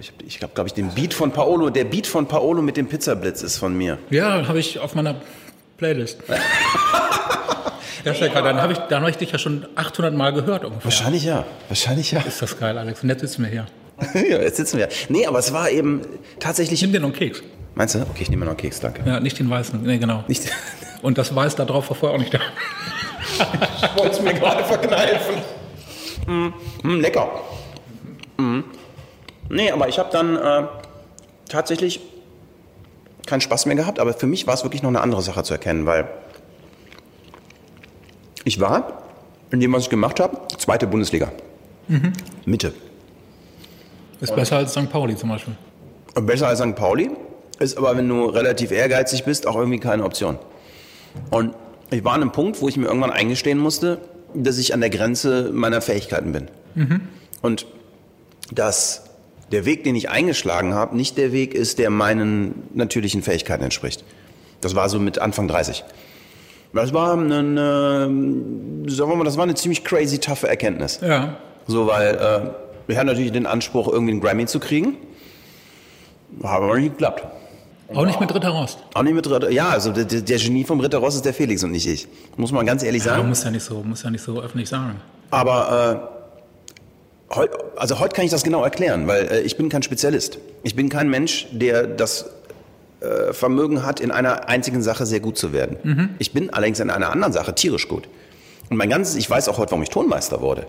ich 0.00 0.12
habe, 0.12 0.24
ich 0.24 0.38
glaube, 0.38 0.54
glaube 0.54 0.68
ich, 0.68 0.74
den 0.74 0.90
Beat 0.90 1.12
von 1.12 1.32
Paolo, 1.32 1.70
der 1.70 1.84
Beat 1.84 2.06
von 2.06 2.26
Paolo 2.28 2.62
mit 2.62 2.76
dem 2.76 2.86
Pizzablitz 2.88 3.42
ist 3.42 3.58
von 3.58 3.76
mir. 3.76 3.98
Ja, 4.10 4.46
habe 4.46 4.60
ich 4.60 4.78
auf 4.78 4.94
meiner 4.94 5.16
Playlist. 5.76 6.18
das 6.28 8.14
ist 8.14 8.20
ja 8.20 8.28
geil. 8.28 8.42
Dann 8.44 8.62
habe 8.62 8.74
ich, 8.74 8.78
dann 8.78 9.02
hab 9.02 9.10
ich 9.10 9.16
dich 9.16 9.32
ja 9.32 9.38
schon 9.38 9.66
800 9.74 10.14
Mal 10.14 10.32
gehört 10.32 10.64
ungefähr. 10.64 10.84
Wahrscheinlich 10.84 11.24
ja, 11.24 11.44
wahrscheinlich 11.68 12.12
ja. 12.12 12.20
Ist 12.20 12.40
das 12.42 12.56
geil, 12.58 12.78
Alex. 12.78 13.02
Und 13.02 13.08
jetzt 13.08 13.22
sitzen 13.22 13.42
wir 13.42 13.50
hier. 13.50 13.66
ja. 14.14 14.40
Jetzt 14.40 14.56
sitzen 14.56 14.78
wir. 14.78 14.88
Nee, 15.08 15.26
aber 15.26 15.38
es 15.38 15.52
war 15.52 15.70
eben 15.70 16.02
tatsächlich. 16.38 16.82
Nimm 16.82 16.92
dir 16.92 17.00
noch 17.00 17.08
einen 17.08 17.16
Keks. 17.16 17.42
Meinst 17.74 17.94
du? 17.94 18.00
Okay, 18.00 18.22
ich 18.22 18.30
nehme 18.30 18.44
noch 18.44 18.52
einen 18.52 18.60
Keks, 18.60 18.80
danke. 18.80 19.02
Ja, 19.06 19.20
nicht 19.20 19.38
den 19.38 19.48
weißen. 19.48 19.82
Nee, 19.82 19.98
genau. 19.98 20.24
Nicht, 20.26 20.50
Und 21.02 21.18
das 21.18 21.34
Weiß 21.34 21.54
da 21.56 21.64
drauf 21.64 21.88
war 21.90 21.96
vorher 21.96 22.16
auch 22.16 22.20
nicht 22.20 22.34
da. 22.34 22.40
Ich 23.76 23.96
wollte 23.96 24.16
es 24.16 24.20
mir 24.20 24.34
gerade 24.40 24.64
verkneifen. 24.64 25.36
Mm, 26.26 26.48
mm, 26.82 27.00
lecker. 27.00 27.30
Mm. 28.36 28.60
Nee, 29.48 29.70
aber 29.70 29.88
ich 29.88 29.98
habe 29.98 30.10
dann 30.10 30.36
äh, 30.36 30.66
tatsächlich 31.48 32.00
keinen 33.26 33.40
Spaß 33.40 33.66
mehr 33.66 33.76
gehabt, 33.76 33.98
aber 33.98 34.12
für 34.14 34.26
mich 34.26 34.46
war 34.46 34.54
es 34.54 34.64
wirklich 34.64 34.82
noch 34.82 34.90
eine 34.90 35.00
andere 35.00 35.22
Sache 35.22 35.42
zu 35.42 35.52
erkennen, 35.52 35.86
weil 35.86 36.08
ich 38.44 38.60
war, 38.60 39.02
in 39.50 39.60
dem, 39.60 39.72
was 39.72 39.84
ich 39.84 39.90
gemacht 39.90 40.20
habe, 40.20 40.38
zweite 40.58 40.86
Bundesliga. 40.86 41.32
Mitte. 42.44 42.72
Ist 44.20 44.34
besser 44.34 44.56
als 44.56 44.72
St. 44.72 44.90
Pauli 44.90 45.16
zum 45.16 45.28
Beispiel. 45.28 45.54
Besser 46.14 46.48
als 46.48 46.58
St. 46.58 46.74
Pauli, 46.74 47.10
ist 47.58 47.78
aber, 47.78 47.96
wenn 47.96 48.08
du 48.08 48.26
relativ 48.26 48.70
ehrgeizig 48.70 49.24
bist, 49.24 49.46
auch 49.46 49.56
irgendwie 49.56 49.78
keine 49.78 50.04
Option. 50.04 50.38
Und 51.30 51.54
ich 51.90 52.04
war 52.04 52.14
an 52.14 52.22
einem 52.22 52.32
Punkt, 52.32 52.60
wo 52.60 52.68
ich 52.68 52.76
mir 52.76 52.86
irgendwann 52.86 53.10
eingestehen 53.10 53.58
musste, 53.58 53.98
dass 54.34 54.58
ich 54.58 54.74
an 54.74 54.80
der 54.80 54.90
Grenze 54.90 55.50
meiner 55.52 55.80
Fähigkeiten 55.80 56.32
bin. 56.32 56.48
Und 57.42 57.66
dass 58.52 59.04
der 59.50 59.64
Weg, 59.64 59.84
den 59.84 59.96
ich 59.96 60.10
eingeschlagen 60.10 60.74
habe, 60.74 60.96
nicht 60.96 61.16
der 61.16 61.32
Weg 61.32 61.54
ist, 61.54 61.78
der 61.78 61.90
meinen 61.90 62.68
natürlichen 62.74 63.22
Fähigkeiten 63.22 63.64
entspricht. 63.64 64.04
Das 64.60 64.74
war 64.74 64.88
so 64.88 64.98
mit 64.98 65.18
Anfang 65.18 65.48
30. 65.48 65.84
Das 66.74 66.92
war 66.92 67.14
eine, 67.14 67.38
eine 67.38 68.90
sagen 68.90 69.10
wir 69.10 69.16
mal, 69.16 69.24
das 69.24 69.36
war 69.36 69.44
eine 69.44 69.54
ziemlich 69.54 69.84
crazy, 69.84 70.18
taffe 70.18 70.48
Erkenntnis. 70.48 71.00
Ja. 71.00 71.38
So, 71.66 71.86
weil 71.86 72.14
äh, 72.14 72.50
ich 72.88 72.96
hatte 72.96 73.06
natürlich 73.06 73.32
den 73.32 73.46
Anspruch, 73.46 73.88
irgendwie 73.88 74.12
einen 74.12 74.20
Grammy 74.20 74.46
zu 74.46 74.60
kriegen. 74.60 74.96
Hat 76.42 76.62
aber 76.62 76.76
nicht 76.78 76.92
geklappt. 76.92 77.24
Auch 77.94 78.04
nicht 78.04 78.20
mit 78.20 78.34
Ritter 78.34 78.50
Rost. 78.50 78.78
Auch 78.92 79.02
nicht 79.02 79.14
mit 79.14 79.28
Ritter, 79.30 79.50
ja, 79.50 79.70
also 79.70 79.92
der, 79.92 80.04
der 80.04 80.38
Genie 80.38 80.64
vom 80.64 80.80
Ritter 80.80 80.98
Ross 80.98 81.14
ist 81.14 81.24
der 81.24 81.32
Felix 81.32 81.64
und 81.64 81.70
nicht 81.70 81.86
ich. 81.86 82.06
Muss 82.36 82.52
man 82.52 82.66
ganz 82.66 82.82
ehrlich 82.82 83.02
Ja, 83.04 83.14
sagen. 83.16 83.28
muss 83.28 83.42
ja 83.44 83.50
nicht 83.50 83.62
so, 83.62 83.82
muss 83.82 84.02
ja 84.02 84.10
nicht 84.10 84.22
so 84.22 84.42
öffentlich 84.42 84.68
sagen. 84.68 84.96
Aber 85.30 86.10
äh, 87.32 87.34
heu, 87.34 87.46
also 87.76 87.98
heute 87.98 88.14
kann 88.14 88.26
ich 88.26 88.30
das 88.30 88.42
genau 88.42 88.62
erklären, 88.62 89.06
weil 89.06 89.26
äh, 89.32 89.40
ich 89.40 89.56
bin 89.56 89.70
kein 89.70 89.82
Spezialist. 89.82 90.38
Ich 90.64 90.76
bin 90.76 90.90
kein 90.90 91.08
Mensch, 91.08 91.46
der 91.50 91.86
das 91.86 92.26
äh, 93.00 93.32
Vermögen 93.32 93.86
hat, 93.86 94.00
in 94.00 94.10
einer 94.10 94.48
einzigen 94.50 94.82
Sache 94.82 95.06
sehr 95.06 95.20
gut 95.20 95.38
zu 95.38 95.54
werden. 95.54 96.10
Ich 96.18 96.32
bin 96.34 96.50
allerdings 96.52 96.80
in 96.80 96.90
einer 96.90 97.10
anderen 97.10 97.32
Sache 97.32 97.54
tierisch 97.54 97.88
gut. 97.88 98.06
Und 98.68 98.76
mein 98.76 98.90
ganzes, 98.90 99.16
ich 99.16 99.30
weiß 99.30 99.48
auch 99.48 99.56
heute, 99.56 99.70
warum 99.70 99.82
ich 99.82 99.88
Tonmeister 99.88 100.42
wurde. 100.42 100.66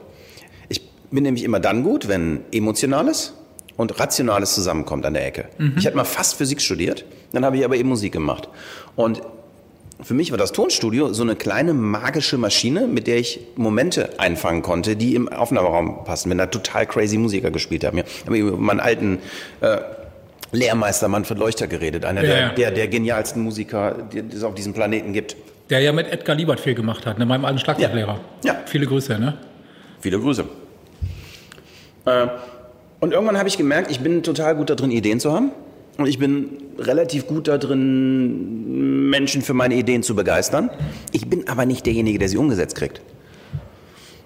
Ich 1.10 1.16
bin 1.16 1.24
nämlich 1.24 1.44
immer 1.44 1.60
dann 1.60 1.82
gut, 1.84 2.08
wenn 2.08 2.42
Emotionales 2.52 3.34
und 3.78 4.00
Rationales 4.00 4.54
zusammenkommt 4.54 5.08
an 5.08 5.16
der 5.16 5.26
Ecke. 5.26 5.46
Ich 5.76 5.88
hatte 5.88 5.98
mal 5.98 6.04
fast 6.04 6.36
Physik 6.36 6.62
studiert, 6.62 7.04
dann 7.32 7.44
habe 7.44 7.58
ich 7.58 7.66
aber 7.66 7.78
eben 7.78 7.90
Musik 7.90 8.14
gemacht. 8.14 8.48
Und 8.96 9.24
für 10.04 10.14
mich 10.14 10.30
war 10.30 10.38
das 10.38 10.52
Tonstudio 10.52 11.12
so 11.12 11.24
eine 11.24 11.36
kleine 11.36 11.74
magische 11.74 12.38
Maschine, 12.38 12.86
mit 12.86 13.08
der 13.08 13.18
ich 13.18 13.40
Momente 13.56 14.20
einfangen 14.20 14.62
konnte, 14.62 14.96
die 14.96 15.16
im 15.16 15.28
Aufnahmeraum 15.28 16.04
passen, 16.06 16.30
wenn 16.30 16.38
da 16.38 16.46
total 16.46 16.86
crazy 16.86 17.18
Musiker 17.18 17.50
gespielt 17.50 17.84
haben. 17.84 17.98
Ja, 17.98 18.04
habe 18.26 18.38
ich 18.38 18.44
über 18.44 18.56
meinen 18.56 18.80
alten 18.80 19.18
äh, 19.62 19.78
Lehrmeister 20.52 21.08
Manfred 21.08 21.40
Leuchter 21.40 21.66
geredet, 21.66 22.06
einer 22.06 22.22
Ja, 22.22 22.28
der, 22.28 22.40
ja. 22.40 22.50
der, 22.50 22.72
der 22.72 22.88
genialsten 22.88 23.42
Musiker, 23.42 23.96
die 24.14 24.22
die 24.22 24.38
es 24.38 24.44
auf 24.44 24.54
diesem 24.54 24.74
Planeten 24.74 25.12
gibt. 25.12 25.36
Der 25.72 25.80
ja 25.80 25.92
mit 25.92 26.08
Edgar 26.12 26.36
Liebert 26.36 26.60
viel 26.60 26.76
gemacht 26.76 27.08
hat, 27.08 27.18
ne, 27.18 27.26
meinem 27.26 27.46
alten 27.46 27.58
Schlagzeuglehrer. 27.58 28.20
Ja. 28.44 28.62
Viele 28.68 28.86
Grüße, 28.86 29.18
ne? 29.18 29.38
Viele 30.02 30.20
Grüße. 30.20 30.46
Äh, 32.06 32.28
und 33.00 33.14
irgendwann 33.14 33.38
habe 33.38 33.48
ich 33.48 33.58
gemerkt, 33.58 33.90
ich 33.92 34.02
bin 34.02 34.24
total 34.24 34.56
gut 34.56 34.70
darin, 34.70 34.92
Ideen 34.92 35.20
zu 35.20 35.32
haben. 35.32 35.52
Und 35.98 36.06
ich 36.06 36.18
bin 36.18 36.58
relativ 36.78 37.28
gut 37.28 37.48
darin, 37.48 39.10
Menschen 39.10 39.42
für 39.42 39.54
meine 39.54 39.76
Ideen 39.76 40.02
zu 40.02 40.16
begeistern. 40.16 40.70
Ich 41.12 41.30
bin 41.30 41.50
aber 41.50 41.66
nicht 41.66 41.86
derjenige, 41.86 42.20
der 42.20 42.30
sie 42.30 42.38
umgesetzt 42.38 42.76
kriegt. 42.76 43.02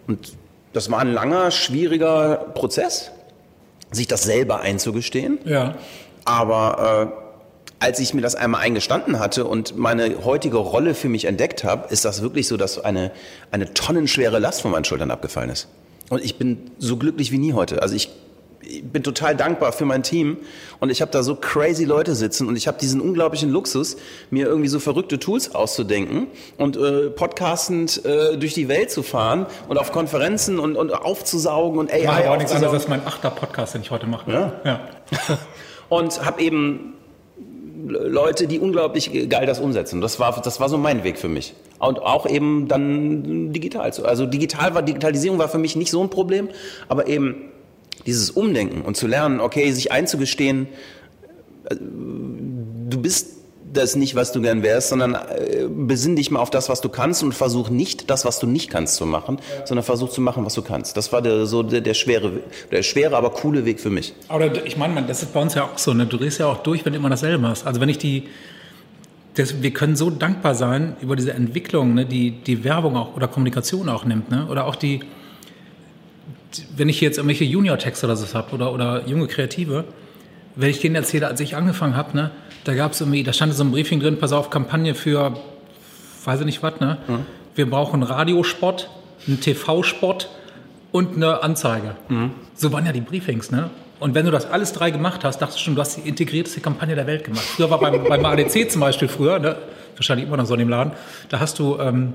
Und 0.07 0.33
das 0.73 0.91
war 0.91 0.99
ein 0.99 1.13
langer, 1.13 1.49
schwieriger 1.51 2.35
Prozess, 2.53 3.11
sich 3.91 4.07
das 4.07 4.23
selber 4.23 4.61
einzugestehen. 4.61 5.39
Ja. 5.45 5.75
Aber 6.25 7.11
äh, 7.11 7.83
als 7.83 7.99
ich 7.99 8.13
mir 8.13 8.21
das 8.21 8.35
einmal 8.35 8.61
eingestanden 8.61 9.19
hatte 9.19 9.45
und 9.45 9.77
meine 9.77 10.23
heutige 10.23 10.57
Rolle 10.57 10.93
für 10.93 11.09
mich 11.09 11.25
entdeckt 11.25 11.63
habe, 11.63 11.91
ist 11.91 12.05
das 12.05 12.21
wirklich 12.21 12.47
so, 12.47 12.55
dass 12.55 12.83
eine, 12.83 13.11
eine 13.51 13.73
tonnenschwere 13.73 14.39
Last 14.39 14.61
von 14.61 14.71
meinen 14.71 14.85
Schultern 14.85 15.11
abgefallen 15.11 15.49
ist. 15.49 15.67
Und 16.13 16.23
ich 16.23 16.37
bin 16.37 16.69
so 16.77 16.97
glücklich 16.97 17.31
wie 17.31 17.39
nie 17.39 17.53
heute. 17.53 17.81
Also 17.81 17.95
ich, 17.95 18.09
ich 18.61 18.83
bin 18.83 19.01
total 19.01 19.35
dankbar 19.35 19.71
für 19.71 19.85
mein 19.85 20.03
Team 20.03 20.37
und 20.79 20.91
ich 20.91 21.01
habe 21.01 21.09
da 21.09 21.23
so 21.23 21.35
crazy 21.35 21.85
Leute 21.85 22.13
sitzen 22.13 22.47
und 22.47 22.55
ich 22.55 22.67
habe 22.67 22.77
diesen 22.77 23.01
unglaublichen 23.01 23.49
Luxus, 23.49 23.97
mir 24.29 24.45
irgendwie 24.45 24.67
so 24.67 24.79
verrückte 24.79 25.17
Tools 25.17 25.55
auszudenken 25.55 26.27
und 26.57 26.77
äh, 26.77 27.09
podcastend 27.09 28.05
äh, 28.05 28.37
durch 28.37 28.53
die 28.53 28.67
Welt 28.67 28.91
zu 28.91 29.01
fahren 29.01 29.47
und 29.67 29.79
auf 29.79 29.91
Konferenzen 29.91 30.59
und, 30.59 30.75
und 30.75 30.93
aufzusaugen 30.93 31.79
und 31.79 31.91
AI 31.91 32.03
ja 32.03 32.31
auch 32.31 32.37
nichts 32.37 32.51
anderes 32.51 32.75
als 32.75 32.87
mein 32.87 33.03
achter 33.07 33.31
Podcast, 33.31 33.73
den 33.73 33.81
ich 33.81 33.89
heute 33.89 34.05
mache. 34.05 34.31
Ja. 34.31 34.61
ja. 34.63 34.79
und 35.89 36.23
habe 36.23 36.43
eben 36.43 36.92
Leute, 37.85 38.47
die 38.47 38.59
unglaublich 38.59 39.11
geil 39.29 39.45
das 39.45 39.59
umsetzen. 39.59 40.01
Das 40.01 40.19
war, 40.19 40.39
das 40.41 40.59
war 40.59 40.69
so 40.69 40.77
mein 40.77 41.03
Weg 41.03 41.17
für 41.17 41.27
mich. 41.27 41.53
Und 41.79 41.99
auch 42.01 42.25
eben 42.29 42.67
dann 42.67 43.51
digital. 43.51 43.91
Also 44.03 44.25
digital 44.25 44.73
war, 44.73 44.81
Digitalisierung 44.81 45.37
war 45.37 45.49
für 45.49 45.57
mich 45.57 45.75
nicht 45.75 45.91
so 45.91 46.01
ein 46.01 46.09
Problem, 46.09 46.49
aber 46.87 47.07
eben 47.07 47.49
dieses 48.05 48.31
Umdenken 48.31 48.81
und 48.81 48.95
zu 48.95 49.07
lernen, 49.07 49.39
okay, 49.39 49.71
sich 49.71 49.91
einzugestehen, 49.91 50.67
äh, 51.69 51.75
du 51.75 53.01
bist 53.01 53.42
das 53.73 53.95
nicht, 53.95 54.15
was 54.15 54.31
du 54.31 54.41
gern 54.41 54.63
wärst, 54.63 54.89
sondern 54.89 55.15
äh, 55.15 55.67
besinn 55.69 56.15
dich 56.15 56.31
mal 56.31 56.39
auf 56.39 56.49
das, 56.49 56.69
was 56.69 56.81
du 56.81 56.89
kannst 56.89 57.23
und 57.23 57.33
versuch 57.33 57.69
nicht 57.69 58.09
das, 58.09 58.25
was 58.25 58.39
du 58.39 58.47
nicht 58.47 58.69
kannst 58.69 58.95
zu 58.95 59.05
machen, 59.05 59.39
sondern 59.65 59.83
versuch 59.83 60.09
zu 60.09 60.21
machen, 60.21 60.45
was 60.45 60.53
du 60.53 60.61
kannst. 60.61 60.95
Das 60.95 61.11
war 61.11 61.21
der, 61.21 61.45
so 61.45 61.63
der, 61.63 61.81
der 61.81 61.93
schwere, 61.93 62.39
der 62.71 62.83
schwere, 62.83 63.17
aber 63.17 63.31
coole 63.31 63.65
Weg 63.65 63.79
für 63.79 63.89
mich. 63.89 64.13
Aber 64.27 64.65
ich 64.65 64.77
meine, 64.77 65.03
das 65.03 65.23
ist 65.23 65.33
bei 65.33 65.41
uns 65.41 65.55
ja 65.55 65.63
auch 65.63 65.77
so, 65.77 65.93
ne? 65.93 66.05
Du 66.05 66.17
drehst 66.17 66.39
ja 66.39 66.47
auch 66.47 66.63
durch, 66.63 66.85
wenn 66.85 66.93
du 66.93 66.99
immer 66.99 67.09
dasselbe 67.09 67.37
machst. 67.37 67.65
Also 67.65 67.81
wenn 67.81 67.89
ich 67.89 67.97
die, 67.97 68.27
das, 69.35 69.61
wir 69.61 69.71
können 69.71 69.95
so 69.95 70.09
dankbar 70.09 70.55
sein 70.55 70.95
über 71.01 71.15
diese 71.15 71.33
Entwicklung, 71.33 71.95
ne, 71.95 72.05
die 72.05 72.31
die 72.31 72.63
Werbung 72.63 72.95
auch 72.95 73.15
oder 73.15 73.27
Kommunikation 73.27 73.89
auch 73.89 74.05
nimmt, 74.05 74.29
ne? 74.29 74.47
Oder 74.49 74.67
auch 74.67 74.75
die, 74.75 74.99
die 74.99 76.65
wenn 76.75 76.89
ich 76.89 77.01
jetzt 77.01 77.17
irgendwelche 77.17 77.45
Junior-Texte 77.45 78.05
oder 78.05 78.15
so 78.15 78.31
habe 78.33 78.53
oder, 78.53 78.73
oder 78.73 79.07
junge 79.07 79.27
Kreative, 79.27 79.85
wenn 80.55 80.69
ich 80.69 80.79
denen 80.79 80.95
erzähle, 80.95 81.27
als 81.27 81.39
ich 81.39 81.55
angefangen 81.55 81.95
habe, 81.95 82.15
ne, 82.15 82.31
da 82.63 82.73
gab 82.73 82.91
es 82.91 83.01
irgendwie, 83.01 83.23
da 83.23 83.33
stand 83.33 83.53
so 83.53 83.63
ein 83.63 83.71
Briefing 83.71 83.99
drin, 83.99 84.17
pass 84.19 84.31
auf, 84.31 84.49
Kampagne 84.49 84.95
für, 84.95 85.37
weiß 86.23 86.39
ich 86.41 86.45
nicht 86.45 86.63
was, 86.63 86.79
ne? 86.79 86.97
Wir 87.55 87.69
brauchen 87.69 88.01
einen 88.01 88.03
Radiospot, 88.03 88.89
einen 89.27 89.39
TV-Spot 89.39 90.17
und 90.91 91.15
eine 91.15 91.43
Anzeige. 91.43 91.95
So 92.55 92.71
waren 92.71 92.85
ja 92.85 92.91
die 92.91 93.01
Briefings, 93.01 93.51
ne? 93.51 93.69
Und 93.99 94.15
wenn 94.15 94.25
du 94.25 94.31
das 94.31 94.45
alles 94.45 94.73
drei 94.73 94.91
gemacht 94.91 95.23
hast, 95.23 95.39
dachtest 95.39 95.59
du 95.59 95.63
schon, 95.63 95.75
du 95.75 95.81
hast 95.81 95.97
die 95.97 96.07
integrierteste 96.07 96.61
Kampagne 96.61 96.95
der 96.95 97.07
Welt 97.07 97.23
gemacht. 97.23 97.43
Früher 97.43 97.69
war 97.69 97.79
beim, 97.79 98.03
beim 98.09 98.25
ADC 98.25 98.71
zum 98.71 98.81
Beispiel 98.81 99.07
früher, 99.07 99.39
ne? 99.39 99.55
wahrscheinlich 99.95 100.27
immer 100.27 100.37
noch 100.37 100.45
so 100.45 100.53
in 100.53 100.59
dem 100.59 100.69
Laden, 100.69 100.93
da 101.29 101.39
hast 101.39 101.59
du, 101.59 101.77
ähm, 101.79 102.13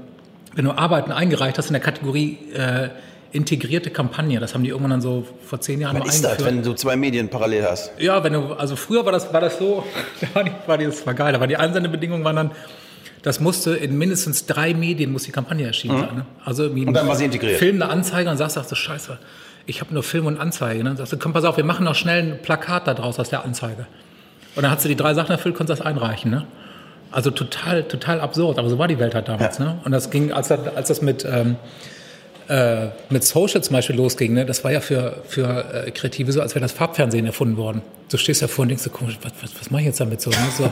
wenn 0.55 0.65
du 0.65 0.73
Arbeiten 0.73 1.13
eingereicht 1.13 1.59
hast 1.59 1.69
in 1.69 1.75
der 1.75 1.83
Kategorie 1.83 2.39
äh, 2.53 2.89
integrierte 3.33 3.91
Kampagne, 3.91 4.41
das 4.41 4.55
haben 4.55 4.63
die 4.63 4.71
irgendwann 4.71 4.91
dann 4.91 5.01
so 5.01 5.27
vor 5.45 5.61
zehn 5.61 5.81
Jahren 5.81 5.97
Was 5.99 6.07
mal 6.07 6.13
ist 6.13 6.25
das, 6.25 6.45
wenn 6.45 6.63
du 6.63 6.73
zwei 6.75 6.97
Medien 6.97 7.29
parallel 7.29 7.65
hast? 7.65 7.93
Ja, 7.99 8.23
wenn 8.25 8.33
du, 8.33 8.55
also 8.55 8.77
früher 8.77 9.05
war 9.05 9.13
das, 9.13 9.33
war 9.33 9.41
das 9.41 9.59
so, 9.59 9.85
war, 10.67 10.79
die, 10.79 10.85
das 10.85 11.07
war 11.07 11.15
geil, 11.15 11.35
aber 11.35 11.47
die 11.47 11.57
Einsendebedingungen 11.57 12.25
waren 12.25 12.37
dann, 12.37 12.51
das 13.23 13.41
musste 13.41 13.75
in 13.75 13.99
mindestens 13.99 14.47
drei 14.47 14.75
Medien 14.75 15.13
muss 15.13 15.25
die 15.25 15.33
Kampagne 15.33 15.67
erschienen 15.67 16.01
sein. 16.01 16.17
Ne? 16.17 16.27
Also 16.45 16.65
irgendwie 16.65 16.87
Und 16.87 16.95
dann 16.95 17.09
war 17.09 17.17
sie 17.17 17.25
integriert. 17.25 17.59
Film, 17.59 17.83
eine 17.83 17.91
Anzeige 17.91 18.31
und 18.31 18.37
sagst, 18.37 18.55
sagst 18.55 18.71
du, 18.71 18.77
scheiße, 18.77 19.19
ich 19.67 19.81
habe 19.81 19.93
nur 19.93 20.03
Film 20.03 20.27
und 20.27 20.39
Anzeige. 20.39 20.83
Ne? 20.83 20.97
Sagst 20.97 21.13
du, 21.13 21.19
komm, 21.19 21.33
pass 21.33 21.45
auf, 21.45 21.57
wir 21.57 21.65
machen 21.65 21.85
noch 21.85 21.97
schnell 21.97 22.23
ein 22.23 22.43
Plakat 22.43 22.87
da 22.87 22.95
draus 22.95 23.19
aus 23.19 23.29
der 23.29 23.45
Anzeige. 23.45 23.87
Und 24.57 24.63
dann 24.63 24.71
hast 24.71 24.85
du 24.85 24.89
die 24.89 24.97
drei 24.97 25.15
Sachen 25.15 25.33
erfüllt, 25.33 25.57
konntest 25.57 25.81
das 25.81 25.87
einreichen. 25.87 26.31
Ne? 26.31 26.47
Also 27.11 27.31
total, 27.31 27.85
total 27.85 28.21
absurd, 28.21 28.59
aber 28.59 28.69
so 28.69 28.79
war 28.79 28.89
die 28.89 28.99
Welt 28.99 29.15
halt 29.15 29.29
damals. 29.29 29.59
Ne? 29.59 29.79
Und 29.85 29.93
das 29.93 30.11
ging, 30.11 30.33
als 30.33 30.49
das, 30.49 30.61
als 30.75 30.89
das 30.89 31.03
mit, 31.03 31.25
ähm, 31.25 31.57
äh, 32.49 32.89
mit 33.11 33.25
Social 33.25 33.63
zum 33.63 33.75
Beispiel 33.75 33.97
losging, 33.97 34.33
ne? 34.33 34.47
das 34.47 34.65
war 34.65 34.73
ja 34.73 34.81
für, 34.81 35.23
für 35.27 35.87
äh, 35.87 35.91
Kreative 35.91 36.33
so, 36.33 36.41
als 36.41 36.55
wäre 36.55 36.63
das 36.63 36.73
Farbfernsehen 36.73 37.27
erfunden 37.27 37.57
worden. 37.57 37.83
Du 38.11 38.17
stehst 38.17 38.43
davor 38.43 38.63
und 38.63 38.69
denkst 38.69 38.85
so, 38.85 38.91
komisch, 38.91 39.19
was, 39.23 39.33
was, 39.43 39.51
was 39.59 39.71
mache 39.71 39.83
ich 39.83 39.87
jetzt 39.87 40.01
damit 40.01 40.21
so? 40.21 40.31
Ne? 40.31 40.37
so 40.57 40.71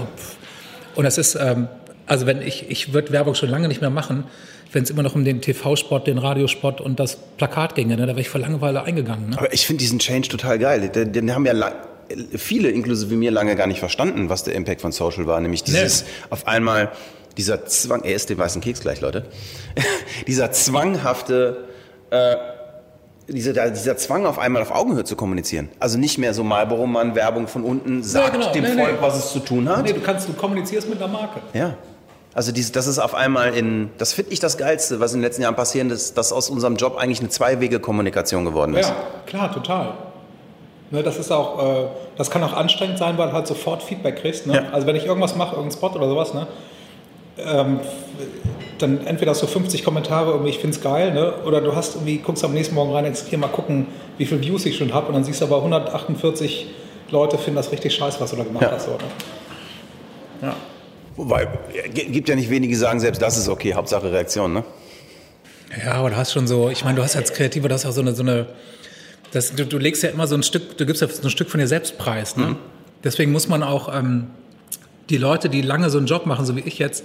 und 0.94 1.04
das 1.04 1.18
ist, 1.18 1.34
ähm, 1.34 1.68
also 2.06 2.26
wenn 2.26 2.40
ich, 2.40 2.70
ich 2.70 2.92
würde 2.92 3.12
Werbung 3.12 3.34
schon 3.34 3.50
lange 3.50 3.68
nicht 3.68 3.80
mehr 3.80 3.90
machen, 3.90 4.24
wenn 4.72 4.82
es 4.82 4.90
immer 4.90 5.02
noch 5.02 5.14
um 5.14 5.24
den 5.24 5.40
TV-Spot, 5.40 5.98
den 6.00 6.18
Radiospot 6.18 6.80
und 6.80 6.98
das 6.98 7.16
Plakat 7.36 7.74
ginge, 7.74 7.96
ne? 7.96 8.06
da 8.06 8.08
wäre 8.08 8.20
ich 8.20 8.28
vor 8.28 8.40
Langeweile 8.40 8.82
eingegangen. 8.82 9.30
Ne? 9.30 9.38
Aber 9.38 9.52
ich 9.52 9.66
finde 9.66 9.80
diesen 9.80 9.98
Change 9.98 10.28
total 10.28 10.58
geil. 10.58 10.88
Den, 10.88 11.12
den 11.12 11.34
haben 11.34 11.46
ja 11.46 11.72
viele, 12.36 12.70
inklusive 12.70 13.14
mir, 13.14 13.30
lange 13.30 13.56
gar 13.56 13.66
nicht 13.66 13.80
verstanden, 13.80 14.28
was 14.28 14.44
der 14.44 14.54
Impact 14.54 14.80
von 14.80 14.92
Social 14.92 15.26
war. 15.26 15.40
Nämlich 15.40 15.64
dieses 15.64 16.04
auf 16.30 16.46
einmal, 16.46 16.92
dieser 17.36 17.66
Zwang, 17.66 18.02
er 18.02 18.14
isst 18.14 18.30
den 18.30 18.38
weißen 18.38 18.60
Keks 18.60 18.80
gleich, 18.80 19.00
Leute. 19.00 19.24
dieser 20.26 20.52
zwanghafte, 20.52 21.64
äh, 22.10 22.36
dieser, 23.28 23.70
dieser 23.70 23.96
Zwang 23.96 24.26
auf 24.26 24.38
einmal 24.38 24.62
auf 24.62 24.70
Augenhöhe 24.70 25.04
zu 25.04 25.16
kommunizieren. 25.16 25.68
Also 25.80 25.98
nicht 25.98 26.18
mehr 26.18 26.32
so 26.32 26.44
Marlboro-Mann, 26.44 27.14
Werbung 27.14 27.48
von 27.48 27.64
unten, 27.64 28.02
sagt 28.02 28.32
genau. 28.32 28.52
dem 28.52 28.62
Nee, 28.62 28.68
Volk, 28.70 28.92
nee. 28.92 28.98
was 29.00 29.16
es 29.16 29.32
zu 29.32 29.40
tun 29.40 29.68
hat. 29.68 29.84
Nee, 29.84 29.92
du 29.92 30.00
kannst, 30.00 30.28
du 30.28 30.32
kommunizierst 30.32 30.88
mit 30.88 31.02
einer 31.02 31.12
Marke. 31.12 31.40
Ja. 31.52 31.74
Also 32.34 32.52
dies, 32.52 32.70
das 32.70 32.86
ist 32.86 32.98
auf 32.98 33.14
einmal 33.14 33.54
in, 33.54 33.88
das 33.96 34.12
finde 34.12 34.32
ich 34.32 34.40
das 34.40 34.58
Geilste, 34.58 35.00
was 35.00 35.14
in 35.14 35.20
den 35.20 35.24
letzten 35.24 35.42
Jahren 35.42 35.56
passiert 35.56 35.90
ist, 35.90 36.18
dass 36.18 36.32
aus 36.32 36.50
unserem 36.50 36.76
Job 36.76 36.96
eigentlich 36.98 37.20
eine 37.20 37.30
Zwei-Wege-Kommunikation 37.30 38.44
geworden 38.44 38.74
ist. 38.74 38.90
Ja, 38.90 38.96
klar, 39.24 39.52
total. 39.52 39.94
Ne, 40.90 41.02
das 41.02 41.16
ist 41.16 41.32
auch, 41.32 41.84
äh, 41.84 41.86
das 42.16 42.30
kann 42.30 42.42
auch 42.44 42.52
anstrengend 42.52 42.98
sein, 42.98 43.18
weil 43.18 43.28
du 43.28 43.32
halt 43.32 43.46
sofort 43.46 43.82
Feedback 43.82 44.16
kriegst. 44.16 44.46
Ne? 44.46 44.54
Ja. 44.54 44.62
Also 44.72 44.86
wenn 44.86 44.96
ich 44.96 45.06
irgendwas 45.06 45.34
mache, 45.34 45.56
irgendeinen 45.56 45.78
Spot 45.78 45.98
oder 45.98 46.08
sowas, 46.08 46.34
ne? 46.34 46.46
Ähm, 47.38 47.80
dann 48.78 49.06
entweder 49.06 49.30
hast 49.30 49.42
du 49.42 49.46
50 49.46 49.84
Kommentare, 49.84 50.30
irgendwie 50.32 50.50
ich 50.50 50.58
finde 50.58 50.76
es 50.76 50.82
geil, 50.82 51.12
ne? 51.14 51.34
oder 51.46 51.60
du 51.60 51.74
hast 51.74 51.94
irgendwie, 51.96 52.18
guckst 52.18 52.44
am 52.44 52.52
nächsten 52.52 52.74
Morgen 52.74 52.92
rein, 52.92 53.04
denkst, 53.04 53.22
hier 53.28 53.38
mal 53.38 53.48
gucken, 53.48 53.86
wie 54.18 54.26
viele 54.26 54.42
Views 54.42 54.66
ich 54.66 54.76
schon 54.76 54.92
habe 54.92 55.08
und 55.08 55.14
dann 55.14 55.24
siehst 55.24 55.40
du 55.40 55.46
aber 55.46 55.56
148 55.56 56.66
Leute 57.10 57.38
finden 57.38 57.56
das 57.56 57.72
richtig 57.72 57.94
scheiße, 57.94 58.20
was 58.20 58.30
du 58.30 58.36
da 58.36 58.44
gemacht 58.44 58.62
Ja. 58.64 58.72
hast. 58.72 58.88
Ne? 58.88 58.94
ja. 60.42 60.56
Wobei, 61.16 61.48
gibt 61.94 62.28
ja 62.28 62.34
nicht 62.34 62.50
wenige, 62.50 62.72
die 62.72 62.78
sagen, 62.78 63.00
selbst 63.00 63.22
das 63.22 63.38
ist 63.38 63.48
okay, 63.48 63.72
Hauptsache 63.72 64.12
Reaktion, 64.12 64.52
ne? 64.52 64.64
Ja, 65.84 65.92
aber 65.94 66.10
du 66.10 66.16
hast 66.16 66.32
schon 66.32 66.46
so, 66.46 66.68
ich 66.68 66.84
meine, 66.84 66.96
du 66.96 67.02
hast 67.02 67.16
als 67.16 67.32
Kreativer, 67.32 67.68
du 67.68 67.74
hast 67.74 67.86
auch 67.86 67.92
so 67.92 68.02
eine, 68.02 68.14
so 68.14 68.22
eine 68.22 68.46
das, 69.32 69.54
du, 69.54 69.64
du 69.66 69.78
legst 69.78 70.02
ja 70.02 70.10
immer 70.10 70.26
so 70.26 70.34
ein 70.34 70.42
Stück, 70.42 70.76
du 70.78 70.86
gibst 70.86 71.02
ja 71.02 71.08
so 71.08 71.22
ein 71.22 71.30
Stück 71.30 71.48
von 71.50 71.58
dir 71.60 71.66
selbst 71.66 71.98
preis. 71.98 72.36
Ne? 72.36 72.56
Deswegen 73.02 73.32
muss 73.32 73.48
man 73.48 73.62
auch 73.62 73.92
ähm, 73.94 74.28
die 75.10 75.18
Leute, 75.18 75.48
die 75.48 75.62
lange 75.62 75.90
so 75.90 75.98
einen 75.98 76.06
Job 76.06 76.26
machen, 76.26 76.46
so 76.46 76.56
wie 76.56 76.60
ich 76.60 76.78
jetzt, 76.78 77.04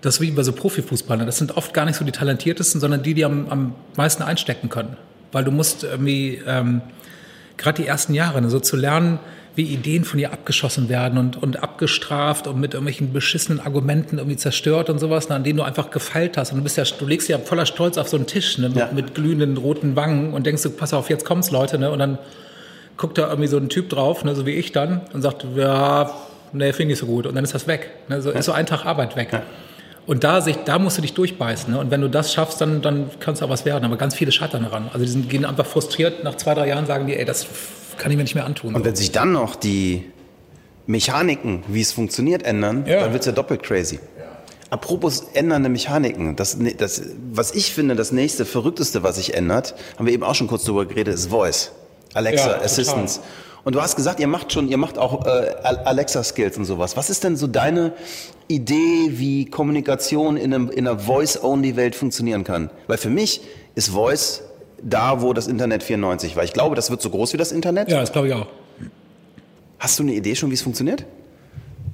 das 0.00 0.16
ist 0.16 0.20
wie 0.20 0.30
bei 0.30 0.42
so 0.42 0.52
Profifußballern, 0.52 1.26
das 1.26 1.38
sind 1.38 1.56
oft 1.56 1.72
gar 1.72 1.84
nicht 1.84 1.96
so 1.96 2.04
die 2.04 2.12
talentiertesten, 2.12 2.80
sondern 2.80 3.02
die, 3.02 3.14
die 3.14 3.24
am, 3.24 3.46
am 3.48 3.74
meisten 3.96 4.22
einstecken 4.22 4.68
können. 4.68 4.96
Weil 5.30 5.44
du 5.44 5.50
musst 5.50 5.84
irgendwie, 5.84 6.42
ähm, 6.46 6.82
gerade 7.56 7.80
die 7.82 7.88
ersten 7.88 8.12
Jahre, 8.14 8.42
ne, 8.42 8.50
so 8.50 8.60
zu 8.60 8.76
lernen, 8.76 9.18
wie 9.54 9.64
Ideen 9.64 10.04
von 10.04 10.18
dir 10.18 10.32
abgeschossen 10.32 10.88
werden 10.88 11.18
und, 11.18 11.42
und 11.42 11.62
abgestraft 11.62 12.46
und 12.46 12.58
mit 12.58 12.72
irgendwelchen 12.72 13.12
beschissenen 13.12 13.60
Argumenten 13.60 14.16
irgendwie 14.16 14.38
zerstört 14.38 14.88
und 14.88 14.98
sowas, 14.98 15.28
ne, 15.28 15.34
an 15.34 15.44
denen 15.44 15.58
du 15.58 15.62
einfach 15.62 15.90
gefeilt 15.90 16.36
hast. 16.38 16.52
Und 16.52 16.58
du 16.58 16.62
bist 16.64 16.78
ja, 16.78 16.84
du 16.84 17.06
legst 17.06 17.28
ja 17.28 17.38
voller 17.38 17.66
Stolz 17.66 17.98
auf 17.98 18.08
so 18.08 18.16
einen 18.16 18.26
Tisch 18.26 18.56
ne, 18.58 18.68
mit, 18.70 18.78
Ja. 18.78 18.90
mit 18.92 19.14
glühenden 19.14 19.56
roten 19.58 19.94
Wangen 19.94 20.32
und 20.32 20.46
denkst 20.46 20.62
du, 20.62 20.70
pass 20.70 20.94
auf, 20.94 21.10
jetzt 21.10 21.24
kommt's 21.26 21.50
Leute, 21.50 21.78
ne? 21.78 21.90
Und 21.90 21.98
dann 21.98 22.18
guckt 22.96 23.18
da 23.18 23.28
irgendwie 23.28 23.48
so 23.48 23.58
ein 23.58 23.68
Typ 23.68 23.90
drauf, 23.90 24.24
ne, 24.24 24.34
so 24.34 24.46
wie 24.46 24.52
ich 24.52 24.72
dann, 24.72 25.02
und 25.12 25.20
sagt, 25.22 25.44
ja, 25.54 26.10
ne, 26.52 26.72
finde 26.72 26.94
ich 26.94 26.98
so 26.98 27.06
gut. 27.06 27.26
Und 27.26 27.34
dann 27.34 27.44
ist 27.44 27.54
das 27.54 27.66
weg. 27.66 27.90
Ne? 28.08 28.20
So 28.22 28.30
ist 28.30 28.46
so 28.46 28.52
ein 28.52 28.66
Tag 28.66 28.84
Arbeit 28.84 29.16
weg. 29.16 29.28
Und 30.06 30.24
da, 30.24 30.40
sich, 30.40 30.56
da 30.64 30.78
musst 30.78 30.98
du 30.98 31.02
dich 31.02 31.14
durchbeißen. 31.14 31.72
Ne? 31.72 31.78
Und 31.78 31.90
wenn 31.90 32.00
du 32.00 32.08
das 32.08 32.32
schaffst, 32.32 32.60
dann, 32.60 32.82
dann 32.82 33.10
kann 33.20 33.34
es 33.34 33.42
auch 33.42 33.48
was 33.48 33.64
werden. 33.64 33.84
Aber 33.84 33.96
ganz 33.96 34.14
viele 34.14 34.32
scheitern 34.32 34.64
daran. 34.64 34.88
Also 34.92 35.04
die 35.04 35.10
sind, 35.10 35.28
gehen 35.30 35.44
einfach 35.44 35.66
frustriert. 35.66 36.24
Nach 36.24 36.34
zwei, 36.36 36.54
drei 36.54 36.68
Jahren 36.68 36.86
sagen 36.86 37.06
die, 37.06 37.16
ey, 37.16 37.24
das 37.24 37.46
kann 37.98 38.10
ich 38.10 38.16
mir 38.16 38.24
nicht 38.24 38.34
mehr 38.34 38.44
antun. 38.46 38.74
Und 38.74 38.84
wenn 38.84 38.96
sich 38.96 39.12
dann 39.12 39.32
noch 39.32 39.54
die 39.54 40.10
Mechaniken, 40.86 41.62
wie 41.68 41.80
es 41.80 41.92
funktioniert, 41.92 42.42
ändern, 42.42 42.84
Ja. 42.86 43.00
dann 43.00 43.12
wird 43.12 43.20
es 43.22 43.26
ja 43.26 43.32
doppelt 43.32 43.62
crazy. 43.62 44.00
Apropos 44.70 45.26
ändernde 45.34 45.68
Mechaniken, 45.68 46.34
das, 46.34 46.56
das, 46.78 47.02
was 47.30 47.54
ich 47.54 47.74
finde, 47.74 47.94
das 47.94 48.10
nächste, 48.10 48.46
verrückteste, 48.46 49.02
was 49.02 49.16
sich 49.16 49.34
ändert, 49.34 49.74
haben 49.98 50.06
wir 50.06 50.14
eben 50.14 50.22
auch 50.22 50.34
schon 50.34 50.46
kurz 50.46 50.64
drüber 50.64 50.86
geredet, 50.86 51.14
ist 51.14 51.26
Voice. 51.28 51.72
Alexa, 52.14 52.46
Ja, 52.46 52.54
total. 52.54 52.64
Und 53.64 53.74
du 53.76 53.80
hast 53.80 53.94
gesagt, 53.96 54.18
ihr 54.18 54.26
macht 54.26 54.52
schon, 54.52 54.68
ihr 54.68 54.76
macht 54.76 54.98
auch 54.98 55.24
äh, 55.24 55.54
Alexa-Skills 55.62 56.56
und 56.58 56.64
sowas. 56.64 56.96
Was 56.96 57.10
ist 57.10 57.22
denn 57.22 57.36
so 57.36 57.46
deine 57.46 57.92
Idee, 58.48 59.08
wie 59.10 59.44
Kommunikation 59.46 60.36
in, 60.36 60.52
einem, 60.52 60.68
in 60.70 60.86
einer 60.88 60.98
Voice-Only-Welt 60.98 61.94
funktionieren 61.94 62.42
kann? 62.42 62.70
Weil 62.88 62.98
für 62.98 63.10
mich 63.10 63.40
ist 63.76 63.90
Voice 63.90 64.42
da, 64.82 65.22
wo 65.22 65.32
das 65.32 65.46
Internet 65.46 65.84
94 65.84 66.34
war. 66.34 66.42
Ich 66.42 66.52
glaube, 66.52 66.74
das 66.74 66.90
wird 66.90 67.00
so 67.02 67.10
groß 67.10 67.32
wie 67.34 67.36
das 67.36 67.52
Internet. 67.52 67.88
ja, 67.88 68.00
das 68.00 68.10
glaube 68.12 68.28
ich 68.28 68.34
auch. 68.34 68.46
Hast 69.78 69.98
du 69.98 70.02
eine 70.02 70.12
Idee 70.14 70.34
schon, 70.34 70.50
wie 70.50 70.54
es 70.54 70.62
funktioniert? 70.62 71.04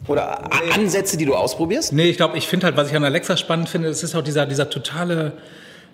Oder 0.06 0.44
A- 0.50 0.74
Ansätze, 0.74 1.18
die 1.18 1.26
du 1.26 1.34
ausprobierst? 1.34 1.92
Nee, 1.92 2.08
ich 2.08 2.16
glaube, 2.16 2.38
ich 2.38 2.46
finde 2.48 2.64
halt, 2.66 2.76
was 2.78 2.88
ich 2.88 2.96
an 2.96 3.04
Alexa 3.04 3.36
spannend 3.36 3.68
finde, 3.68 3.88
das 3.88 4.02
ist 4.02 4.14
auch 4.14 4.22
dieser, 4.22 4.46
dieser 4.46 4.70
totale, 4.70 5.32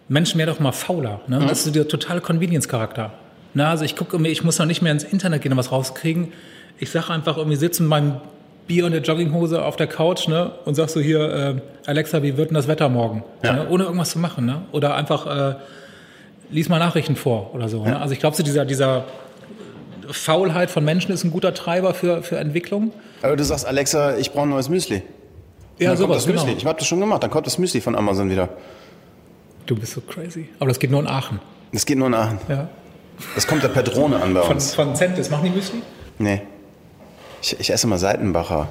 Menschen 0.09 0.39
werden 0.39 0.51
doch 0.55 0.61
mal 0.61 0.71
fauler. 0.73 1.21
Ne? 1.27 1.45
Das 1.49 1.67
ist 1.67 1.75
dieser 1.75 1.89
totale 1.89 2.21
Convenience-Charakter. 2.21 3.13
Na, 3.55 3.71
also 3.71 3.85
ich 3.85 3.97
gucke 3.97 4.19
mir, 4.19 4.29
ich 4.29 4.45
muss 4.45 4.59
noch 4.59 4.67
nicht 4.67 4.83
mehr 4.83 4.93
ins 4.93 5.05
Internet 5.05 5.43
gehen 5.43 5.53
und 5.53 5.59
was 5.59 5.73
rauskriegen. 5.73 6.33
Ich 6.79 6.91
sage 6.91 7.11
einfach 7.11 7.37
irgendwie, 7.37 7.57
sitze 7.57 7.83
mit 7.83 7.91
meinem 7.91 8.17
Bier 8.67 8.87
und 8.87 8.93
der 8.93 9.03
Jogginghose 9.03 9.65
auf 9.65 9.77
der 9.77 9.87
Couch 9.87 10.27
ne, 10.27 10.53
und 10.65 10.75
sag 10.75 10.89
so 10.89 11.01
hier, 11.01 11.21
äh, 11.21 11.61
Alexa, 11.87 12.23
wie 12.23 12.37
wird 12.37 12.51
denn 12.51 12.55
das 12.55 12.67
Wetter 12.67 12.89
morgen? 12.89 13.23
Ja. 13.43 13.53
Ne? 13.53 13.69
Ohne 13.69 13.85
irgendwas 13.85 14.11
zu 14.11 14.19
machen. 14.19 14.47
Ne? 14.47 14.63
Oder 14.73 14.95
einfach, 14.95 15.27
äh, 15.27 15.55
lies 16.51 16.69
mal 16.69 16.79
Nachrichten 16.79 17.17
vor 17.17 17.55
oder 17.55 17.69
so. 17.69 17.85
Ne? 17.85 18.01
Also 18.01 18.13
ich 18.13 18.21
glaube, 18.21 18.37
so 18.37 18.43
dieser, 18.43 18.65
dieser 18.65 19.05
Faulheit 20.11 20.71
von 20.71 20.85
Menschen 20.85 21.13
ist 21.13 21.25
ein 21.25 21.31
guter 21.31 21.55
Treiber 21.55 21.95
für, 21.95 22.23
für 22.23 22.39
Entwicklung. 22.39 22.93
Aber 23.23 23.37
du 23.37 23.45
sagst, 23.45 23.67
Alexa, 23.67 24.17
ich 24.17 24.33
brauche 24.33 24.47
ein 24.47 24.51
neues 24.51 24.69
Müsli. 24.69 25.03
Ja, 25.79 25.89
dann 25.89 25.89
kommt 25.89 25.99
sowas, 25.99 26.17
das 26.19 26.27
Müsli. 26.27 26.47
genau. 26.47 26.59
Ich 26.59 26.67
habe 26.67 26.79
das 26.79 26.87
schon 26.87 27.01
gemacht. 27.01 27.23
Dann 27.23 27.31
kommt 27.31 27.47
das 27.47 27.59
Müsli 27.59 27.81
von 27.81 27.97
Amazon 27.97 28.31
wieder. 28.31 28.49
Du 29.67 29.75
bist 29.75 29.93
so 29.93 30.01
crazy. 30.01 30.49
Aber 30.59 30.69
das 30.69 30.79
geht 30.79 30.91
nur 30.91 31.01
in 31.01 31.07
Aachen. 31.07 31.41
Das 31.73 31.87
geht 31.87 31.99
nur 31.99 32.11
nach. 32.11 32.35
Ja. 32.49 32.69
Das 33.35 33.47
kommt 33.47 33.63
ja 33.63 33.69
per 33.69 33.83
Drohne 33.83 34.21
an 34.21 34.35
bei 34.35 34.43
Von, 34.43 34.55
uns. 34.55 34.75
von 34.75 34.95
Centis. 34.95 35.31
Machen 35.31 35.45
die 35.45 35.51
Müsli? 35.51 35.83
Nee. 36.19 36.43
Ich, 37.43 37.59
ich 37.61 37.71
esse 37.71 37.87
mal 37.87 37.99
Seitenbacher. 37.99 38.69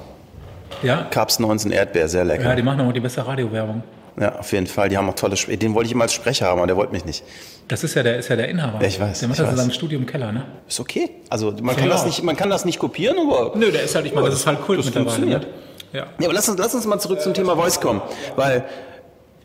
Ja. 0.82 1.04
Carbs 1.10 1.38
19 1.38 1.70
Erdbeer, 1.70 2.08
sehr 2.08 2.22
Ja, 2.22 2.26
lecker. 2.26 2.54
die 2.56 2.62
machen 2.62 2.80
aber 2.80 2.92
die 2.92 3.00
beste 3.00 3.26
Radiowerbung. 3.26 3.82
Ja, 4.20 4.36
auf 4.38 4.52
jeden 4.52 4.66
Fall. 4.66 4.88
Die 4.88 4.96
haben 4.96 5.08
auch 5.08 5.14
tolle 5.14 5.34
Sp 5.38 5.56
Den 5.56 5.74
wollte 5.74 5.86
ich 5.86 5.92
immer 5.92 6.04
als 6.04 6.12
Sprecher 6.12 6.46
haben, 6.46 6.58
aber 6.58 6.66
der 6.66 6.76
wollte 6.76 6.92
mich 6.92 7.04
nicht. 7.04 7.24
Das 7.68 7.82
ist 7.82 7.94
ja 7.94 8.02
der, 8.02 8.18
ist 8.18 8.28
ja 8.28 8.36
der 8.36 8.48
Inhaber. 8.48 8.80
Ja, 8.80 8.86
ich 8.86 9.00
weiß, 9.00 9.20
Der 9.20 9.28
macht 9.28 9.38
das 9.40 9.50
in 9.50 9.56
seinem 9.56 9.70
Studio 9.72 9.98
im 9.98 10.06
Keller, 10.06 10.30
ne? 10.32 10.44
Ist 10.68 10.78
okay. 10.80 11.10
Also 11.30 11.50
man 11.52 11.74
Ja. 11.74 11.80
kann, 11.80 11.88
das 11.88 12.04
nicht, 12.06 12.22
man 12.22 12.36
kann 12.36 12.50
das 12.50 12.64
nicht 12.64 12.78
kopieren, 12.78 13.16
aber... 13.18 13.52
Nö, 13.56 13.70
der 13.72 13.82
ist 13.82 13.94
halt, 13.94 14.06
ich 14.06 14.12
meine, 14.14 14.26
Ja, 14.26 14.30
das 14.30 14.40
ist 14.40 14.46
halt 14.46 14.60
Kult 14.62 14.78
das 14.80 14.86
mittlerweile. 14.86 15.26
Ne? 15.26 15.32
funktioniert. 15.32 15.46
Ja. 15.92 16.06
Ja, 16.18 16.26
aber 16.26 16.34
lass 16.34 16.48
uns, 16.48 16.58
lass 16.58 16.74
uns 16.74 16.86
mal 16.86 16.98
zurück 16.98 17.20
zum 17.22 17.34
Thema 17.34 17.56
Voice 17.56 17.80
kommen. 17.80 18.02
Weil, 18.36 18.64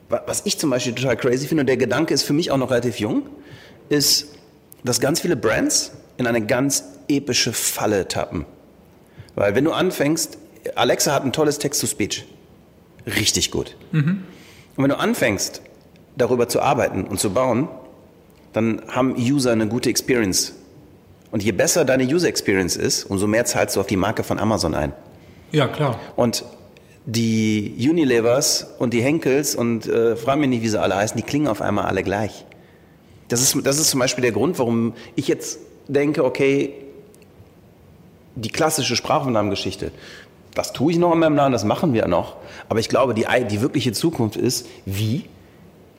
wa- 0.09 0.21
was 0.27 0.41
ich 0.45 0.59
zum 0.59 0.69
Beispiel 0.71 0.93
total 0.93 1.15
crazy 1.15 1.47
finde, 1.47 1.61
und 1.61 1.67
der 1.67 1.77
Gedanke 1.77 2.13
ist 2.13 2.23
für 2.23 2.33
mich 2.33 2.51
auch 2.51 2.57
noch 2.57 2.69
relativ 2.71 2.99
jung, 2.99 3.23
ist, 3.87 4.35
dass 4.83 4.99
ganz 4.99 5.19
viele 5.19 5.35
Brands 5.35 5.91
in 6.17 6.27
eine 6.27 6.45
ganz 6.45 6.83
epische 7.07 7.53
Falle 7.53 8.07
tappen. 8.07 8.45
Weil 9.35 9.55
wenn 9.55 9.63
du 9.65 9.71
anfängst, 9.71 10.37
Alexa 10.75 11.13
hat 11.13 11.23
ein 11.23 11.31
tolles 11.31 11.59
Text-to-Speech. 11.59 12.25
Richtig 13.05 13.51
gut. 13.51 13.75
Und 14.75 14.83
wenn 14.83 14.89
du 14.89 14.97
anfängst, 14.97 15.61
darüber 16.17 16.49
zu 16.49 16.61
arbeiten 16.61 17.05
und 17.05 17.19
zu 17.19 17.31
bauen, 17.31 17.69
dann 18.53 18.81
haben 18.87 19.15
User 19.15 19.51
eine 19.51 19.67
gute 19.67 19.89
Experience. 19.89 20.53
Und 21.31 21.43
je 21.43 21.51
besser 21.51 21.85
deine 21.85 22.03
User 22.03 22.27
Experience 22.27 22.75
ist, 22.75 23.05
umso 23.05 23.27
mehr 23.27 23.45
zahlst 23.45 23.75
du 23.75 23.79
auf 23.79 23.87
die 23.87 23.97
Marke 23.97 24.23
von 24.23 24.39
Amazon 24.39 24.73
ein. 24.73 24.93
ja, 25.51 25.67
klar. 25.67 25.99
Und 26.15 26.43
die 27.05 27.75
Unilevers 27.89 28.67
und 28.77 28.93
die 28.93 29.01
Henkels 29.01 29.55
und 29.55 29.87
äh, 29.87 30.15
frag 30.15 30.37
mich 30.37 30.49
nicht, 30.49 30.63
wie 30.63 30.69
sie 30.69 30.79
alle 30.79 30.95
heißen, 30.95 31.17
die 31.17 31.23
klingen 31.23 31.47
auf 31.47 31.61
einmal 31.61 31.85
alle 31.85 32.03
gleich. 32.03 32.45
Das 33.29 33.41
ist, 33.41 33.55
das 33.65 33.79
ist 33.79 33.89
zum 33.89 33.99
Beispiel 33.99 34.23
der 34.23 34.31
Grund, 34.31 34.59
warum 34.59 34.93
ich 35.15 35.27
jetzt 35.27 35.59
denke, 35.87 36.25
okay, 36.25 36.73
die 38.35 38.49
klassische 38.49 38.95
Sprachaufnahmengeschichte, 38.95 39.91
das 40.55 40.73
tue 40.73 40.91
ich 40.91 40.97
noch 40.97 41.13
in 41.13 41.19
meinem 41.19 41.35
Laden, 41.35 41.53
das 41.53 41.63
machen 41.63 41.93
wir 41.93 42.07
noch. 42.07 42.35
Aber 42.67 42.79
ich 42.79 42.89
glaube, 42.89 43.13
die, 43.13 43.25
die 43.49 43.61
wirkliche 43.61 43.91
Zukunft 43.91 44.35
ist, 44.35 44.67
wie 44.85 45.25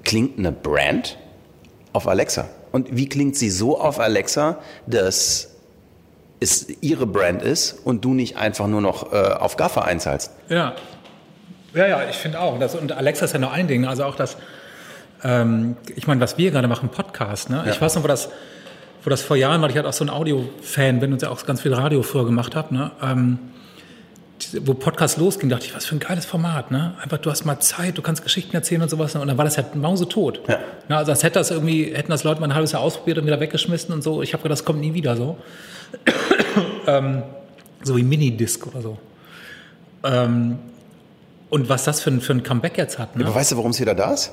klingt 0.05 0.39
eine 0.39 0.53
Brand 0.53 1.19
auf 1.93 2.09
Alexa? 2.09 2.49
Und 2.73 2.89
wie 2.97 3.09
klingt 3.09 3.37
sie 3.37 3.51
so 3.51 3.81
auf 3.81 3.99
Alexa, 3.99 4.59
dass 4.87 5.49
es 6.41 6.67
ihre 6.81 7.07
Brand 7.07 7.43
ist 7.43 7.79
und 7.85 8.05
du 8.05 8.15
nicht 8.15 8.37
einfach 8.37 8.67
nur 8.67 8.81
noch 8.81 9.13
äh, 9.13 9.17
auf 9.17 9.57
Gaffer 9.57 9.85
einzahlst? 9.85 10.33
Ja. 10.49 10.75
Ja, 11.75 11.87
ja, 11.87 12.09
ich 12.09 12.17
finde 12.17 12.41
auch. 12.41 12.59
Das, 12.59 12.75
und 12.75 12.91
Alexa 12.93 13.27
ist 13.27 13.33
ja 13.33 13.39
nur 13.39 13.53
ein 13.53 13.69
Ding. 13.69 13.87
Also 13.87 14.05
auch 14.05 14.17
das, 14.17 14.37
ähm, 15.23 15.77
ich 15.97 16.07
meine, 16.07 16.21
was 16.21 16.39
wir 16.39 16.51
gerade 16.51 16.69
machen, 16.69 16.89
Podcast. 16.89 17.51
Ne? 17.51 17.65
Ich 17.71 17.81
weiß 17.81 17.95
noch, 17.97 18.03
wo 18.03 18.09
das, 18.09 18.31
wo 19.05 19.11
das 19.11 19.23
vor 19.23 19.37
Jahren, 19.37 19.61
weil 19.63 19.71
ich 19.71 19.77
halt 19.77 19.87
auch 19.87 19.93
so 19.93 20.05
ein 20.05 20.11
Audio-Fan 20.11 21.01
bin 21.01 21.13
und 21.13 21.23
ja 21.23 21.31
auch 21.31 21.45
ganz 21.47 21.63
viel 21.63 21.75
Radio 21.75 22.03
früher 22.03 22.25
gemacht 22.25 22.57
habe, 22.57 22.75
ne? 22.75 22.91
ähm, 23.03 23.39
wo 24.63 24.75
Podcast 24.75 25.19
losging, 25.19 25.49
dachte 25.51 25.67
ich, 25.67 25.75
was 25.75 25.87
für 25.87 25.97
ein 25.97 26.01
geiles 26.01 26.25
Format. 26.25 26.71
Ne? 26.71 26.95
Einfach, 27.03 27.19
du 27.19 27.31
hast 27.31 27.45
mal 27.45 27.61
Zeit, 27.61 27.99
du 27.99 28.03
kannst 28.03 28.23
Geschichten 28.23 28.55
erzählen 28.57 28.81
und 28.81 28.89
sowas. 28.89 29.15
Ne? 29.15 29.21
Und 29.21 29.29
dann 29.29 29.37
war 29.37 29.45
das 29.45 29.57
halt 29.57 29.75
mausetot. 29.75 30.41
Ja. 30.49 30.59
Na, 30.89 30.99
also 30.99 31.13
als 31.13 31.23
hätte 31.23 31.39
das 31.39 31.51
irgendwie, 31.51 31.95
hätten 31.95 32.11
das 32.11 32.25
Leute 32.25 32.41
mal 32.41 32.49
ein 32.49 32.55
halbes 32.55 32.73
Jahr 32.73 32.83
ausprobiert 32.83 33.19
und 33.19 33.27
wieder 33.27 33.39
weggeschmissen 33.39 33.95
und 33.95 34.03
so. 34.03 34.23
Ich 34.23 34.33
habe 34.33 34.43
gedacht, 34.43 34.59
das 34.59 34.65
kommt 34.65 34.81
nie 34.81 34.95
wieder 34.95 35.17
so. 35.17 35.37
ähm, 36.87 37.23
so 37.83 37.97
wie 37.97 38.03
Minidisc 38.03 38.67
oder 38.67 38.81
so. 38.81 38.99
Ähm, 40.05 40.59
und 41.51 41.69
was 41.69 41.85
das 41.85 42.01
für 42.01 42.11
ein, 42.11 42.21
für 42.21 42.33
ein 42.33 42.43
Comeback 42.43 42.79
jetzt 42.79 42.99
hat. 42.99 43.17
Ne? 43.17 43.25
Aber 43.25 43.35
weißt 43.35 43.53
du, 43.53 43.57
warum 43.57 43.73
es 43.73 43.81
wieder 43.81 43.95
da 43.95 44.15
ist? 44.15 44.33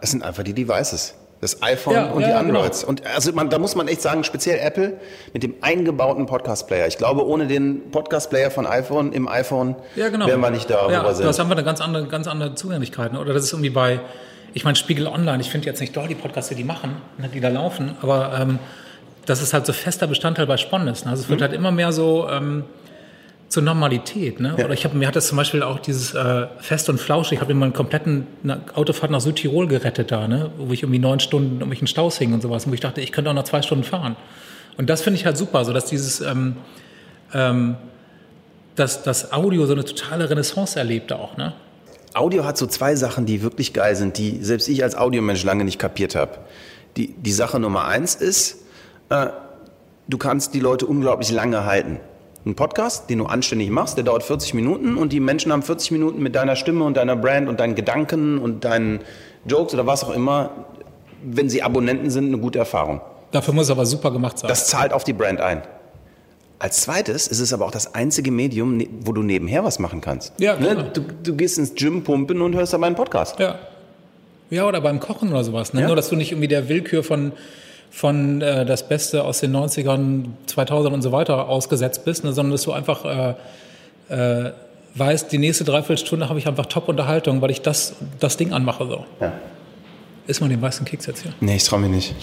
Es 0.00 0.10
sind 0.10 0.22
einfach 0.22 0.42
die 0.42 0.52
Devices. 0.54 1.14
Das 1.40 1.62
iPhone 1.62 1.94
Ja, 1.94 2.06
und 2.06 2.22
ja, 2.22 2.28
die 2.28 2.32
ja, 2.32 2.38
Androids. 2.40 2.82
Und 2.82 3.04
also 3.06 3.30
man, 3.32 3.50
da 3.50 3.58
muss 3.58 3.74
man 3.74 3.88
echt 3.88 4.00
sagen, 4.00 4.24
speziell 4.24 4.58
Apple 4.58 4.94
mit 5.34 5.42
dem 5.42 5.54
eingebauten 5.60 6.24
Podcast-Player. 6.24 6.86
Ich 6.86 6.96
glaube, 6.96 7.26
ohne 7.26 7.46
den 7.46 7.90
Podcast-Player 7.90 8.50
von 8.50 8.66
iPhone 8.66 9.12
im 9.12 9.28
iPhone 9.28 9.76
Ja, 9.96 10.08
genau. 10.08 10.26
wären 10.26 10.40
wir 10.40 10.50
nicht 10.50 10.70
da, 10.70 10.76
ja, 10.76 10.80
wo 10.82 10.90
wir 10.90 10.98
Du 11.00 11.08
hast 11.08 11.18
sind. 11.18 11.28
einfach 11.40 11.50
eine 11.56 11.62
ganz 11.64 11.80
andere, 11.82 12.06
ganz 12.06 12.26
andere 12.26 12.54
Zugänglichkeit. 12.54 13.12
Ne? 13.12 13.20
Oder 13.20 13.34
das 13.34 13.44
ist 13.44 13.52
irgendwie 13.52 13.68
bei, 13.70 14.00
ich 14.54 14.64
meine, 14.64 14.76
Spiegel 14.76 15.06
Online, 15.06 15.40
ich 15.42 15.50
finde 15.50 15.66
jetzt 15.66 15.80
nicht 15.80 15.94
doll 15.94 16.08
die 16.08 16.14
Podcasts, 16.14 16.48
die 16.48 16.54
die 16.54 16.64
machen, 16.64 16.96
ne, 17.18 17.28
die 17.28 17.40
da 17.40 17.48
laufen, 17.50 17.94
aber 18.00 18.32
ähm, 18.40 18.58
das 19.26 19.42
ist 19.42 19.52
halt 19.52 19.66
so 19.66 19.74
fester 19.74 20.06
Bestandteil 20.06 20.46
bei 20.46 20.56
Sponnes. 20.56 21.04
Ne? 21.04 21.10
Also 21.10 21.22
es 21.24 21.26
Mhm. 21.28 21.32
wird 21.32 21.42
halt 21.42 21.52
immer 21.52 21.70
mehr 21.70 21.92
so, 21.92 22.28
ähm, 22.30 22.64
zur 23.48 23.62
Normalität. 23.62 24.40
Ne? 24.40 24.54
Ja. 24.58 24.64
Oder 24.64 24.74
ich 24.74 24.84
habe 24.84 24.96
mir 24.96 25.06
hat 25.06 25.16
das 25.16 25.28
zum 25.28 25.36
Beispiel 25.36 25.62
auch 25.62 25.78
dieses 25.78 26.14
äh, 26.14 26.46
Fest 26.58 26.88
und 26.88 26.98
Flausch. 26.98 27.32
Ich 27.32 27.40
habe 27.40 27.54
mir 27.54 27.60
mal 27.60 27.66
einen 27.66 27.74
kompletten 27.74 28.26
eine 28.42 28.60
Autofahrt 28.74 29.10
nach 29.10 29.20
Südtirol 29.20 29.68
gerettet 29.68 30.10
da, 30.10 30.26
ne? 30.26 30.50
wo 30.58 30.72
ich 30.72 30.82
irgendwie 30.82 30.98
neun 30.98 31.20
Stunden 31.20 31.48
um 31.48 31.52
irgendwelchen 31.54 31.86
Staus 31.86 32.18
hing 32.18 32.32
und 32.32 32.42
sowas. 32.42 32.68
Wo 32.68 32.72
ich 32.72 32.80
dachte, 32.80 33.00
ich 33.00 33.12
könnte 33.12 33.30
auch 33.30 33.34
noch 33.34 33.44
zwei 33.44 33.62
Stunden 33.62 33.84
fahren. 33.84 34.16
Und 34.76 34.90
das 34.90 35.02
finde 35.02 35.18
ich 35.18 35.26
halt 35.26 35.36
super, 35.36 35.64
so 35.64 35.72
dass 35.72 35.86
dieses 35.86 36.20
ähm, 36.20 36.56
ähm, 37.32 37.76
dass 38.74 39.02
das 39.02 39.32
Audio 39.32 39.66
so 39.66 39.72
eine 39.72 39.84
totale 39.84 40.28
Renaissance 40.28 40.78
erlebt 40.78 41.12
auch. 41.12 41.36
Ne? 41.36 41.54
Audio 42.14 42.44
hat 42.44 42.56
so 42.56 42.66
zwei 42.66 42.94
Sachen, 42.94 43.26
die 43.26 43.42
wirklich 43.42 43.72
geil 43.72 43.96
sind, 43.96 44.18
die 44.18 44.42
selbst 44.42 44.68
ich 44.68 44.82
als 44.82 44.96
Audiomensch 44.96 45.44
lange 45.44 45.64
nicht 45.64 45.78
kapiert 45.78 46.14
habe. 46.14 46.38
Die, 46.96 47.14
die 47.14 47.32
Sache 47.32 47.58
Nummer 47.58 47.86
eins 47.86 48.14
ist, 48.14 48.64
äh, 49.08 49.28
du 50.08 50.18
kannst 50.18 50.54
die 50.54 50.60
Leute 50.60 50.86
unglaublich 50.86 51.30
lange 51.30 51.64
halten. 51.64 52.00
Ein 52.46 52.54
Podcast, 52.54 53.10
den 53.10 53.18
du 53.18 53.26
anständig 53.26 53.70
machst, 53.70 53.96
der 53.96 54.04
dauert 54.04 54.22
40 54.22 54.54
Minuten 54.54 54.96
und 54.96 55.12
die 55.12 55.18
Menschen 55.18 55.50
haben 55.50 55.64
40 55.64 55.90
Minuten 55.90 56.22
mit 56.22 56.36
deiner 56.36 56.54
Stimme 56.54 56.84
und 56.84 56.96
deiner 56.96 57.16
Brand 57.16 57.48
und 57.48 57.58
deinen 57.58 57.74
Gedanken 57.74 58.38
und 58.38 58.64
deinen 58.64 59.00
Jokes 59.46 59.74
oder 59.74 59.84
was 59.88 60.04
auch 60.04 60.14
immer, 60.14 60.50
wenn 61.24 61.50
sie 61.50 61.64
Abonnenten 61.64 62.08
sind, 62.08 62.26
eine 62.26 62.38
gute 62.38 62.60
Erfahrung. 62.60 63.00
Dafür 63.32 63.52
muss 63.52 63.64
es 63.64 63.70
aber 63.72 63.84
super 63.84 64.12
gemacht 64.12 64.38
sein. 64.38 64.46
Das 64.46 64.68
zahlt 64.68 64.92
auf 64.92 65.02
die 65.02 65.12
Brand 65.12 65.40
ein. 65.40 65.62
Als 66.60 66.82
zweites 66.82 67.26
ist 67.26 67.40
es 67.40 67.52
aber 67.52 67.66
auch 67.66 67.72
das 67.72 67.96
einzige 67.96 68.30
Medium, 68.30 68.76
ne- 68.76 68.88
wo 69.00 69.12
du 69.12 69.24
nebenher 69.24 69.64
was 69.64 69.80
machen 69.80 70.00
kannst. 70.00 70.32
Ja, 70.38 70.54
klar. 70.54 70.74
ne? 70.74 70.90
du, 70.94 71.00
du 71.24 71.34
gehst 71.34 71.58
ins 71.58 71.74
Gym 71.74 72.04
pumpen 72.04 72.40
und 72.42 72.54
hörst 72.54 72.72
dabei 72.72 72.86
einen 72.86 72.96
Podcast. 72.96 73.40
Ja. 73.40 73.58
Ja, 74.50 74.68
oder 74.68 74.80
beim 74.80 75.00
Kochen 75.00 75.30
oder 75.30 75.42
sowas. 75.42 75.74
Ne? 75.74 75.80
Ja. 75.80 75.88
Nur, 75.88 75.96
dass 75.96 76.08
du 76.10 76.14
nicht 76.14 76.30
irgendwie 76.30 76.46
der 76.46 76.68
Willkür 76.68 77.02
von, 77.02 77.32
von 77.96 78.42
äh, 78.42 78.66
das 78.66 78.86
Beste 78.86 79.24
aus 79.24 79.40
den 79.40 79.56
90ern, 79.56 80.26
2000 80.44 80.92
und 80.92 81.00
so 81.00 81.12
weiter 81.12 81.48
ausgesetzt 81.48 82.04
bist, 82.04 82.24
ne? 82.24 82.34
sondern 82.34 82.52
dass 82.52 82.62
du 82.62 82.72
einfach 82.72 83.06
äh, 84.10 84.14
äh, 84.14 84.52
weißt, 84.94 85.32
die 85.32 85.38
nächste 85.38 85.64
Dreiviertelstunde 85.64 86.28
habe 86.28 86.38
ich 86.38 86.46
einfach 86.46 86.66
Top-Unterhaltung, 86.66 87.40
weil 87.40 87.50
ich 87.50 87.62
das, 87.62 87.94
das 88.20 88.36
Ding 88.36 88.52
anmache. 88.52 88.86
So. 88.86 89.06
Ja. 89.18 89.32
Ist 90.26 90.42
mal 90.42 90.50
den 90.50 90.60
weißen 90.60 90.84
Keks 90.84 91.06
jetzt 91.06 91.22
hier. 91.22 91.32
Nee, 91.40 91.56
ich 91.56 91.64
trau 91.64 91.78
mich 91.78 91.88
nicht. 91.88 92.14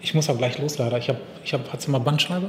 Ich 0.00 0.14
muss 0.14 0.30
auch 0.30 0.38
gleich 0.38 0.58
los, 0.58 0.78
leider. 0.78 0.96
Ich 0.98 1.08
habe, 1.08 1.18
ich 1.44 1.52
hab, 1.54 1.72
hast 1.72 1.88
du 1.88 1.90
mal 1.90 1.98
Bandscheibe? 1.98 2.48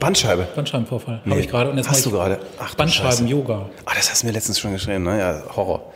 Bandscheibe. 0.00 0.48
Bandscheibenvorfall. 0.52 1.20
Nee. 1.24 1.30
Habe 1.30 1.40
ich 1.42 1.48
gerade. 1.48 1.70
Und 1.70 1.76
jetzt 1.76 1.90
Hast 1.90 2.04
du 2.04 2.10
gerade? 2.10 2.40
Bandscheiben-Yoga. 2.76 3.70
Ah, 3.84 3.92
das 3.94 4.10
hast 4.10 4.24
du 4.24 4.26
mir 4.26 4.32
letztens 4.32 4.58
schon 4.58 4.72
geschrieben, 4.72 5.04
ne? 5.04 5.20
Ja, 5.20 5.42
Horror. 5.54 5.92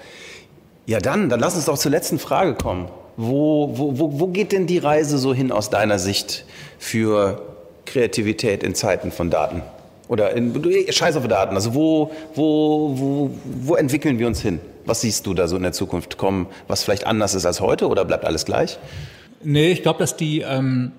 Ja, 0.87 1.01
dann, 1.01 1.29
dann 1.29 1.41
lass 1.41 1.57
uns 1.57 1.65
doch 1.65 1.77
zur 1.77 1.91
letzten 1.91 2.21
Frage 2.21 2.55
kommen. 2.55 2.89
Wo, 3.21 3.69
wo, 3.77 3.99
wo, 3.99 4.21
wo 4.21 4.27
geht 4.29 4.53
denn 4.53 4.69
die 4.69 4.79
Reise 4.79 5.19
so 5.19 5.35
hin 5.35 5.51
aus 5.51 5.71
deiner 5.71 5.99
Sicht 5.99 6.45
für 6.79 7.43
Kreativität 7.85 8.63
in 8.63 8.77
Zeiten 8.77 9.11
von 9.11 9.29
Daten? 9.29 9.63
Oder 10.07 10.35
in, 10.37 10.53
du- 10.55 10.71
scheiß 10.93 11.17
auf 11.17 11.27
Daten. 11.27 11.57
Also 11.57 11.75
wo, 11.75 12.13
wo, 12.37 12.93
wo, 12.95 13.31
wo 13.63 13.75
entwickeln 13.75 14.21
wir 14.21 14.29
uns 14.29 14.41
hin? 14.41 14.61
Was 14.87 15.01
siehst 15.01 15.27
du 15.27 15.35
da 15.35 15.49
so 15.49 15.57
in 15.57 15.63
der 15.65 15.73
Zukunft 15.73 16.17
kommen, 16.17 16.47
was 16.69 16.85
vielleicht 16.85 17.07
anders 17.09 17.35
ist 17.35 17.45
als 17.45 17.61
heute 17.61 17.89
oder 17.89 18.05
bleibt 18.05 18.25
alles 18.25 18.45
gleich? 18.45 18.79
Nee, 19.43 19.73
ich 19.73 19.83
glaube, 19.83 19.99
dass 19.99 20.17
die, 20.17 20.41
ähm, 20.43 20.93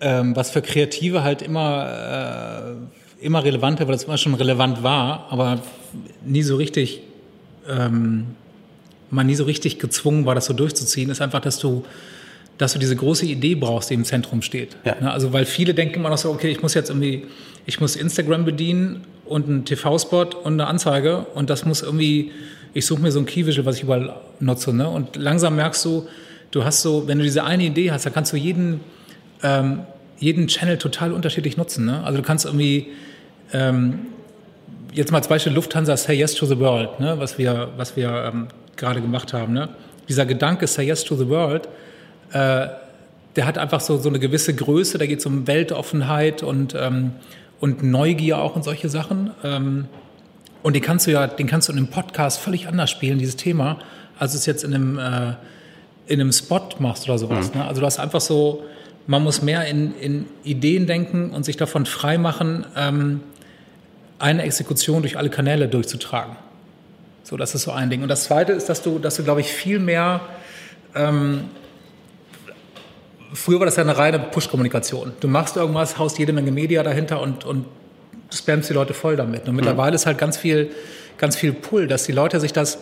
ähm, 0.00 0.34
was 0.34 0.50
für 0.50 0.62
Kreative 0.62 1.22
halt 1.22 1.42
immer, 1.42 2.78
äh, 3.20 3.24
immer 3.24 3.44
relevanter, 3.44 3.86
weil 3.86 3.92
das 3.92 4.04
immer 4.04 4.18
schon 4.18 4.34
relevant 4.34 4.82
war, 4.82 5.26
aber 5.30 5.60
nie 6.24 6.42
so 6.42 6.56
richtig, 6.56 7.02
ähm, 7.68 8.28
man 9.10 9.26
nie 9.26 9.34
so 9.34 9.44
richtig 9.44 9.78
gezwungen 9.78 10.26
war, 10.26 10.34
das 10.34 10.46
so 10.46 10.52
durchzuziehen, 10.52 11.10
ist 11.10 11.20
einfach, 11.20 11.40
dass 11.40 11.58
du, 11.58 11.84
dass 12.58 12.72
du 12.72 12.78
diese 12.78 12.96
große 12.96 13.26
Idee 13.26 13.54
brauchst, 13.54 13.90
die 13.90 13.94
im 13.94 14.04
Zentrum 14.04 14.42
steht. 14.42 14.76
Ja. 14.84 14.96
Ne, 15.00 15.12
Also, 15.12 15.32
weil 15.32 15.44
viele 15.44 15.74
denken 15.74 15.96
immer 15.96 16.10
noch 16.10 16.18
so, 16.18 16.30
okay, 16.30 16.50
ich 16.50 16.62
muss 16.62 16.74
jetzt 16.74 16.90
irgendwie, 16.90 17.26
ich 17.66 17.80
muss 17.80 17.96
Instagram 17.96 18.44
bedienen 18.44 19.04
und 19.24 19.48
einen 19.48 19.64
TV-Spot 19.64 20.28
und 20.42 20.54
eine 20.54 20.66
Anzeige 20.66 21.26
und 21.34 21.50
das 21.50 21.64
muss 21.64 21.82
irgendwie, 21.82 22.32
ich 22.74 22.86
suche 22.86 23.00
mir 23.00 23.12
so 23.12 23.20
ein 23.20 23.26
Key-Visual, 23.26 23.66
was 23.66 23.76
ich 23.76 23.82
überall 23.82 24.14
nutze, 24.40 24.72
ne? 24.72 24.88
Und 24.88 25.16
langsam 25.16 25.56
merkst 25.56 25.84
du, 25.84 26.06
du 26.50 26.64
hast 26.64 26.82
so, 26.82 27.08
wenn 27.08 27.18
du 27.18 27.24
diese 27.24 27.44
eine 27.44 27.64
Idee 27.64 27.90
hast, 27.90 28.06
dann 28.06 28.12
kannst 28.12 28.32
du 28.32 28.36
jeden, 28.36 28.80
ähm, 29.42 29.80
jeden 30.18 30.46
Channel 30.46 30.78
total 30.78 31.12
unterschiedlich 31.12 31.56
nutzen, 31.56 31.84
ne? 31.84 32.02
Also 32.04 32.18
du 32.18 32.24
kannst 32.24 32.44
irgendwie, 32.44 32.88
ähm, 33.52 33.98
jetzt 34.96 35.12
mal 35.12 35.18
als 35.18 35.28
Beispiel 35.28 35.52
Lufthansa 35.52 35.96
Say 35.96 36.14
Yes 36.14 36.34
to 36.34 36.46
the 36.46 36.58
World, 36.58 36.98
ne? 37.00 37.18
was 37.18 37.38
wir, 37.38 37.68
was 37.76 37.96
wir 37.96 38.32
ähm, 38.32 38.48
gerade 38.76 39.00
gemacht 39.00 39.32
haben. 39.32 39.52
Ne? 39.52 39.68
Dieser 40.08 40.26
Gedanke 40.26 40.66
Say 40.66 40.86
Yes 40.86 41.04
to 41.04 41.16
the 41.16 41.28
World, 41.28 41.68
äh, 42.32 42.68
der 43.36 43.46
hat 43.46 43.58
einfach 43.58 43.80
so, 43.80 43.98
so 43.98 44.08
eine 44.08 44.18
gewisse 44.18 44.54
Größe, 44.54 44.98
da 44.98 45.06
geht 45.06 45.20
es 45.20 45.26
um 45.26 45.46
Weltoffenheit 45.46 46.42
und, 46.42 46.74
ähm, 46.74 47.12
und 47.60 47.82
Neugier 47.82 48.38
auch 48.38 48.56
und 48.56 48.64
solche 48.64 48.88
Sachen. 48.88 49.30
Ähm, 49.44 49.86
und 50.62 50.74
den 50.74 50.82
kannst 50.82 51.06
du 51.06 51.12
ja, 51.12 51.26
den 51.26 51.46
kannst 51.46 51.68
du 51.68 51.72
in 51.72 51.78
einem 51.78 51.88
Podcast 51.88 52.40
völlig 52.40 52.66
anders 52.66 52.90
spielen, 52.90 53.18
dieses 53.18 53.36
Thema, 53.36 53.78
als 54.18 54.32
du 54.32 54.38
es 54.38 54.46
jetzt 54.46 54.64
in 54.64 54.74
einem, 54.74 54.98
äh, 54.98 55.34
in 56.06 56.20
einem 56.20 56.32
Spot 56.32 56.68
machst 56.78 57.04
oder 57.04 57.18
sowas. 57.18 57.54
Ne? 57.54 57.64
Also 57.64 57.80
du 57.80 57.86
hast 57.86 57.98
einfach 57.98 58.20
so, 58.20 58.64
man 59.06 59.22
muss 59.22 59.42
mehr 59.42 59.66
in, 59.66 59.94
in 60.00 60.26
Ideen 60.42 60.86
denken 60.86 61.30
und 61.30 61.44
sich 61.44 61.56
davon 61.56 61.86
frei 61.86 62.18
machen, 62.18 62.66
ähm, 62.76 63.20
eine 64.18 64.42
Exekution 64.42 65.02
durch 65.02 65.18
alle 65.18 65.30
Kanäle 65.30 65.68
durchzutragen. 65.68 66.36
So, 67.26 67.36
das 67.36 67.56
ist 67.56 67.62
so 67.62 67.72
ein 67.72 67.90
Ding. 67.90 68.02
Und 68.02 68.08
das 68.08 68.22
Zweite 68.22 68.52
ist, 68.52 68.68
dass 68.68 68.82
du, 68.82 69.00
dass 69.00 69.16
du, 69.16 69.24
glaube 69.24 69.40
ich, 69.40 69.48
viel 69.48 69.80
mehr 69.80 70.20
ähm, 70.94 71.48
Früher 73.34 73.58
war 73.58 73.66
das 73.66 73.76
ja 73.76 73.82
eine 73.82 73.98
reine 73.98 74.20
Push-Kommunikation. 74.20 75.12
Du 75.18 75.26
machst 75.26 75.56
irgendwas, 75.56 75.98
haust 75.98 76.18
jede 76.18 76.32
Menge 76.32 76.52
Media 76.52 76.84
dahinter 76.84 77.20
und, 77.20 77.44
und 77.44 77.66
spammst 78.32 78.70
die 78.70 78.72
Leute 78.72 78.94
voll 78.94 79.16
damit. 79.16 79.48
Und 79.48 79.56
mittlerweile 79.56 79.96
ist 79.96 80.06
halt 80.06 80.16
ganz 80.16 80.36
viel, 80.36 80.70
ganz 81.18 81.36
viel 81.36 81.52
Pull, 81.52 81.88
dass 81.88 82.04
die 82.04 82.12
Leute 82.12 82.38
sich 82.40 82.52
das, 82.52 82.78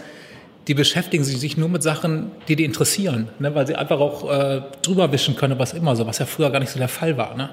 die 0.69 0.75
beschäftigen 0.75 1.25
sich 1.25 1.57
nur 1.57 1.71
mit 1.71 1.83
Sachen, 1.83 2.31
die 2.47 2.57
die 2.57 2.65
interessieren, 2.65 3.31
ne? 3.39 3.55
weil 3.55 3.67
sie 3.67 3.75
einfach 3.75 3.99
auch 3.99 4.31
äh, 4.31 4.61
drüber 4.83 5.11
wischen 5.13 5.35
können, 5.35 5.59
was 5.59 5.73
immer 5.73 5.97
so, 5.97 6.07
was 6.07 6.19
ja 6.19 6.27
früher 6.27 6.51
gar 6.51 6.61
nicht 6.61 6.71
so 6.71 6.79
der 6.79 6.89
Fall 6.89 7.17
war. 7.17 7.35
Ne? 7.37 7.49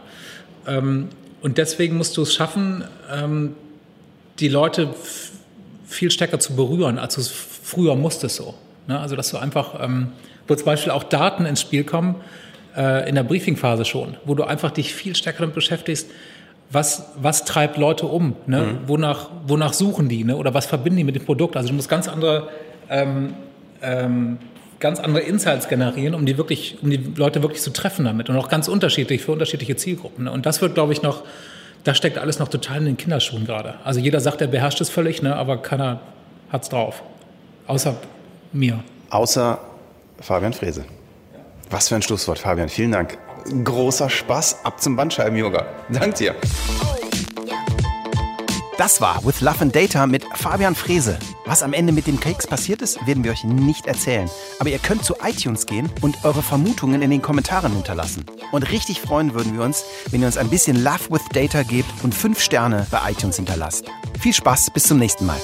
Ähm, 0.67 1.07
und 1.41 1.57
deswegen 1.57 1.97
musst 1.97 2.17
du 2.17 2.21
es 2.21 2.33
schaffen, 2.33 2.83
ähm, 3.11 3.55
die 4.39 4.49
Leute 4.49 4.93
viel 5.91 6.11
stärker 6.11 6.39
zu 6.39 6.55
berühren, 6.55 6.97
als 6.97 7.15
du 7.15 7.21
es 7.21 7.29
früher 7.29 7.95
musstest 7.95 8.37
so. 8.37 8.55
Ne? 8.87 8.99
Also 8.99 9.15
dass 9.15 9.29
du 9.29 9.37
einfach, 9.37 9.83
ähm, 9.83 10.09
wo 10.47 10.55
zum 10.55 10.65
Beispiel 10.65 10.91
auch 10.91 11.03
Daten 11.03 11.45
ins 11.45 11.61
Spiel 11.61 11.83
kommen, 11.83 12.15
äh, 12.75 13.07
in 13.07 13.15
der 13.15 13.23
Briefingphase 13.23 13.85
schon, 13.85 14.17
wo 14.25 14.35
du 14.35 14.43
einfach 14.43 14.71
dich 14.71 14.93
viel 14.93 15.15
stärker 15.15 15.39
damit 15.39 15.55
beschäftigst, 15.55 16.09
was, 16.71 17.11
was 17.21 17.43
treibt 17.43 17.77
Leute 17.77 18.05
um, 18.05 18.35
ne? 18.47 18.77
wonach, 18.87 19.29
wonach 19.45 19.73
suchen 19.73 20.07
die 20.07 20.23
ne? 20.23 20.37
oder 20.37 20.53
was 20.53 20.65
verbinden 20.65 20.97
die 20.97 21.03
mit 21.03 21.15
dem 21.15 21.25
Produkt. 21.25 21.57
Also 21.57 21.69
du 21.69 21.75
musst 21.75 21.89
ganz 21.89 22.07
andere, 22.07 22.47
ähm, 22.89 23.33
ähm, 23.81 24.37
ganz 24.79 25.01
andere 25.01 25.23
Insights 25.23 25.67
generieren, 25.67 26.15
um 26.15 26.25
die, 26.25 26.37
wirklich, 26.37 26.77
um 26.81 26.89
die 26.89 27.11
Leute 27.17 27.43
wirklich 27.43 27.61
zu 27.61 27.71
treffen 27.71 28.05
damit 28.05 28.29
und 28.29 28.37
auch 28.37 28.47
ganz 28.47 28.69
unterschiedlich 28.69 29.21
für 29.21 29.33
unterschiedliche 29.33 29.75
Zielgruppen. 29.75 30.25
Ne? 30.25 30.31
Und 30.31 30.45
das 30.45 30.61
wird, 30.61 30.73
glaube 30.73 30.93
ich, 30.93 31.01
noch, 31.01 31.23
das 31.83 31.97
steckt 31.97 32.17
alles 32.17 32.39
noch 32.39 32.47
total 32.47 32.77
in 32.77 32.85
den 32.85 32.97
Kinderschuhen 32.97 33.45
gerade. 33.45 33.75
Also 33.83 33.99
jeder 33.99 34.19
sagt, 34.19 34.41
er 34.41 34.47
beherrscht 34.47 34.81
es 34.81 34.89
völlig, 34.89 35.21
ne? 35.21 35.35
aber 35.35 35.57
keiner 35.57 35.99
hat's 36.51 36.69
drauf. 36.69 37.03
Außer 37.67 37.95
mir. 38.51 38.83
Außer 39.09 39.59
Fabian 40.19 40.53
Frese. 40.53 40.85
Was 41.69 41.87
für 41.87 41.95
ein 41.95 42.01
Schlusswort, 42.01 42.39
Fabian. 42.39 42.69
Vielen 42.69 42.91
Dank. 42.91 43.17
Großer 43.63 44.09
Spaß. 44.09 44.65
Ab 44.65 44.81
zum 44.81 44.95
Bandscheiben-Yoga. 44.95 45.65
Dank 45.89 46.15
dir. 46.15 46.35
Das 48.77 49.01
war 49.01 49.23
With 49.25 49.41
Love 49.41 49.61
and 49.61 49.75
Data 49.75 50.07
mit 50.07 50.25
Fabian 50.33 50.75
Frese. 50.75 51.19
Was 51.45 51.61
am 51.61 51.73
Ende 51.73 51.91
mit 51.91 52.07
dem 52.07 52.19
Keks 52.19 52.47
passiert 52.47 52.81
ist, 52.81 53.05
werden 53.05 53.23
wir 53.23 53.31
euch 53.31 53.43
nicht 53.43 53.85
erzählen. 53.85 54.29
Aber 54.59 54.69
ihr 54.69 54.79
könnt 54.79 55.03
zu 55.03 55.15
iTunes 55.23 55.65
gehen 55.65 55.89
und 56.01 56.23
eure 56.23 56.41
Vermutungen 56.41 57.01
in 57.01 57.11
den 57.11 57.21
Kommentaren 57.21 57.73
hinterlassen. 57.73 58.25
Und 58.51 58.71
richtig 58.71 59.01
freuen 59.01 59.33
würden 59.33 59.53
wir 59.53 59.63
uns, 59.63 59.83
wenn 60.09 60.21
ihr 60.21 60.27
uns 60.27 60.37
ein 60.37 60.49
bisschen 60.49 60.81
Love 60.83 61.09
with 61.09 61.21
Data 61.33 61.63
gebt 61.63 61.91
und 62.03 62.15
fünf 62.15 62.39
Sterne 62.39 62.87
bei 62.89 63.11
iTunes 63.11 63.35
hinterlasst. 63.35 63.85
Viel 64.19 64.33
Spaß, 64.33 64.71
bis 64.71 64.83
zum 64.83 64.99
nächsten 64.99 65.25
Mal. 65.25 65.39